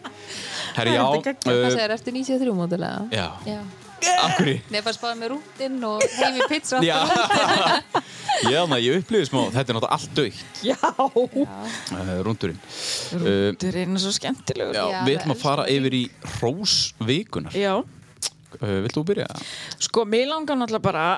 [0.79, 3.61] Herri, já, Þetta er eftir 93 mótilega já, já
[4.09, 6.99] akkurri Nei, bara spáði með rúndinn og heimi pizza Já,
[8.41, 10.77] þannig að ég upplifði smá, þetta er náttúrulega allt dögt, Já.
[10.81, 12.61] Uh, rúndurinn.
[13.15, 13.25] Uh,
[13.55, 14.77] Þetta er svo skemmtilegur.
[14.77, 16.05] Já, Já, við ætlum að fara yfir í
[16.37, 17.57] hrósvikunar.
[17.57, 17.75] Já.
[18.61, 19.27] Uh, vilt þú byrja?
[19.81, 21.09] Sko, mér langar náttúrulega bara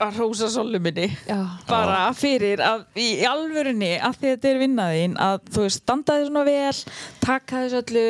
[0.00, 1.08] að hrósa solu minni.
[1.28, 1.38] Já.
[1.68, 6.30] bara fyrir að í alvörunni að því þetta er vinnaðinn að þú veist, standa þig
[6.30, 6.78] svona vel
[7.20, 8.04] taka þessu öllu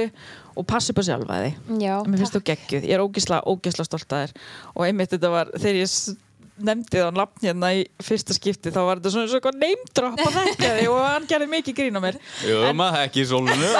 [0.56, 1.60] og passa upp á sjálfa þig.
[1.76, 4.50] Mér finnst þú geggjuð, ég er ógisla, ógisla stolt að þér.
[4.74, 5.94] Og einmitt þetta var, þegar ég
[6.64, 10.72] nefndi það nafn hérna í fyrsta skipti þá var þetta svona svona neymdropp að þekka
[10.76, 12.18] þig og hann gerði mikið grín á mér.
[12.46, 13.70] Jú, maður ekki í sólunu.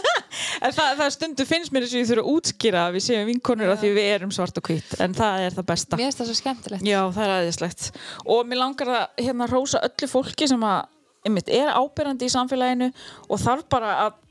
[0.64, 3.30] en það, það stundu finnst mér þess að ég þurfa að útskýra að við séum
[3.30, 6.00] vinkonur að því við erum svart og hvít en það er það besta.
[6.00, 6.86] Mér finnst það svo skemmtilegt.
[6.86, 7.88] Já, það er aðeinslegt
[8.34, 10.86] og mér langar að hérna rósa öllu fólki sem að,
[11.26, 12.92] einmitt, er ábyrjandi í samfélaginu
[13.28, 14.22] og þarf bara að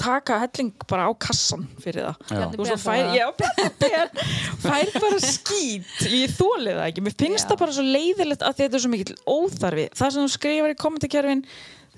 [0.00, 2.34] taka helling bara á kassan fyrir það.
[2.34, 2.44] Já.
[2.48, 4.10] og svo fær, já, ber,
[4.64, 7.50] fær bara skít ég þóli það ekki, mér finnst Já.
[7.52, 9.86] það bara svo leiðilegt að þetta er svo mikill óþarfi.
[9.94, 11.44] Það sem þú skrifar í kommentarkerfin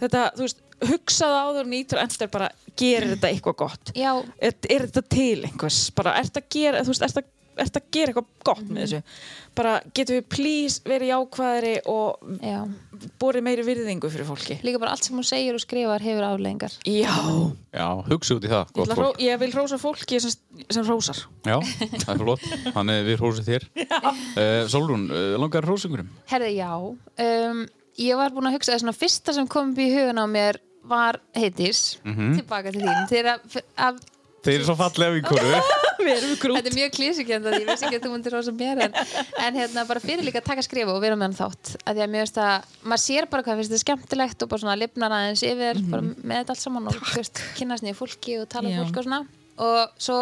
[0.00, 3.94] þetta, þú veist, hugsaða áður og nýtur endur bara, gerir þetta eitthvað gott?
[3.96, 5.80] Já, er, er þetta til einhvers?
[5.96, 7.30] Bara, ert að gera, þú veist, ert að
[7.62, 9.00] ert að gera eitthvað gott með þessu.
[9.56, 12.58] Bara getum við please verið jákvæðari og Já.
[13.22, 14.58] borið meiri virðingu fyrir fólki?
[14.66, 17.14] Líka bara allt sem hún segir og skrifar hefur afleggingar Já,
[17.72, 19.22] Já, hugsa út í það, ég, hró, fólk.
[19.24, 20.36] ég vil rósa fólki sem,
[20.68, 21.56] sem rósar Já,
[22.04, 22.46] það er flott,
[22.76, 23.66] þannig við hrósum þér.
[23.86, 26.70] Uh, Solrún, uh, langar hrósingurum Herði, já.
[26.76, 27.66] Um,
[27.96, 30.58] Ég var búin að hugsa að svona fyrsta sem kom upp í hugun á mér
[30.86, 33.08] var heitis tilbaka til þín.
[33.08, 38.04] Þeir eru svo Við erum grút Þetta er mjög klísukjönd að ég veist ekki að
[38.06, 38.98] þú myndir rosa mér en,
[39.46, 42.04] en hérna bara fyrir líka að taka skrifa og vera með hann þátt að því
[42.04, 45.16] að mér veist að maður sér bara hvað finnst þetta skemmtilegt og bara svona lifnar
[45.16, 48.72] aðeins yfir bara með þetta allt saman og þú veist, kynast nýju fólki og tala
[48.72, 49.20] um fólk og svona.
[49.66, 50.20] Og svo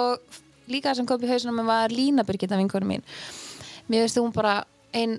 [0.70, 3.06] líka sem kom í hausinu mér var Lína Birgitta vinkonu mín.
[3.90, 4.62] Mér veist hún bara
[4.94, 5.18] ein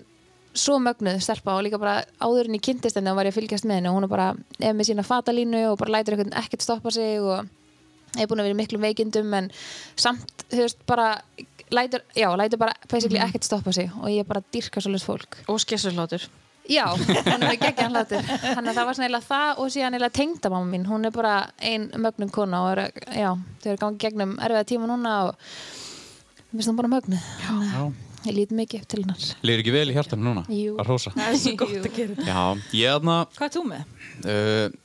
[0.56, 3.42] svo mögnuð stelpa og líka bara áður en ég kynntist henni og var ég að
[3.42, 6.64] fylgjast með henni og hún er bara ef með sína fatalínu og bara lætur ekkert
[6.64, 7.50] stoppa sig og
[8.20, 9.52] er búin að vera í miklum veikindum en
[10.00, 11.10] samt, þú veist, bara
[11.74, 15.40] lætur, já, lætur bara basically ekkert stoppa sig og ég bara dýrka svolítið fólk.
[15.52, 16.28] Og skessurlátur
[16.70, 18.24] já, hún er með geggjan hlátur.
[18.26, 21.34] Þannig að það var svona eiginlega það og síðan eiginlega tengdamamma mín, hún er bara
[21.62, 23.30] ein mögnum kona og er, já,
[23.62, 25.36] þau eru gangið gegnum erfiða tíma núna og
[26.50, 27.30] mér finnst hún bara mögnuð.
[27.46, 29.26] Þannig að ég lít mikið upp til hennar.
[29.46, 30.74] Leir ekki vel í hjartan núna Jú.
[30.82, 31.12] að hrósa?
[31.14, 32.16] Það er svo gott að gera.
[32.26, 32.40] Já,
[32.80, 33.84] ég aðna Hvað er þú með?
[34.26, 34.82] uh,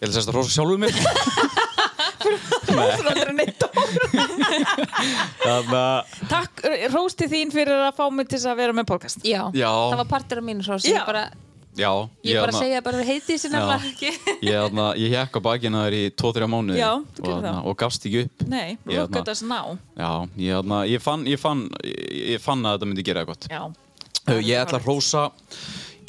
[0.00, 0.98] Ég ætla að sérst að hrósa sjálfuð mér
[2.20, 3.62] Rósraldur neitt
[5.40, 6.64] Þannig að Takk,
[6.94, 9.22] rósti þín fyrir að fá mig til að vera með podcast.
[9.26, 9.70] Já, Já.
[9.70, 10.76] það var partur af mínu Já.
[10.90, 11.22] ég bara,
[11.78, 11.90] Já,
[12.26, 14.10] ég bara þarna- segja bara heiti sér nefnilega ekki?
[14.42, 17.52] Ég, þarna, ég hekk á bakina þær í 2-3 mánuði Já, og, þú gerir þarna,
[17.54, 17.68] það.
[17.70, 18.46] og gafst ekki upp.
[18.50, 22.18] Nei, Ég look þarna- at us now Já, ég, þarna, ég, fann, ég, fann, ég,
[22.34, 25.24] ég fann að þetta myndi gera eitthvað Já, uh, Ég ætla að hrósa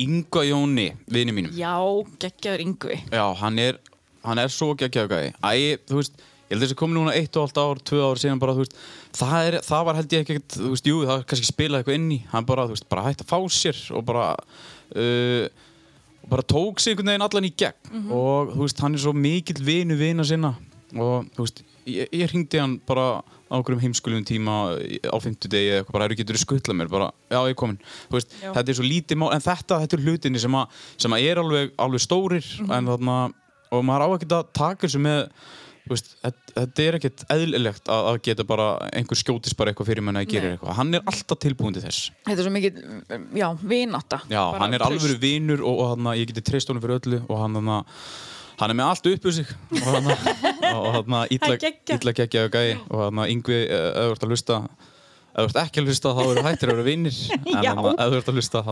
[0.02, 1.54] Inga Jóni, vini mínum.
[1.54, 1.78] Já
[2.18, 3.78] geggjaður yngvi Já, hann er,
[4.28, 7.48] hann er svo geggjaðu gæði Æ, þú veist, ég held þessi komið núna eitt og
[7.48, 8.78] allt ár, tvö ár síðan bara, þú veist
[9.18, 12.14] það, er, það var held ég ekki, þú veist, jú, það kannski spilað eitthvað inn
[12.18, 15.68] í, hann bara, þú veist, bara hætti að fá sér og bara uh,
[16.32, 18.08] bara tók sig einhvern veginn allan í gegn.
[18.14, 20.54] Og þú veist, hann er svo mikill vinu vina sinna.
[20.94, 23.08] Og þú veist, ég, ég hringdi hann bara
[23.52, 24.58] á einhverjum heimskulum tíma
[25.12, 26.92] á fimmtudegi eða eitthvað, bara, eru getur þú skuttla mér?
[26.92, 28.52] Bara, já, ég er komin, þú veist, Já.
[28.56, 31.42] þetta er svo lítið mál, en þetta, þetta er hlutinni sem, að, sem að er
[31.44, 32.52] alveg, alveg stórir.
[32.70, 33.18] En þarna,
[33.72, 35.22] og maður á ekkert að taka þessu með
[35.90, 40.20] veist, þetta, er ekkert eðlilegt að, að geta bara einhver skjótis bara eitthvað fyrir menn
[40.20, 40.76] að gera eitthvað.
[40.78, 42.12] Hann er alltaf tilbúin til þess.
[42.28, 42.82] Þetta er svo mikið,
[43.40, 44.22] já, vinátta.
[44.28, 45.08] Já, Bara hann er traust.
[45.08, 47.90] alveg vinur og, og hann, ég geti treyst honum fyrir öllu og hann, hann,
[48.62, 49.52] hann er með allt upp úr sig.
[49.82, 50.12] Og hann,
[52.14, 52.72] er geggjaðu gæi.
[52.92, 54.62] Og hann, yngvi, ef þú ert að hlusta
[55.32, 57.20] ef þú ert ekki að hlusta þá eru hættir að vera vinnir
[57.56, 58.72] en ef þú ert að hlusta þá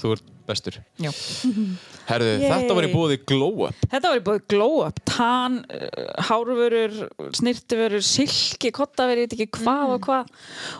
[0.00, 1.10] þú ert bestur Já.
[2.10, 6.06] Herðu, þetta var í búið glow up Þetta var í búið glow up, tan, uh,
[6.28, 6.96] hárvörur,
[7.36, 10.32] snirtivörur, silki, kottaveri, ég veit ekki hvað og hvað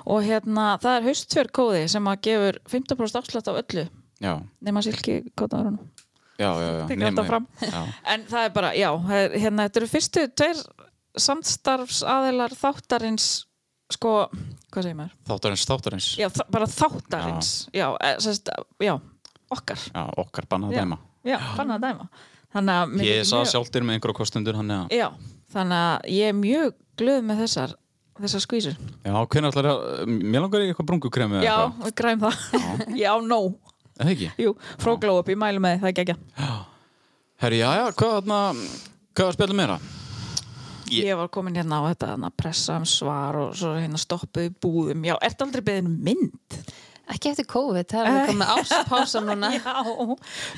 [0.07, 3.87] og hérna það er haustverkóði sem að gefur 15% afslátt af öllu
[4.23, 4.33] já,
[4.65, 5.91] nema silki kottavörunum.
[6.39, 7.31] já, já, já nema þetta ég.
[7.33, 7.49] fram.
[7.61, 7.83] já.
[8.15, 10.65] En það er bara, já, það er, hérna, þetta eru fyrstu tveir
[11.17, 13.29] samstarfsaðilar þáttarins,
[13.95, 14.13] sko,
[14.75, 15.13] hvað segir maður?
[15.29, 18.51] þáttarins, þáttarins Já, þa bara þáttarins, já, já, sest,
[18.83, 18.95] já
[19.55, 19.79] okkar.
[19.95, 22.09] já, okkar bannað Já, dæma já banna að dæma.
[22.57, 25.09] Þannig að Ég sað mjög- sjálftir með einhverja kostundur hann eða Já,
[25.53, 27.75] þannig að ég er mjög glöð með þessar,
[28.21, 28.77] þessar skvísur.
[29.05, 32.39] Já, hvernig ætlar að, mér langar í eitthvað brungukremi Já, við græm það.
[32.97, 33.41] Já, no.
[33.99, 34.31] Eða ekki?
[34.41, 36.17] Jú, frá glow up, ég mælu með því, það er gekkja.
[37.43, 38.41] Herri, já, já, hvað þarna,
[39.17, 39.79] hvað var spilum meira?
[40.91, 44.49] Ég- Ég var komin hérna á þetta, hérna, pressa um svar og svo hérna stoppuð
[44.51, 45.05] í búðum.
[45.09, 46.61] Já, ertu aldrei beðin um mynd?
[47.07, 49.75] ekki eftir COVID, það er komið áspása núna Já,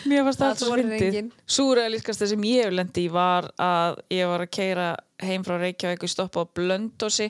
[0.09, 1.09] mér fannst það Það allt svo þorir fyndið.
[1.09, 1.33] enginn.
[1.47, 4.87] Súrealískasta sem ég hef lendi í var að ég var að keira
[5.21, 7.29] heim frá Reykjavík og stoppa á Blöndósi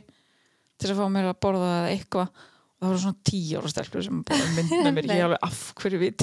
[0.79, 2.29] til að fá mér að borða eitthvað
[2.79, 5.99] það voru svona tíu ára stelpur sem bara mynd með mér, ég alveg af hverju
[6.03, 6.19] hvernig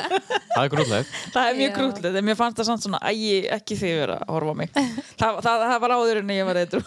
[0.54, 1.12] Það er grútlegt.
[1.30, 4.32] Það er mjög grútlegt, en mér fannst það samt svona ægi, ekki þið vera að
[4.34, 4.68] horfa á mig.
[4.74, 6.84] Það, það, það var áður en ég var eitthvað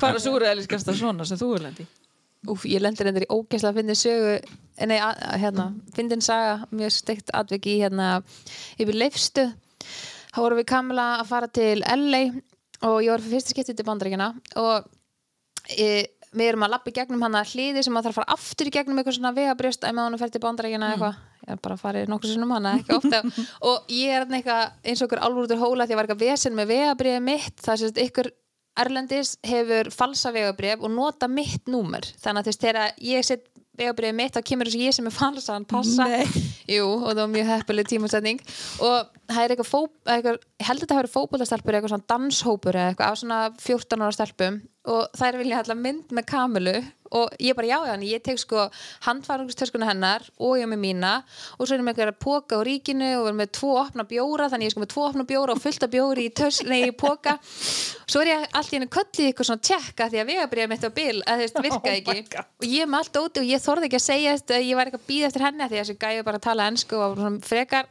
[0.00, 1.86] hvað er súrealískasta svona sem þú er lendi?
[2.48, 5.66] Úf, ég lendir endur í ógæslega að finna sögu eh, nei, að, hérna,
[5.96, 8.22] fyndin saga mjög steikt atvik í hérna
[8.80, 9.44] yfir leifstu.
[10.30, 12.22] Þá vorum við Kamila að fara til LA
[12.88, 14.30] og ég var fyrir fyrsta skiptið til bandaríkina
[14.62, 14.88] og
[15.76, 18.70] e, við erum að lappa í gegnum hana hliði sem að þarf að fara aftur
[18.70, 21.22] í gegnum eitthvað svona vegabrjöst að hann að fer til bandaríkina eitthvað.
[21.40, 23.22] Ég er bara að fara í nokkuð sinnum hana, ekki ofta.
[23.70, 26.56] Og ég er eitthvað eins og út úr hóla því að ég var eitthvað vesen
[26.58, 28.30] með vegabriðið mitt það sést ykkur
[28.80, 32.06] Erlendis hefur falsa vegabrif og nota mitt númer.
[32.22, 33.48] Þannig að veist þegar ég set
[33.80, 36.06] vegabriðið mitt þá kemur þessu ég sem er falsaðan passa.
[36.70, 38.42] Jú, og það var mjög heppileg tímasetning.
[38.86, 43.10] Og það er eitthvað, ég held að þetta hafi verið fótboltastelpur eitthvað svona danshópur eitthvað
[43.10, 46.78] á svona 14 ára stelpum og þær vilja alltaf mynd með Kamilu
[47.10, 48.68] og ég bara já, já, en ég tek sko
[49.04, 51.10] handfarungstöskuna hennar og ég með mína
[51.58, 54.06] og svo erum við eitthvað að póka á ríkinu og við erum með tvo opna
[54.08, 56.60] bjóra þannig ég er sko með tvo opna bjóra og fullt af bjóri í, tös,
[56.70, 60.30] nei, í póka svo er ég allt í henni köllið eitthvað svona tjekka því að
[60.30, 62.46] vegabriðið mitt á bil að þú veist virkaði ekki.
[62.62, 64.78] Og ég er með allt úti og ég þorði ekki að segja þetta að ég
[64.78, 67.04] var eitthvað að býða eftir henni því að þessi gæði bara að tala ennsku og
[67.04, 67.90] var svona frekar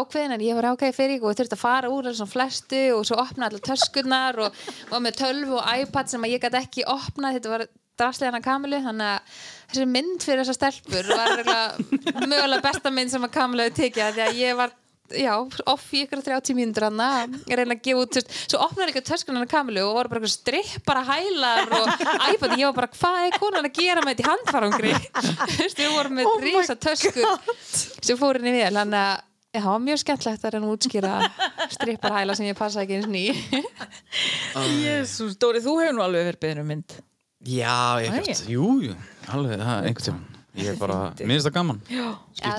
[0.00, 3.18] ákveðin en ég var ákveðið fyrir og þurfti að fara úr þessum flestu og svo
[3.22, 4.62] opna allar töskurnar og
[4.92, 7.38] var með tölvu og iPad sem að ég gæti ekki opnað.
[7.38, 7.66] Þetta var
[7.96, 9.36] drastlegana kamilu þannig að
[9.70, 14.16] þessi mynd fyrir þessar stelpur var mögulega besta mynd sem að Kamilu hefði tekið af
[14.16, 14.74] því að ég var
[15.14, 15.32] já,
[15.70, 19.04] off í ykkur 30 mínútur hann að reyna að gefa út, veist, svo opnaði ekki
[19.06, 21.92] töskunan að Kamilu og voru bara eitthvað strippara hælar og
[22.32, 24.94] iPad, ég var bara, hvað er konan að gera með þetta í handfarangri?
[25.78, 27.26] Við vorum með Oh risa tösku
[27.70, 29.24] sem fór henni vel, þannig að
[29.62, 31.12] það var mjög skemmtlegt að reyna útskýra
[31.76, 33.24] stripparhæla sem ég passa ekki eins ný.
[34.84, 36.96] Jésús, Dóri, þú hefur nú alveg verið beðin um mynd.
[37.46, 38.22] Já, ég Æ.
[38.26, 38.96] gert, jú, jú,
[39.32, 40.26] alveg, það er einhvern tímann.
[40.56, 41.80] Ég er bara, minnst það gaman.
[41.92, 42.06] Já,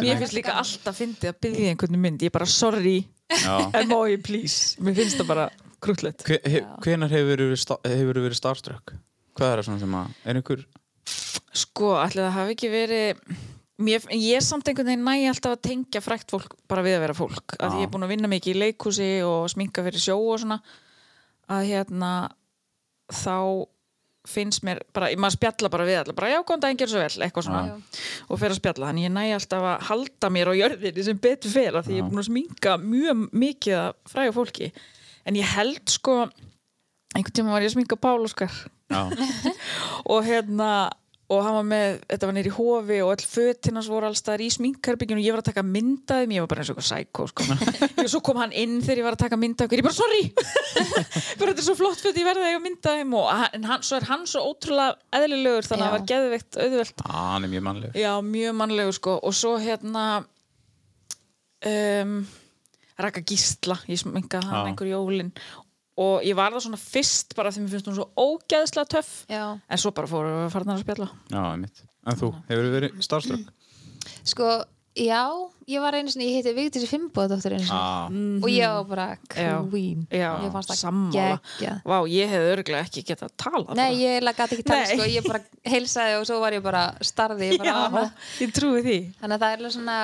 [0.06, 2.22] Mér finnst líka alltaf fyndið að byggja einhvern um mynd.
[2.22, 2.98] Ég er bara sorry,
[4.14, 4.78] ég please.
[4.86, 5.48] Mér finnst það bara
[5.84, 7.42] krútlegt Hve- Hvenær hefur
[7.86, 8.94] hefur verið starstruck?
[9.38, 10.64] Hvað er það svona sem að, er einhver
[11.58, 13.22] Sko, ætli það hafi ekki verið
[13.78, 17.18] mér, Ég samt einhvern veginn næ alltaf að tengja frækt fólk bara við að vera
[17.18, 17.58] fólk.
[17.58, 17.80] Að Já.
[17.80, 20.60] ég er búin að vinna mikið í leikhúsi og sminka fyrir sjó og svona.
[21.48, 22.12] Að hérna
[23.14, 23.68] þá
[24.28, 27.24] finnst mér bara, maður spjalla bara við alla bara já, góðan daginn, gerðu svo vel,
[27.24, 27.78] eitthvað svona.
[28.28, 31.54] Og fer að spjalla, þannig ég næ alltaf að halda mér á jörðinni sem betur
[31.54, 34.70] fer af því ég er búin að sminka mjög mikið að fræga fólki.
[35.28, 36.18] En ég held sko
[37.16, 38.52] einhvern tíma var ég að sminka Pál Óskar.
[38.92, 39.02] Já,
[40.12, 40.72] og hérna
[41.28, 44.48] og hann var með, þetta var nýri hofi og all fötinnans voru alls staðar í
[44.54, 47.48] sminkherbygginu og ég var að taka myndaðum, ég var bara eins og eitthvað sækó sko.
[48.06, 50.22] og svo kom hann inn þegar ég var að taka myndaðum ég bara sorry.
[51.38, 54.08] Bara þetta er svo flott fyrir ég verði að eiga myndaðum og hann, svo er
[54.08, 55.92] hann svo ótrúlega eðlilegur þannig að Já.
[55.92, 57.04] það var geðveikt auðvelt.
[57.04, 58.00] Á, hann er mjög mannlegur.
[58.02, 59.20] Já, mjög mannlegur sko.
[59.28, 60.06] Og svo hérna
[61.68, 62.18] um,
[63.04, 63.78] Raka Gísla.
[63.92, 64.72] Ég sminkaði hann Já.
[64.72, 65.34] einhver jólin
[65.98, 69.44] og ég var það svona fyrst bara því mér finnst hún svo ógeðslega töff Já.
[69.58, 73.48] en svo bara fóru við farnar að spjalla Já, einmitt En þú, hefur verið starstruck?
[74.28, 74.46] Sko,
[74.96, 75.24] já,
[75.68, 79.08] ég var einu sinni, ég heiti Vigdísi Finnbóðdóttir einu sinni Já, og ég var bara
[79.28, 80.06] queen.
[80.08, 81.42] Já, Ég fannst það sammála.
[81.84, 84.94] Vá, ég hefði örgulega ekki getað að tala Nei, ég gæti ekki tala Nei.
[84.94, 85.44] sko, ég bara
[85.74, 87.76] heilsaði og svo var ég bara starði ég bara.
[88.08, 89.98] Já, ég trúi því Þannig að það er alveg svona,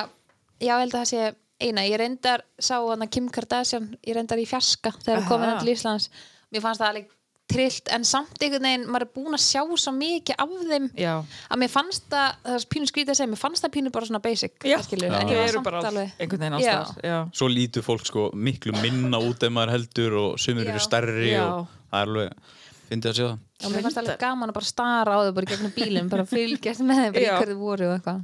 [0.60, 1.24] já, held að það sé
[1.64, 1.88] eina.
[1.88, 5.42] Ég reyndar, sá hana Kim Kardashian, ég reyndar í fjarska þegar Aha.
[5.48, 6.10] hann til Íslands.
[6.54, 7.12] Mér fannst það alveg
[7.54, 11.12] trillt, en samt einhvern veginn, maður er búin að sjá svo mikið af þeim Já,
[11.52, 14.10] að mér fannst það, það er pínu skrítið að segja, mér fannst það pínu bara
[14.10, 15.18] svona basic, já, skilur, Já.
[15.20, 19.44] en ég var eru samt bara all- alveg svo lítur fólk sko miklu minna út
[19.44, 20.72] ef maður heldur og sumir Já.
[20.72, 21.44] eru stærri Já.
[21.44, 22.34] og það er alveg,
[22.90, 23.38] fyndið að sjá það
[23.68, 26.82] og mér fannst alveg gaman að bara stara á þau bara gegnum bílum, bara fylgjast
[26.88, 28.24] með þeim hverju voru og eitthvað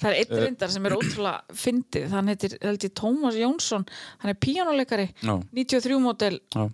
[0.00, 3.84] Það er einn reyndar sem er ótrúlega fyndið, hann heitir, ég, Tómas Jónsson.
[4.22, 5.34] Hann er píjánuleikari, Já.
[5.52, 6.66] 93 mótel Já,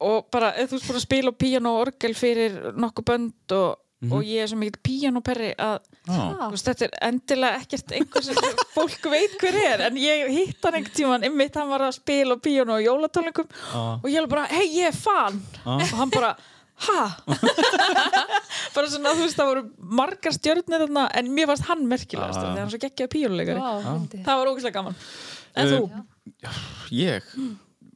[0.00, 3.56] og bara, eða þú veist bara að spila á píjánu og orgel fyrir nokkuð bönd
[3.58, 4.12] og, Mhm.
[4.16, 6.22] og ég er svo mikill píjánuperri að Já.
[6.40, 8.34] þú veist, þetta er endilega ekkert einhver sem
[8.74, 9.82] fólk veit hver er.
[9.90, 13.50] En ég hitt hann einhvern tímann ymmit, hann var að spila á píjánu og jólatólingum
[14.00, 15.36] og ég alveg bara, hei ég er fan.
[15.66, 16.32] Og hann bara,
[16.88, 17.02] ha?
[18.90, 19.62] bara svona, þú veist, það voru
[20.00, 22.44] margar stjörnir þarna en mér varst hann merkilegast Já.
[22.46, 23.12] þegar hann svo geggjaði
[23.60, 24.24] Vá, fyndið.
[24.28, 24.98] það var ógæslega gaman.
[25.60, 26.50] En Uh, þú?
[26.94, 27.30] Ég?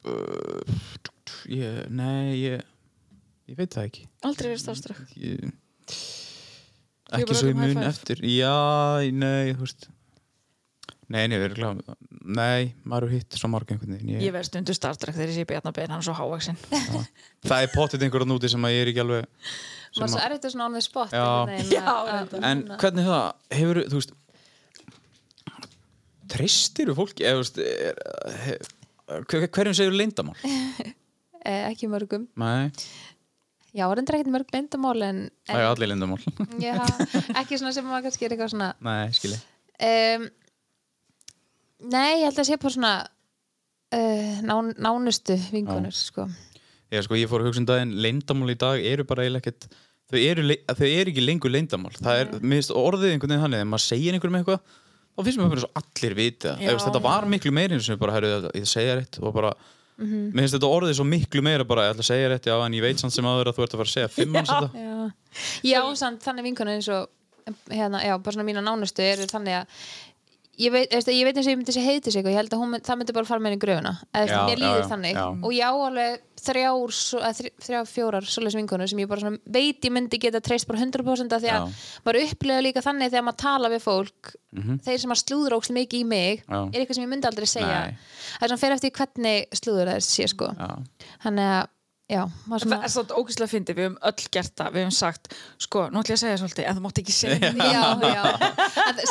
[0.05, 0.77] Uh,
[1.55, 2.63] ég, nei, ég
[3.51, 4.07] ég veit það ekki.
[4.25, 4.65] Aldrei verið
[7.15, 8.23] bara ekki svo í mun eftir.
[8.27, 8.55] Já,
[9.15, 9.89] nei, þú veist.
[11.13, 11.37] Nei, nei,
[12.25, 15.45] nei, maður hitt svo marg einhvern veginn Ég ég, verð stundu starfströkk þegar ég sé
[15.51, 16.57] Bjarnabein hann er svo hávaksinn
[17.45, 19.45] það er pottit einhverjum úti sem að ég er ekki alveg
[19.95, 24.15] svo erfitt að svona on the spot en hvernig það, hefur þú veist
[26.35, 27.25] tristir fólki?
[27.29, 27.99] Eða, þú veist, er,
[28.45, 28.71] hef,
[29.31, 30.37] hver- hverjum segir leyndamál?
[31.45, 32.23] Eh, ekki mörgum.
[32.41, 32.71] Nei,
[33.77, 36.23] já, reyndar ekkert mörg leyndamál en, það er allir leyndamál
[36.65, 36.79] já,
[37.37, 39.37] ekki svona sem maður kannski er eitthvað svona nei, skilji.
[39.85, 40.25] Um,
[41.93, 46.25] nei, ég held að sé bara svona uh, nán, nánustu vinkonur sko.
[46.95, 49.69] Já, sko, ég fór að hugsa um daginn, leyndamál í dag eru bara eiginlega ekkert
[50.11, 53.63] þau eru, þau eru ekki lengur leyndamál það er, mér finnst orðið einhvern veginn þannig
[53.63, 54.75] þegar maður segir einhverjum eitthvað,
[55.15, 56.69] þá finnst mér bara svo allir vita Já.
[56.69, 59.53] það, þetta var miklu meira eins og bara, herru, ég segja rétt og bara,
[59.99, 62.79] mér finnst þetta orðið svo miklu meira bara, ég ætla að segja rétt, já, en
[62.79, 64.85] ég veit samt sem aður að þú ert að fara að segja fimm manns þetta.
[64.85, 67.09] já, já samt, þannig vinkonur eins og
[67.73, 69.89] hérna, já, bara svona mína nánustu eru þannig að
[70.59, 72.53] ég veit, veist, ég veit eins og ég myndi sé heiti sig og ég held
[72.55, 75.15] að mynd- það myndi bara fara með henni gröfuna eða mér líður þannig.
[75.15, 75.25] já.
[75.45, 79.21] og ég á alveg þrjár, svo- eða þrj- þrjár fjórar svoleiðis vinkonur sem ég bara
[79.21, 81.69] svona veit ég myndi geta treyst bara 100% af því að
[82.05, 84.35] maður upplega líka þannig þegar maður tala við fólk
[84.85, 86.45] þeir sem að slúður ókslega mikið í mig.
[86.47, 86.61] Já.
[86.71, 87.67] er eitthvað sem ég myndi aldrei segja.
[88.39, 90.47] Það er svona fyrir eftir hvernig slúður það sé sko.
[91.25, 91.67] Þannig að,
[92.11, 94.95] já, maður Það svona er svona ógæslega fyndið, við höfum öll gert það, við höfum
[94.99, 97.63] sagt, sko, nú ætlum ég að segja svolítið, en þú mátt ekki segja það.
[97.75, 97.83] já,
[98.15, 98.25] já,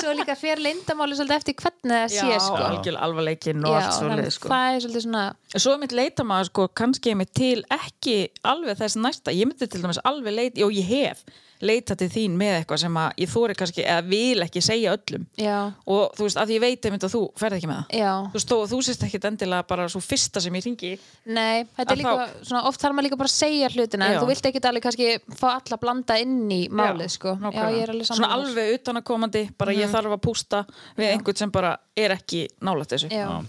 [0.02, 3.98] svo líka fyrir leyndamáli svolítið eftir hvernig það sé sko algjörlega alvarleikin og Já, allt
[3.98, 4.52] þannig svolítið, sko.
[4.54, 5.24] það er svolítið svona
[5.64, 8.18] Svo mitt leita maður, sko, kannski ég mitt til ekki
[8.54, 11.26] alveg þess næsta, ég myndi til dæmis alveg leita, og ég hef
[11.64, 15.26] leita til þín með eitthvað sem að ég þóri kannski, eða vil ekki segja öllum.
[15.40, 15.58] já,
[15.88, 17.98] Og þú veist, að ég veit einmitt að þú ferð ekki með það.
[18.00, 20.92] já, Þú veist, þó, þú sést ekkit endilega bara svo fyrsta sem ég ringi.
[21.26, 24.20] nei, þetta er líka svona, oft þarf maður líka bara að segja hlutina en Já.
[24.22, 25.10] þú vilt ekki alveg kannski
[25.40, 28.48] fá alla að blanda inn í málið sko, já, ég er alveg Svona saman Mhm.
[28.50, 30.66] alveg utanakomandi, bara ég þarf að pústa
[30.98, 33.10] við einhvern sem bara er ekki nálægt þessu.
[33.10, 33.44] já,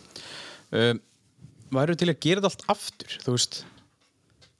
[0.72, 1.00] um,
[1.74, 3.64] væru til að gera þetta allt aftur þú veist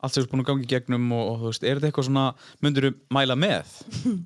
[0.04, 2.08] allt sem þú er búin að gangi gegnum og, og þú veist, er þetta eitthvað
[2.10, 2.26] svona
[2.64, 3.74] myndur þú mæla með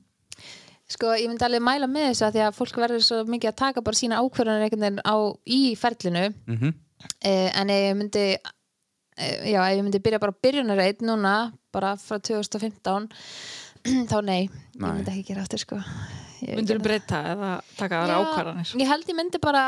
[0.95, 3.59] sko, ég myndi alveg mæla með þessu að því að fólk verður svo mikið að
[3.63, 6.77] taka bara sína ákvörðanir einhvern veginn á, í ferlinu mm
[7.23, 13.07] eh, en ég myndi eh, já, ég myndi byrja bara byrjunarreit núna, bara frá 2015
[14.11, 14.89] þá nei, ég Nei.
[14.91, 15.79] myndi ekki gera aftur sko
[16.39, 17.49] Ég Myndur þú breyta eða
[17.79, 18.73] taka aðra Já, ákvarðanir?
[18.79, 19.63] Ég held ég myndi bara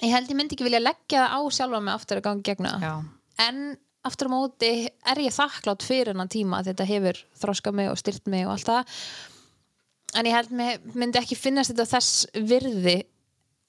[0.00, 2.74] ég held ég myndi ekki vilja leggja það á sjálfa mig aftur að gangi gegna
[2.82, 2.92] Já.
[3.46, 3.58] en
[4.06, 7.98] aftur á móti er ég þakklátt fyrir hennan tíma að þetta hefur þroskað mig og
[8.00, 8.94] styrt mig og allt það
[10.18, 12.96] en ég held mér myndi ekki finnast þetta þess virði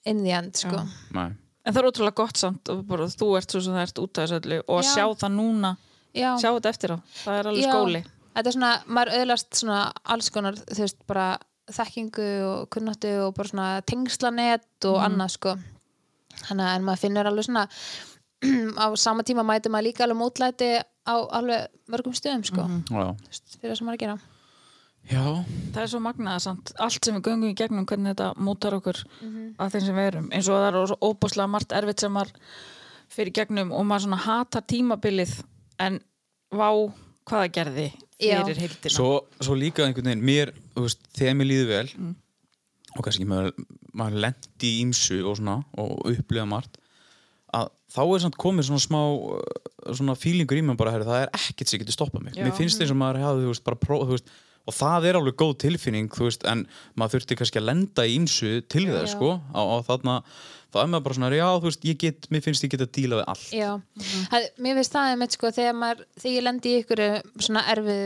[0.09, 0.81] in the end sko.
[1.13, 1.29] Nei.
[1.61, 4.17] En það er ótrúlega gott samt og bara, þú ert svo sem það ert út
[4.17, 4.93] af þessu öllu og að Já.
[4.95, 5.71] sjá það núna,
[6.17, 6.31] Já.
[6.41, 7.69] sjá þetta eftir á það er alveg Já.
[7.75, 8.01] skóli
[8.31, 9.81] þetta er svona, maður öðlast svona
[10.15, 11.27] alls konar, þú veist, bara
[11.71, 15.53] þekkingu og kunnáttu og bara svona tengslanet og annað sko
[16.47, 17.67] þannig að en maður finnur alveg svona
[18.84, 23.07] á sama tíma mæti maður líka alveg mótlæti á alveg mörgum stöðum sko, Já.
[23.19, 24.19] þú veist, fyrir það sem maður er að gera
[25.11, 25.23] Já.
[25.73, 28.99] það er svo magnaða samt, allt sem við göngum í gegnum hvernig þetta mótar okkur
[29.22, 29.55] Mhm.
[29.57, 32.31] að þeim sem við erum, eins og það er óbúslega margt erfitt sem maður
[33.11, 35.43] fyrir gegnum og maður svona hatar tímabilið
[35.80, 35.99] en
[36.51, 36.69] vá
[37.26, 37.88] hvað það gerði
[38.22, 38.41] Já.
[38.45, 42.15] fyrir heildina Svo, svo líka einhvern veginn mér, veist, þegar mér líður vel
[42.97, 43.53] og kannski maður,
[43.93, 46.77] maður lendi í ímsu og svona og upplifa margt
[47.57, 49.41] að þá er samt komið svona smá uh,
[49.97, 52.45] svona fílingur í mig bara, herri, það er ekkert sem getur stoppað mig Já.
[52.45, 55.19] mér finnst eins og maður hefði, þú veist, bara próf, þú veist, og það er
[55.19, 56.65] alveg góð tilfinning, veist, en
[56.95, 58.99] maður þurfti kannski að lenda í ímsu til Já.
[59.11, 60.17] sko og, þarna,
[60.71, 62.95] þá er maður bara svona, já, þú veist, ég get mér finnst ég geta að
[62.99, 63.71] díla við allt Já,
[64.31, 67.05] það, mér finnst það einmitt sko þegar maður, þegar ég lendi í ykkur
[67.41, 68.03] svona erfið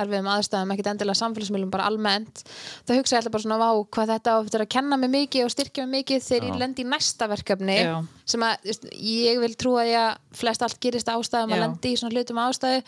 [0.00, 2.42] erfiðum aðstæðum, ekkert endilega samfélagsmiðlum bara almennt,
[2.86, 5.46] þá hugsa ég alltaf bara svona vá, hvað þetta á eftir að kenna mig mikið
[5.46, 7.94] og styrkja mig mikið þegar ég lendi í næsta verkefni Já.
[8.28, 8.68] sem að,
[9.00, 11.64] ég vil trúa að flest allt gerist ástæðum að Já.
[11.64, 12.82] lendi í svona hlutum ástæðu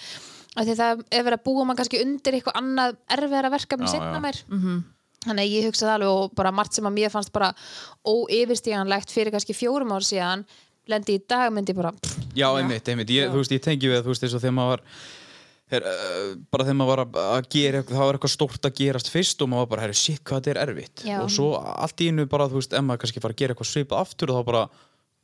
[0.59, 3.99] af því það er verið að búa mann kannski undir eitthvað annað erfiðara verkefni Já,
[3.99, 4.21] já.
[4.23, 4.79] mér -hmm.
[5.27, 7.53] þannig að ég hugsa það alveg og bara margt sem að mér fannst bara
[8.05, 10.45] óyfirstíganlegt fyrir kannski fjórum ár síðan
[10.89, 13.89] lendi í dag myndi ég bara pff, Já, einmitt, einmitt, ég, þú veist, ég tengi
[13.91, 14.83] við þú veist, eins og þegar maður var
[15.73, 18.77] her, uh, bara þegar maður var að, að gera eitthvað, það var eitthvað stórt að
[18.81, 21.05] gerast fyrst og maður var bara, herri, shit, hvað þetta er erfitt.
[21.09, 21.17] Já.
[21.23, 23.71] og svo allt í einu bara, þú veist, ef maður kannski fara að gera eitthvað
[23.73, 24.63] svipað aftur og þá bara,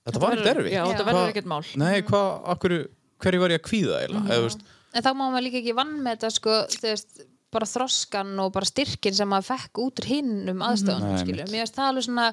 [0.08, 0.74] þetta var ekkert erfitt.
[0.74, 1.08] Já, þetta Já.
[1.10, 1.62] verður ekkert mál.
[1.84, 2.76] Nei, hvað, akkur,
[3.24, 5.78] hverju var ég að kvíða eiginlega, eða, þú veist, en þá má maður líka ekki
[5.80, 10.00] vann með þetta sko, þú veist, bara þroskan og bara styrkin sem maður fekk út
[10.02, 11.52] úr hinnum aðstöðunum, Nei, skilju, einmitt.
[11.54, 12.28] mér finnst það alveg svona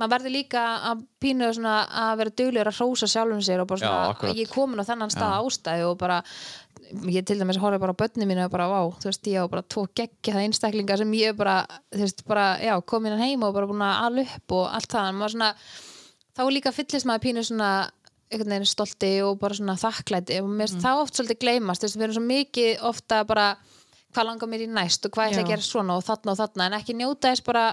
[0.00, 3.82] maður verður líka að pínu svona að vera duglegur að hrósa sjálfum sér og bara
[3.82, 4.38] Já, svona, akkurat.
[4.38, 6.16] ég er komin á þennan stað ástæði og bara
[7.10, 9.52] ég til dæmis horfði bara á börni mínu og bara, vá, þú veist, ég á
[9.52, 11.62] bara tvo geggja það einstaklinga sem ég bara,
[11.94, 14.90] þú veist, bara, já, komin hann heim og bara búin að ala upp og allt
[14.90, 15.54] það, svona
[16.36, 17.70] þá líka fyllist maður pínu svona
[18.30, 21.88] einhvern veginn stolti og bara svona þakklæti og mér finnst það oft svolítið gleymast þú
[21.88, 23.46] veist, við erum svo mikið ofta bara
[24.14, 26.38] hvað langar mér í næst og hvað ég ætla að gera svona og þarna og
[26.38, 26.66] þarna?
[26.66, 27.64] En ekki njóta þess bara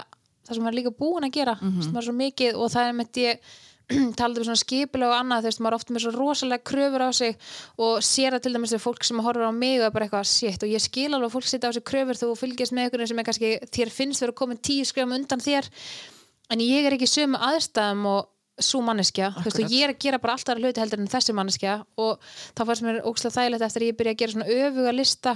[0.46, 2.02] það sem maður líka búin að gera mm -hmm.
[2.06, 3.40] svo mikið og það er með ég
[4.18, 7.04] talaði um svona skipulega og annað þú veist, maður er oft með svo rosalega kröfur
[7.04, 7.36] á sig
[7.80, 10.28] og sér það til dæmis þegar fólk sem horfir á mig og er bara eitthvað
[10.28, 13.12] shit og ég skil alveg að fólk setja á sig kröfur þú fylgjast með einhverjum
[13.12, 15.70] sem er kannski þér finnst vera komin tíu skrefum undan þér.
[16.52, 18.28] En ég er ekki sömu aðstæðum og
[18.58, 21.10] svo manneskja, þú veist, og ég er að gera bara alltaf aðra hluti heldur en
[21.12, 22.24] þessi manneskja og
[22.58, 25.34] þá fannst mér ógslag þægilegt eftir að ég byrja að gera svona öfuga lista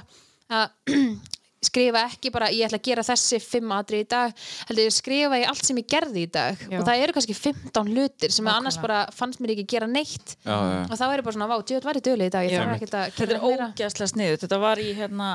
[0.51, 0.65] að
[1.63, 4.33] skrifa ekki bara ég ætla að gera þessi fimm atri í dag
[4.69, 6.65] heldur ég skrifa í allt sem ég gerði í dag.
[6.67, 6.79] Já.
[6.81, 10.35] og það eru kannski 15 hlutir sem annars bara fannst mér ekki gera neitt.
[10.43, 12.49] Já, já, og þá er ég bara svona, vá, djöð var ég döli í dag
[12.49, 13.71] ég þarf ekki að þetta gera er meira.
[13.71, 15.31] ógeðslega sniðut þetta var í, hérna,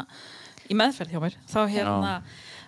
[0.68, 1.40] í meðferð hjá mér.
[1.48, 2.12] Þá hérna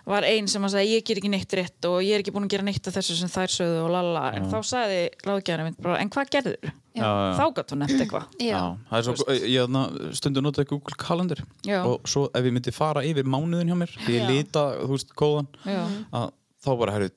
[0.08, 2.46] var ein sem að segja ég ger ekki neitt rétt og ég er ekki búin
[2.48, 5.78] að gera neitt af þessu sem þær sögðu og lala en þá sagði ráðgjæðanum minn
[5.84, 6.74] bara en hvað gerður?
[7.00, 8.60] Þá gætt hún nefnt eitthvað Já.
[8.90, 9.78] það er svo, ég
[10.18, 11.80] stundu notaði Google Calendar Já.
[11.86, 14.30] og svo ef ég myndi fara yfir mánuðin hjá mér því ég Já.
[14.32, 17.10] lita, þú veist, kóðan að þá bara, herru,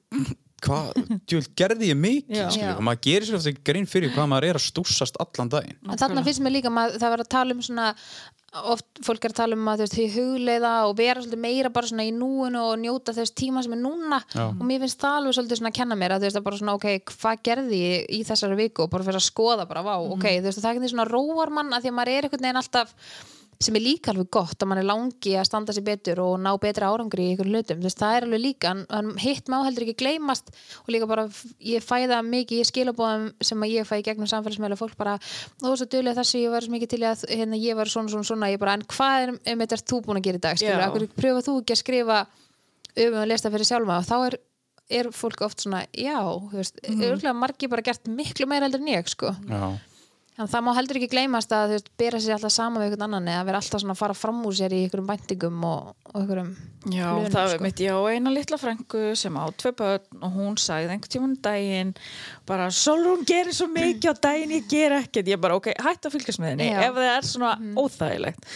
[0.64, 0.94] hvað
[1.30, 4.68] djúvel, gerði ég mikið, og maður gerir sér eftir grein fyrir hvað maður er að
[4.68, 5.81] stúsast allan daginn.
[5.90, 7.91] En þarna finnst mér líka að það var að tala um svona
[8.53, 11.72] oft fólk er að tala um að þú veist, þau hugleiða og vera svolítið meira
[11.73, 14.19] bara svona í núinu og njóta þess tíma sem er núna.
[14.34, 14.45] Já.
[14.52, 16.60] og mér finnst það alveg svolítið svona að kenna mér að þú veist að bara
[16.61, 18.85] svona ok, hvað gerði ég í þessari viku?
[18.85, 21.07] Og bara fyrir að skoða bara, vá, ok, þú veist að það er ekki svona
[21.10, 22.94] róar mann að því að maður er einhvern veginn alltaf
[23.61, 26.51] sem er líka alveg gott að mann er langi að standa sér betur og ná
[26.61, 29.59] betri árangri í ykkur hlutum, þú veist, það er alveg líka en, en hitt má
[29.65, 30.53] heldur ekki gleymast
[30.84, 31.27] og líka bara,
[31.63, 35.17] ég fæ það mikið í skilabóðum sem að ég fæ í gegnum samfélagsmeila fólk bara,
[35.61, 38.13] þú veist að duðlega þessu ég var svo mikið til að hérna, ég var svona
[38.13, 38.51] svona svona.
[38.53, 40.59] Ég bara, en hvað er um þetta þú búin að gera í dag?
[40.59, 42.19] Skilur, akkur pröfa þú ekki að skrifa
[43.03, 43.99] um að lesta fyrir sjálfa?
[43.99, 44.39] Og þá er
[44.93, 47.03] er fólk oft svona, já, þú veist, mm.
[47.07, 49.31] örgulega margir bara gert miklu meira heldur en ég, sko.
[49.47, 49.61] Já,
[50.34, 53.27] En það má heldur ekki gleymast að þú bera sér alltaf saman við einhvern annan
[53.35, 56.53] eða vera alltaf svona að fara fram úr sér í einhverjum bæntingum og, og einhverjum
[56.89, 57.64] Já, plönum, það sko.
[57.68, 61.35] mitt, ég á eina litla frængu sem á tvö börn og hún sagði einhvern tímann
[61.35, 61.93] um daginn
[62.49, 66.18] bara, Solrún gerir svo mikið á daginn, ég ger ekkert ég bara, ok, hætt að
[66.18, 66.81] fylgjast með henni Já.
[66.88, 68.49] Ef það er svona óþægilegt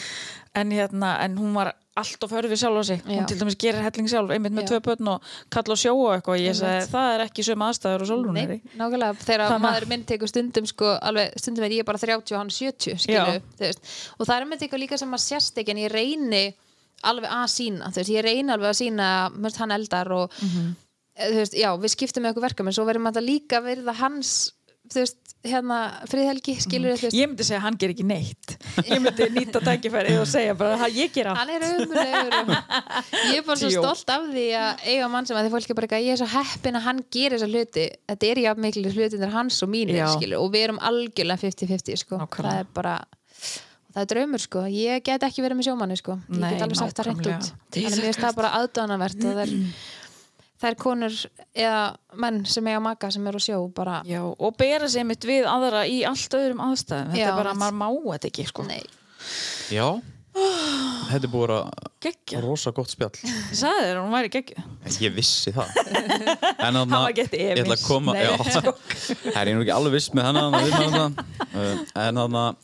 [0.58, 3.10] en hérna, en hún var allt of hörfið sjálf á sig, Já.
[3.18, 4.70] hún til dæmis gerir helling sjálf einmitt með Já.
[4.72, 6.92] tvö börn og kalla og sjó og eitthvað, ég sagði, Einmitt.
[6.94, 8.60] það er ekki sömu aðstæður og Solrún er í.
[8.78, 12.36] nákvæmlega, þegar Þannig að- maður minn tekur stundum sko, alveg, stundum er ég bara 30
[12.36, 13.42] og hann 70 skilu,
[14.20, 16.44] og það er með eitthvað líka sem að sérst ekki en ég reyni
[17.04, 19.08] alveg að sína, veist, ég reyni alveg að sína
[19.38, 20.32] mörgt hann eldar og
[21.18, 23.68] eh, þú veist, já, við skiptum með okkur verkefum en svo verðum alltaf líka að
[23.72, 24.52] verða hans
[24.94, 25.78] þú veist, hérna,
[26.10, 28.56] friðhelgi skilur þú veist, Ég myndi segja að hann ger ekki neitt.
[28.90, 31.40] Ég myndi nýta tækifærið og segja bara að ég ger allt.
[31.40, 33.84] Hann er umlegur ég er bara svo Jó.
[33.84, 36.22] stolt af því að eiga mann sem að því fólk er bara eitthvað, ég er
[36.24, 40.00] svo heppin að hann gerir þessa hluti, þetta er jafn mikil hlutin hans og mínir,
[40.02, 40.08] Já.
[40.18, 42.50] skilur, og við erum algjörlega 50-50, sko, Nákvæmlega.
[42.50, 42.96] það er bara
[43.98, 46.78] það er draumur, sko, ég get ekki verið með sjómanni, sko, ég Nei, get alveg
[46.82, 47.38] sagt það reynd nákvæmlega.
[47.38, 49.54] út, þannig að mér finnst það bara aðdánavert að það er
[50.72, 51.14] er konur
[51.54, 51.82] eða
[52.18, 55.46] menn sem eiga maka sem eru á sjó, bara Já, og bera sig mitt við
[55.50, 57.12] aðra í allt öðrum aðstæðum.
[57.14, 58.66] Þetta Já, er bara, maður má þetta ekki sko.
[58.68, 58.82] nei,
[59.70, 59.88] já.
[61.08, 63.16] Þetta er búið að rosa gott spjall.
[63.26, 64.66] Ég sagði þér að hún væri geggju
[65.02, 65.72] Ég vissi það.
[66.68, 67.88] En var gett Ég ætla að efins.
[67.88, 72.64] koma Það er ég nú ekki alveg viss með hennan uh, En þannig að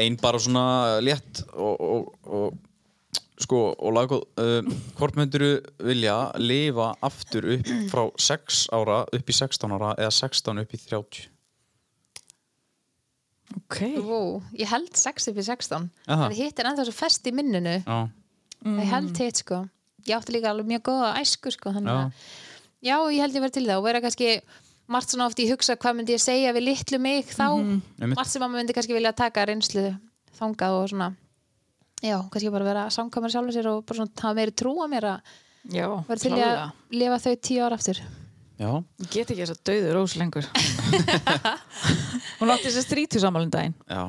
[0.00, 0.64] Einn bara svona
[1.04, 2.54] létt og, og, og
[3.40, 5.44] sko og laggóð uh, hvort myndur
[5.86, 10.80] vilja lifa aftur upp frá 6 ára upp í 16 ára eða 16 upp í
[10.86, 11.28] 30
[13.56, 16.28] Ok, wow, ég held 6 upp í 16 Aha.
[16.28, 17.72] það hitt er ennþá svo fest í minninu.
[17.82, 17.96] Já,
[18.62, 19.64] ég held hitt sko.
[20.06, 22.04] Ég átti líka alveg mjög góða æsku sko þannig Já.
[22.92, 24.28] já, ég held ég verið til það og vera kannski
[24.90, 28.14] margt svona oft í hugsa hvað myndi ég segja við litlu mig þá, Einmitt.
[28.16, 29.84] margt sem maður myndi kannski vilja taka reynslu
[30.38, 31.10] þangað og svona
[32.04, 35.06] já, kannski bara vera samkvæmur sjálfur sér og bara svona hafa meiri trú á mér
[35.14, 35.20] að
[35.76, 36.60] já, vera til að
[37.02, 38.00] lifa þau tíu ára aftur.
[38.60, 38.70] Já,
[39.00, 40.44] Ég get ekki þess að dauður rós lengur.
[42.40, 43.74] Hún átti þess að strítu samanlun daginn.
[43.88, 44.02] Já,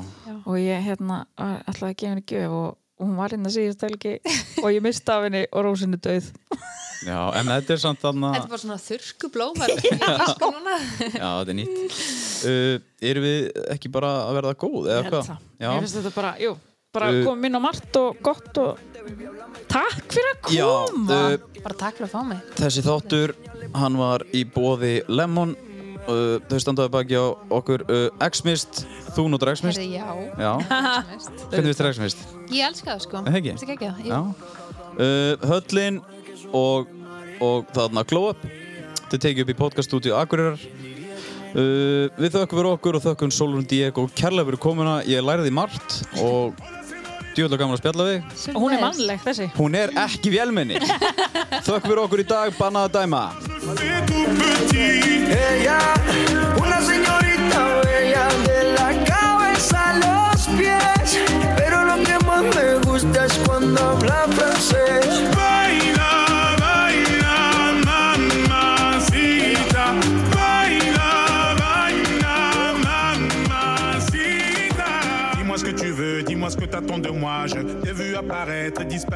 [0.43, 2.69] og ég hérna ætlaði að gefa henni gjöf og,
[3.01, 4.13] og hún var hérna síðast helgi
[4.61, 6.27] og ég misti af henni og rósinu dauð.
[7.01, 9.71] Já en þetta er samt þarna Þetta er bara svona þurrku blómar
[10.43, 10.75] núna.
[11.15, 11.95] Já, þetta er nýtt.
[12.45, 12.75] Uh,
[13.11, 15.31] Erum við ekki bara að verða góð Ég eða held hvað?
[15.31, 15.47] það.
[15.63, 16.51] Já, Mér finnst þetta bara, jú,
[16.91, 18.79] bara Uh, komum inn á margt og gott og
[19.71, 21.19] takk fyrir að já koma.
[21.31, 22.41] uh, bara takk fyrir að fá mig.
[22.59, 23.33] þessi þáttur
[23.79, 25.55] hann var í bóði Lemon.
[26.01, 28.81] Uh, þau standaði baki á okkur uh, X-Mist,
[29.15, 29.77] þú notar X-Mist?
[29.85, 30.51] Já, Já,
[31.53, 32.23] hvernig þér X-Mist?
[32.51, 33.21] ég elska það sko?
[34.09, 34.19] Já.
[34.97, 36.01] Uh, Höllin
[36.51, 36.89] og,
[37.39, 38.41] og þarna Glow Up.
[39.11, 40.57] Þau tekið upp í podcaststúdíu Akureyrar.
[41.51, 44.97] Uh, Við þökkum fyrir okkur og þökkum Solrún Diego kærlega fyrir komuna.
[45.05, 46.57] Ég læriði margt og
[47.35, 48.19] djúðlega gaman að spjalla við.
[48.53, 49.49] Og hún er mannleg þessi.
[49.57, 50.81] Hún er ekki vélmenni.
[51.65, 53.23] Þökkum fyrir okkur í dag, bannað að dæma
[64.61, 65.90] C'est tout
[76.51, 77.45] ce que t'attends de moi.
[77.47, 79.11] Je t'ai vu apparaître et disparaître.